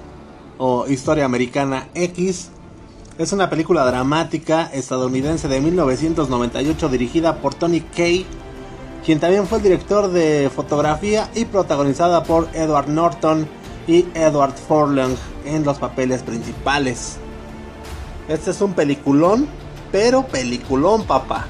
o 0.57 0.87
Historia 0.87 1.25
Americana 1.25 1.89
X. 1.95 2.51
Es 3.19 3.33
una 3.33 3.51
película 3.51 3.85
dramática 3.85 4.71
estadounidense 4.73 5.49
de 5.49 5.61
1998 5.61 6.89
dirigida 6.91 7.39
por 7.39 7.55
Tony 7.55 7.81
Kay, 7.81 8.25
quien 9.05 9.19
también 9.19 9.49
fue 9.49 9.59
el 9.59 9.65
director 9.65 10.09
de 10.13 10.49
fotografía 10.55 11.29
y 11.35 11.45
protagonizada 11.45 12.23
por 12.23 12.47
Edward 12.55 12.89
Norton 12.89 13.49
y 13.89 14.07
Edward 14.15 14.55
Furlong 14.69 15.17
en 15.45 15.65
los 15.65 15.79
papeles 15.81 16.23
principales. 16.23 17.19
Este 18.29 18.51
es 18.53 18.61
un 18.61 18.75
peliculón, 18.75 19.47
pero 19.91 20.27
peliculón, 20.27 21.05
papá. 21.05 21.47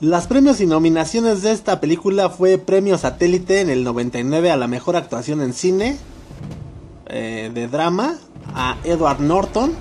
Las 0.00 0.26
premios 0.26 0.60
y 0.60 0.66
nominaciones 0.66 1.40
de 1.40 1.52
esta 1.52 1.80
película 1.80 2.28
fue 2.28 2.58
Premio 2.58 2.98
Satélite 2.98 3.62
en 3.62 3.70
el 3.70 3.82
99 3.82 4.50
a 4.50 4.56
la 4.56 4.66
mejor 4.66 4.94
actuación 4.94 5.40
en 5.40 5.54
cine 5.54 5.96
eh, 7.06 7.50
de 7.54 7.66
drama 7.66 8.18
a 8.54 8.76
Edward 8.84 9.20
Norton. 9.20 9.72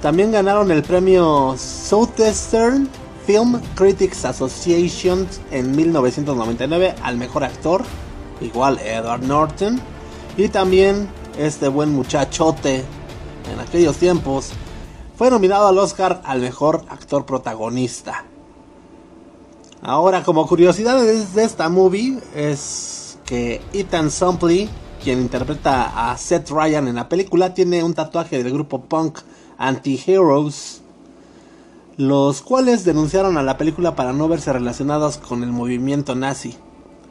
También 0.00 0.30
ganaron 0.30 0.70
el 0.70 0.84
premio 0.84 1.56
Southeastern 1.58 2.88
Film 3.26 3.60
Critics 3.74 4.24
Association 4.24 5.26
en 5.50 5.74
1999 5.74 6.94
al 7.02 7.16
mejor 7.16 7.42
actor, 7.42 7.82
igual 8.40 8.78
Edward 8.78 9.24
Norton. 9.24 9.80
Y 10.36 10.50
también 10.50 11.08
este 11.46 11.68
buen 11.68 11.92
muchachote 11.92 12.84
en 13.52 13.60
aquellos 13.60 13.96
tiempos, 13.96 14.50
fue 15.16 15.30
nominado 15.30 15.66
al 15.66 15.78
Oscar 15.78 16.22
al 16.24 16.40
mejor 16.40 16.84
actor 16.88 17.26
protagonista. 17.26 18.24
Ahora, 19.82 20.22
como 20.22 20.46
curiosidad 20.46 21.02
de 21.02 21.42
esta 21.42 21.68
movie, 21.68 22.18
es 22.34 23.18
que 23.26 23.60
Ethan 23.72 24.10
Suplee, 24.10 24.68
quien 25.02 25.20
interpreta 25.20 26.10
a 26.10 26.16
Seth 26.16 26.50
Ryan 26.50 26.86
en 26.86 26.94
la 26.94 27.08
película, 27.08 27.54
tiene 27.54 27.82
un 27.82 27.94
tatuaje 27.94 28.42
del 28.42 28.52
grupo 28.52 28.82
punk 28.82 29.18
Anti-Heroes, 29.58 30.82
los 31.96 32.42
cuales 32.42 32.84
denunciaron 32.84 33.36
a 33.38 33.42
la 33.42 33.58
película 33.58 33.96
para 33.96 34.12
no 34.12 34.28
verse 34.28 34.52
relacionados 34.52 35.18
con 35.18 35.42
el 35.42 35.50
movimiento 35.50 36.14
nazi. 36.14 36.56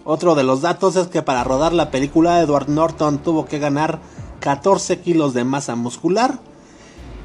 Otro 0.04 0.36
de 0.36 0.44
los 0.44 0.62
datos 0.62 0.96
es 0.96 1.08
que 1.08 1.22
para 1.22 1.44
rodar 1.44 1.74
la 1.74 1.92
película 1.92 2.40
Edward 2.40 2.70
Norton 2.70 3.20
tuvo 3.20 3.46
que 3.46 3.60
ganar 3.60 4.00
14 4.40 5.00
kilos 5.00 5.34
de 5.34 5.44
masa 5.44 5.76
muscular. 5.76 6.40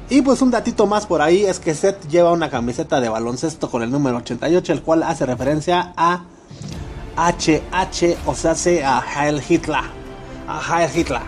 Y 0.09 0.21
pues 0.21 0.41
un 0.41 0.51
datito 0.51 0.85
más 0.85 1.05
por 1.05 1.21
ahí 1.21 1.43
es 1.43 1.59
que 1.59 1.73
Seth 1.73 2.07
lleva 2.07 2.31
una 2.31 2.49
camiseta 2.49 3.01
de 3.01 3.09
baloncesto 3.09 3.69
con 3.69 3.83
el 3.83 3.91
número 3.91 4.17
88, 4.17 4.71
el 4.71 4.81
cual 4.81 5.03
hace 5.03 5.25
referencia 5.25 5.93
a 5.97 6.23
HH, 7.17 8.17
o 8.25 8.35
sea, 8.35 8.53
a 8.85 9.01
Heil 9.01 9.41
Hitler. 9.47 9.81
A 10.47 10.61
Heil 10.61 10.89
Hitler. 10.95 11.21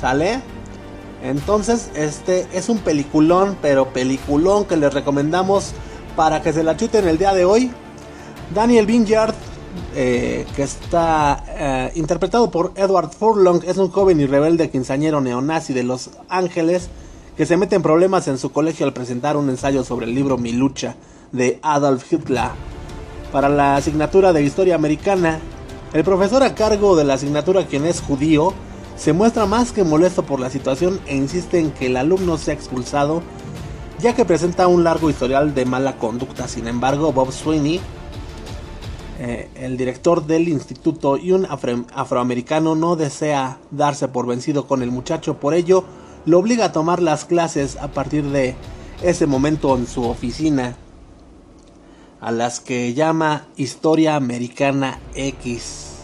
¿Sale? 0.00 0.40
Entonces, 1.22 1.90
este 1.94 2.48
es 2.52 2.70
un 2.70 2.78
peliculón, 2.78 3.56
pero 3.60 3.92
peliculón 3.92 4.64
que 4.64 4.78
les 4.78 4.92
recomendamos 4.92 5.72
para 6.16 6.40
que 6.40 6.52
se 6.52 6.64
la 6.64 6.76
chuten 6.76 7.06
el 7.06 7.18
día 7.18 7.34
de 7.34 7.44
hoy. 7.44 7.70
Daniel 8.54 8.86
Vinyard 8.86 9.34
eh, 9.94 10.46
que 10.54 10.62
está 10.62 11.44
eh, 11.48 11.92
interpretado 11.94 12.50
por 12.50 12.72
Edward 12.76 13.10
Furlong, 13.10 13.62
es 13.66 13.76
un 13.76 13.90
joven 13.90 14.20
y 14.20 14.26
rebelde 14.26 14.70
quinceañero 14.70 15.20
neonazi 15.20 15.72
de 15.72 15.82
Los 15.82 16.10
Ángeles 16.28 16.88
que 17.36 17.46
se 17.46 17.56
mete 17.56 17.76
en 17.76 17.82
problemas 17.82 18.28
en 18.28 18.38
su 18.38 18.52
colegio 18.52 18.86
al 18.86 18.92
presentar 18.92 19.36
un 19.36 19.48
ensayo 19.48 19.82
sobre 19.84 20.06
el 20.06 20.14
libro 20.14 20.36
Mi 20.36 20.52
lucha 20.52 20.96
de 21.32 21.58
Adolf 21.62 22.12
Hitler. 22.12 22.50
Para 23.32 23.48
la 23.48 23.76
asignatura 23.76 24.32
de 24.32 24.42
historia 24.42 24.74
americana, 24.74 25.38
el 25.92 26.04
profesor 26.04 26.42
a 26.42 26.54
cargo 26.54 26.96
de 26.96 27.04
la 27.04 27.14
asignatura, 27.14 27.66
quien 27.66 27.86
es 27.86 28.00
judío, 28.00 28.52
se 28.96 29.12
muestra 29.12 29.46
más 29.46 29.72
que 29.72 29.84
molesto 29.84 30.24
por 30.24 30.40
la 30.40 30.50
situación 30.50 31.00
e 31.06 31.16
insiste 31.16 31.58
en 31.58 31.70
que 31.70 31.86
el 31.86 31.96
alumno 31.96 32.36
sea 32.36 32.54
expulsado, 32.54 33.22
ya 34.00 34.14
que 34.14 34.24
presenta 34.24 34.66
un 34.66 34.84
largo 34.84 35.08
historial 35.08 35.54
de 35.54 35.64
mala 35.64 35.96
conducta. 35.96 36.46
Sin 36.46 36.68
embargo, 36.68 37.12
Bob 37.12 37.32
Sweeney, 37.32 37.80
eh, 39.22 39.50
el 39.54 39.76
director 39.76 40.24
del 40.24 40.48
instituto 40.48 41.18
y 41.18 41.32
un 41.32 41.46
afroamericano, 41.46 42.74
no 42.74 42.96
desea 42.96 43.58
darse 43.70 44.08
por 44.08 44.26
vencido 44.26 44.66
con 44.66 44.82
el 44.82 44.90
muchacho, 44.90 45.38
por 45.38 45.52
ello 45.52 45.84
lo 46.24 46.38
obliga 46.38 46.64
a 46.64 46.72
tomar 46.72 47.02
las 47.02 47.26
clases 47.26 47.76
a 47.76 47.88
partir 47.88 48.24
de 48.24 48.54
ese 49.02 49.26
momento 49.26 49.76
en 49.76 49.86
su 49.86 50.04
oficina, 50.04 50.74
a 52.22 52.30
las 52.32 52.60
que 52.60 52.94
llama 52.94 53.44
Historia 53.58 54.16
Americana 54.16 54.98
X. 55.14 55.96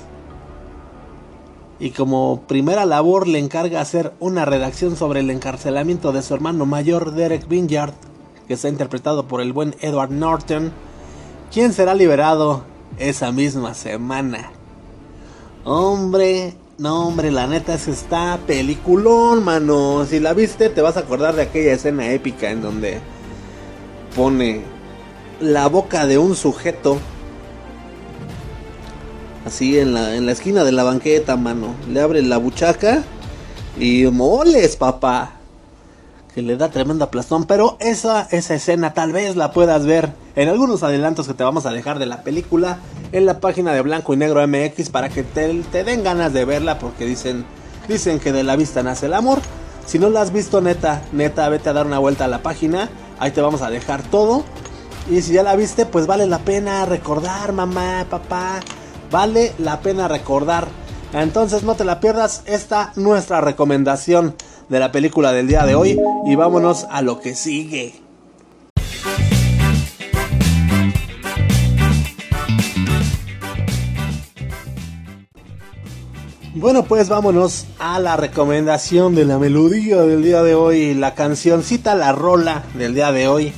Y 1.78 1.92
como 1.92 2.42
primera 2.46 2.84
labor 2.84 3.28
le 3.28 3.38
encarga 3.38 3.80
hacer 3.80 4.12
una 4.20 4.44
redacción 4.44 4.94
sobre 4.94 5.20
el 5.20 5.30
encarcelamiento 5.30 6.12
de 6.12 6.20
su 6.20 6.34
hermano 6.34 6.66
mayor 6.66 7.12
Derek 7.12 7.48
Vinyard, 7.48 7.94
que 8.46 8.52
está 8.52 8.68
interpretado 8.68 9.26
por 9.26 9.40
el 9.40 9.54
buen 9.54 9.74
Edward 9.80 10.10
Norton, 10.10 10.70
quien 11.50 11.72
será 11.72 11.94
liberado 11.94 12.75
esa 12.98 13.32
misma 13.32 13.74
semana. 13.74 14.50
Hombre, 15.64 16.54
no 16.78 17.06
hombre, 17.06 17.30
la 17.30 17.46
neta 17.46 17.74
es 17.74 17.88
está 17.88 18.38
peliculón, 18.46 19.44
mano. 19.44 20.06
Si 20.08 20.20
la 20.20 20.32
viste 20.32 20.68
te 20.68 20.82
vas 20.82 20.96
a 20.96 21.00
acordar 21.00 21.34
de 21.34 21.42
aquella 21.42 21.72
escena 21.72 22.10
épica 22.10 22.50
en 22.50 22.62
donde 22.62 23.00
pone 24.14 24.62
la 25.40 25.68
boca 25.68 26.06
de 26.06 26.18
un 26.18 26.36
sujeto 26.36 26.98
así 29.44 29.78
en 29.78 29.94
la, 29.94 30.16
en 30.16 30.26
la 30.26 30.32
esquina 30.32 30.64
de 30.64 30.72
la 30.72 30.84
banqueta, 30.84 31.36
mano. 31.36 31.74
Le 31.88 32.00
abre 32.00 32.22
la 32.22 32.36
buchaca 32.36 33.04
y 33.78 34.04
moles, 34.06 34.76
papá. 34.76 35.35
Que 36.36 36.42
le 36.42 36.58
da 36.58 36.68
tremenda 36.68 37.10
plastón. 37.10 37.44
Pero 37.44 37.78
esa, 37.80 38.28
esa 38.30 38.54
escena 38.54 38.92
tal 38.92 39.10
vez 39.10 39.36
la 39.36 39.52
puedas 39.52 39.86
ver 39.86 40.12
en 40.34 40.50
algunos 40.50 40.82
adelantos 40.82 41.26
que 41.26 41.32
te 41.32 41.42
vamos 41.42 41.64
a 41.64 41.70
dejar 41.70 41.98
de 41.98 42.04
la 42.04 42.22
película 42.22 42.78
en 43.12 43.24
la 43.24 43.40
página 43.40 43.72
de 43.72 43.80
Blanco 43.80 44.12
y 44.12 44.18
Negro 44.18 44.46
MX 44.46 44.90
para 44.90 45.08
que 45.08 45.22
te, 45.22 45.62
te 45.72 45.82
den 45.82 46.04
ganas 46.04 46.34
de 46.34 46.44
verla 46.44 46.78
porque 46.78 47.06
dicen, 47.06 47.46
dicen 47.88 48.20
que 48.20 48.32
de 48.32 48.44
la 48.44 48.54
vista 48.54 48.82
nace 48.82 49.06
el 49.06 49.14
amor. 49.14 49.38
Si 49.86 49.98
no 49.98 50.10
la 50.10 50.20
has 50.20 50.30
visto, 50.30 50.60
neta, 50.60 51.00
neta, 51.10 51.48
vete 51.48 51.70
a 51.70 51.72
dar 51.72 51.86
una 51.86 51.98
vuelta 51.98 52.26
a 52.26 52.28
la 52.28 52.42
página. 52.42 52.90
Ahí 53.18 53.30
te 53.30 53.40
vamos 53.40 53.62
a 53.62 53.70
dejar 53.70 54.02
todo. 54.02 54.44
Y 55.10 55.22
si 55.22 55.32
ya 55.32 55.42
la 55.42 55.56
viste, 55.56 55.86
pues 55.86 56.06
vale 56.06 56.26
la 56.26 56.40
pena 56.40 56.84
recordar, 56.84 57.54
mamá, 57.54 58.04
papá, 58.10 58.60
vale 59.10 59.54
la 59.58 59.80
pena 59.80 60.06
recordar. 60.06 60.68
Entonces 61.14 61.62
no 61.62 61.76
te 61.76 61.84
la 61.84 61.98
pierdas 61.98 62.42
esta 62.44 62.92
nuestra 62.96 63.40
recomendación 63.40 64.34
de 64.68 64.80
la 64.80 64.92
película 64.92 65.32
del 65.32 65.48
día 65.48 65.64
de 65.64 65.74
hoy 65.74 65.98
y 66.26 66.34
vámonos 66.34 66.86
a 66.90 67.02
lo 67.02 67.20
que 67.20 67.34
sigue. 67.34 68.06
Bueno, 76.58 76.84
pues 76.84 77.10
vámonos 77.10 77.66
a 77.78 78.00
la 78.00 78.16
recomendación 78.16 79.14
de 79.14 79.26
la 79.26 79.38
melodía 79.38 79.98
del 80.02 80.22
día 80.22 80.42
de 80.42 80.54
hoy, 80.54 80.94
la 80.94 81.14
cancioncita 81.14 81.94
La 81.94 82.12
Rola 82.12 82.64
del 82.72 82.94
día 82.94 83.12
de 83.12 83.28
hoy. 83.28 83.52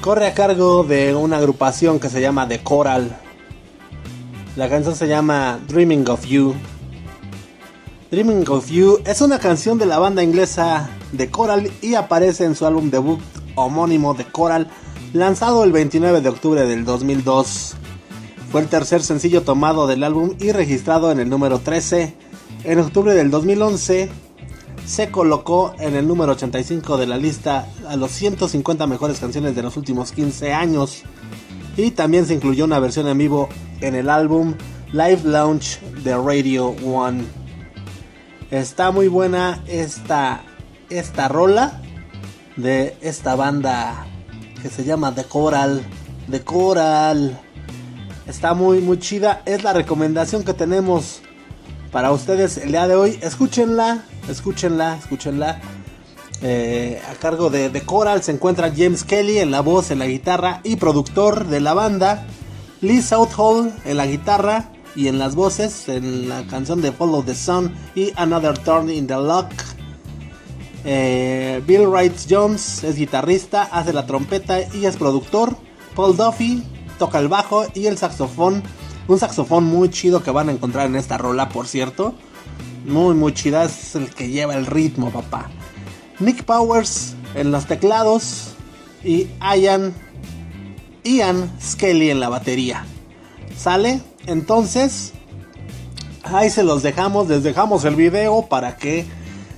Corre 0.00 0.28
a 0.28 0.34
cargo 0.34 0.84
de 0.84 1.16
una 1.16 1.38
agrupación 1.38 1.98
que 1.98 2.08
se 2.08 2.20
llama 2.20 2.46
The 2.46 2.62
Coral. 2.62 3.16
La 4.54 4.68
canción 4.68 4.94
se 4.94 5.08
llama 5.08 5.58
Dreaming 5.66 6.08
of 6.08 6.24
You. 6.24 6.54
Dreaming 8.08 8.48
of 8.48 8.70
You 8.70 9.00
es 9.04 9.20
una 9.20 9.40
canción 9.40 9.78
de 9.78 9.86
la 9.86 9.98
banda 9.98 10.22
inglesa 10.22 10.88
The 11.16 11.28
Coral 11.28 11.72
y 11.82 11.94
aparece 11.94 12.44
en 12.44 12.54
su 12.54 12.64
álbum 12.64 12.88
debut 12.88 13.18
homónimo 13.56 14.14
The 14.14 14.26
Coral, 14.26 14.68
lanzado 15.12 15.64
el 15.64 15.72
29 15.72 16.20
de 16.20 16.28
octubre 16.28 16.64
del 16.66 16.84
2002. 16.84 17.74
Fue 18.52 18.60
el 18.60 18.68
tercer 18.68 19.02
sencillo 19.02 19.42
tomado 19.42 19.88
del 19.88 20.04
álbum 20.04 20.36
y 20.38 20.52
registrado 20.52 21.10
en 21.10 21.18
el 21.18 21.28
número 21.28 21.58
13. 21.58 22.14
En 22.62 22.78
octubre 22.78 23.12
del 23.12 23.32
2011 23.32 24.08
se 24.86 25.10
colocó 25.10 25.74
en 25.80 25.96
el 25.96 26.06
número 26.06 26.32
85 26.32 26.98
de 26.98 27.08
la 27.08 27.16
lista 27.16 27.66
a 27.88 27.96
los 27.96 28.12
150 28.12 28.86
mejores 28.86 29.18
canciones 29.18 29.56
de 29.56 29.62
los 29.64 29.76
últimos 29.76 30.12
15 30.12 30.52
años. 30.52 31.02
Y 31.76 31.90
también 31.90 32.24
se 32.24 32.34
incluyó 32.34 32.66
una 32.66 32.78
versión 32.78 33.08
en 33.08 33.18
vivo 33.18 33.48
en 33.80 33.96
el 33.96 34.08
álbum 34.08 34.54
Live 34.92 35.22
Launch 35.24 35.80
de 36.04 36.16
Radio 36.16 36.68
One. 36.68 37.45
Está 38.50 38.92
muy 38.92 39.08
buena 39.08 39.60
esta, 39.66 40.44
esta 40.88 41.26
rola 41.26 41.80
de 42.54 42.96
esta 43.00 43.34
banda 43.34 44.06
que 44.62 44.70
se 44.70 44.84
llama 44.84 45.12
The 45.12 45.24
Coral. 45.24 45.82
The 46.30 46.42
Coral. 46.42 47.40
Está 48.28 48.54
muy 48.54 48.80
muy 48.80 49.00
chida. 49.00 49.42
Es 49.46 49.64
la 49.64 49.72
recomendación 49.72 50.44
que 50.44 50.54
tenemos 50.54 51.22
para 51.90 52.12
ustedes 52.12 52.56
el 52.58 52.68
día 52.68 52.86
de 52.86 52.94
hoy. 52.94 53.18
Escúchenla, 53.20 54.04
escúchenla, 54.28 54.96
escúchenla. 54.96 55.60
Eh, 56.40 57.02
a 57.10 57.14
cargo 57.14 57.50
de 57.50 57.68
The 57.68 57.82
Coral 57.82 58.22
se 58.22 58.30
encuentra 58.30 58.72
James 58.74 59.02
Kelly 59.02 59.38
en 59.38 59.50
la 59.50 59.60
voz, 59.60 59.90
en 59.90 59.98
la 59.98 60.06
guitarra 60.06 60.60
y 60.62 60.76
productor 60.76 61.48
de 61.48 61.58
la 61.58 61.74
banda. 61.74 62.24
Lee 62.80 63.02
Southall 63.02 63.74
en 63.84 63.96
la 63.96 64.06
guitarra 64.06 64.70
y 64.96 65.08
en 65.08 65.18
las 65.18 65.34
voces 65.34 65.88
en 65.88 66.28
la 66.28 66.46
canción 66.46 66.80
de 66.80 66.90
Follow 66.90 67.22
the 67.22 67.34
Sun 67.34 67.72
y 67.94 68.12
Another 68.16 68.58
Turn 68.58 68.90
in 68.90 69.06
the 69.06 69.14
Lock. 69.14 69.52
Eh, 70.84 71.62
Bill 71.66 71.86
Wright 71.86 72.16
Jones 72.28 72.82
es 72.82 72.96
guitarrista, 72.96 73.64
hace 73.64 73.92
la 73.92 74.06
trompeta 74.06 74.60
y 74.74 74.86
es 74.86 74.96
productor. 74.96 75.56
Paul 75.94 76.16
Duffy 76.16 76.64
toca 76.98 77.18
el 77.18 77.28
bajo 77.28 77.66
y 77.74 77.86
el 77.86 77.98
saxofón. 77.98 78.62
Un 79.06 79.18
saxofón 79.18 79.64
muy 79.64 79.90
chido 79.90 80.22
que 80.22 80.30
van 80.30 80.48
a 80.48 80.52
encontrar 80.52 80.86
en 80.86 80.96
esta 80.96 81.18
rola, 81.18 81.48
por 81.48 81.66
cierto. 81.66 82.14
Muy, 82.86 83.14
muy 83.14 83.34
chida. 83.34 83.64
Es 83.64 83.94
el 83.94 84.10
que 84.10 84.28
lleva 84.30 84.56
el 84.56 84.66
ritmo, 84.66 85.10
papá. 85.10 85.50
Nick 86.18 86.44
Powers 86.44 87.14
en 87.34 87.52
los 87.52 87.66
teclados. 87.66 88.54
Y 89.04 89.28
Ian 89.40 89.94
Ian 91.04 91.52
Skelly 91.60 92.10
en 92.10 92.20
la 92.20 92.28
batería. 92.28 92.84
¿Sale? 93.56 94.00
Entonces, 94.26 95.12
ahí 96.24 96.50
se 96.50 96.64
los 96.64 96.82
dejamos, 96.82 97.28
les 97.28 97.42
dejamos 97.42 97.84
el 97.84 97.94
video 97.94 98.46
para 98.48 98.76
que 98.76 99.06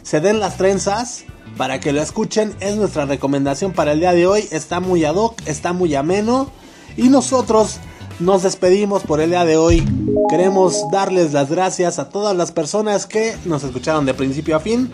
se 0.03 0.21
den 0.21 0.41
las 0.41 0.57
trenzas, 0.57 1.25
para 1.57 1.81
que 1.81 1.93
lo 1.93 2.03
escuchen. 2.03 2.55
Es 2.61 2.77
nuestra 2.77 3.07
recomendación 3.07 3.73
para 3.73 3.93
el 3.93 4.01
día 4.01 4.13
de 4.13 4.27
hoy. 4.27 4.49
Está 4.51 4.81
muy 4.81 5.05
ad 5.05 5.17
hoc, 5.17 5.41
está 5.47 5.73
muy 5.73 5.95
ameno. 5.95 6.51
Y 6.97 7.09
nosotros 7.09 7.79
nos 8.21 8.43
despedimos 8.43 9.03
por 9.03 9.21
el 9.21 9.31
día 9.31 9.45
de 9.45 9.57
hoy. 9.57 9.85
Queremos 10.29 10.85
darles 10.91 11.33
las 11.33 11.51
gracias 11.51 11.99
a 11.99 12.09
todas 12.09 12.37
las 12.37 12.53
personas 12.53 13.07
que 13.07 13.37
nos 13.45 13.65
escucharon 13.65 14.07
de 14.07 14.15
principio 14.15 14.57
a 14.57 14.61
fin. 14.61 14.91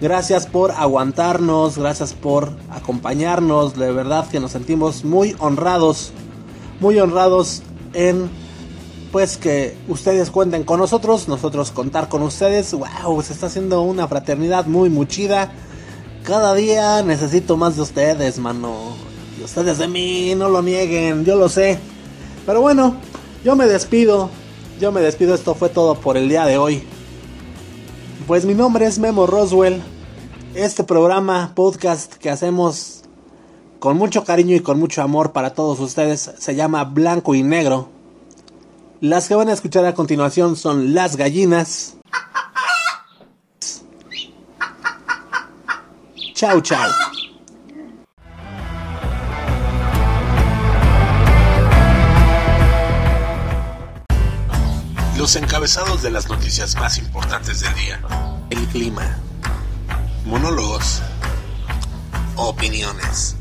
Gracias 0.00 0.46
por 0.46 0.72
aguantarnos, 0.72 1.78
gracias 1.78 2.12
por 2.12 2.52
acompañarnos. 2.70 3.76
De 3.76 3.90
verdad 3.92 4.28
que 4.28 4.40
nos 4.40 4.52
sentimos 4.52 5.04
muy 5.04 5.34
honrados, 5.38 6.12
muy 6.80 6.98
honrados 6.98 7.62
en 7.94 8.28
pues 9.12 9.36
que 9.36 9.76
ustedes 9.88 10.30
cuenten 10.30 10.64
con 10.64 10.80
nosotros, 10.80 11.28
nosotros 11.28 11.70
contar 11.70 12.08
con 12.08 12.22
ustedes. 12.22 12.72
Wow, 12.72 13.22
se 13.22 13.32
está 13.32 13.46
haciendo 13.46 13.82
una 13.82 14.08
fraternidad 14.08 14.66
muy 14.66 14.90
muchida. 14.90 15.52
Cada 16.22 16.54
día 16.54 17.02
necesito 17.02 17.56
más 17.56 17.76
de 17.76 17.82
ustedes, 17.82 18.38
mano. 18.38 18.96
Y 19.38 19.44
ustedes 19.44 19.78
de 19.78 19.88
mí, 19.88 20.34
no 20.36 20.48
lo 20.48 20.62
nieguen, 20.62 21.24
yo 21.24 21.36
lo 21.36 21.48
sé. 21.48 21.78
Pero 22.44 22.60
bueno, 22.60 22.96
yo 23.44 23.56
me 23.56 23.66
despido. 23.66 24.30
Yo 24.80 24.92
me 24.92 25.00
despido, 25.00 25.34
esto 25.34 25.54
fue 25.54 25.68
todo 25.70 25.94
por 25.94 26.16
el 26.16 26.28
día 26.28 26.44
de 26.44 26.58
hoy. 26.58 26.82
Pues 28.26 28.44
mi 28.44 28.54
nombre 28.54 28.86
es 28.86 28.98
Memo 28.98 29.26
Roswell. 29.26 29.82
Este 30.54 30.84
programa, 30.84 31.52
podcast 31.54 32.14
que 32.14 32.28
hacemos 32.28 33.04
con 33.78 33.96
mucho 33.96 34.24
cariño 34.24 34.56
y 34.56 34.60
con 34.60 34.78
mucho 34.78 35.00
amor 35.02 35.32
para 35.32 35.54
todos 35.54 35.80
ustedes 35.80 36.32
se 36.38 36.54
llama 36.54 36.84
Blanco 36.84 37.34
y 37.34 37.42
Negro. 37.42 37.95
Las 39.00 39.28
que 39.28 39.34
van 39.34 39.50
a 39.50 39.52
escuchar 39.52 39.84
a 39.84 39.94
continuación 39.94 40.56
son 40.56 40.94
Las 40.94 41.16
Gallinas. 41.16 41.96
Chau, 46.32 46.60
chau. 46.62 46.90
Los 55.18 55.36
encabezados 55.36 56.02
de 56.02 56.10
las 56.10 56.28
noticias 56.28 56.74
más 56.76 56.96
importantes 56.96 57.60
del 57.60 57.74
día. 57.74 58.00
El 58.48 58.66
clima. 58.68 59.18
Monólogos. 60.24 61.02
Opiniones. 62.36 63.36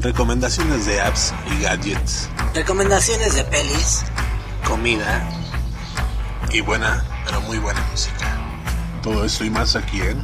Recomendaciones 0.00 0.86
de 0.86 1.00
apps 1.00 1.32
y 1.46 1.62
gadgets. 1.62 2.28
Recomendaciones 2.54 3.36
de 3.36 3.44
pelis. 3.44 4.04
Comida. 4.66 5.28
Y 6.50 6.60
buena, 6.60 7.04
pero 7.24 7.40
muy 7.42 7.58
buena 7.58 7.80
música. 7.90 8.36
Todo 9.02 9.24
esto 9.24 9.44
y 9.44 9.50
más 9.50 9.76
aquí 9.76 10.00
en... 10.00 10.22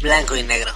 Blanco 0.00 0.36
y 0.36 0.42
negro. 0.42 0.72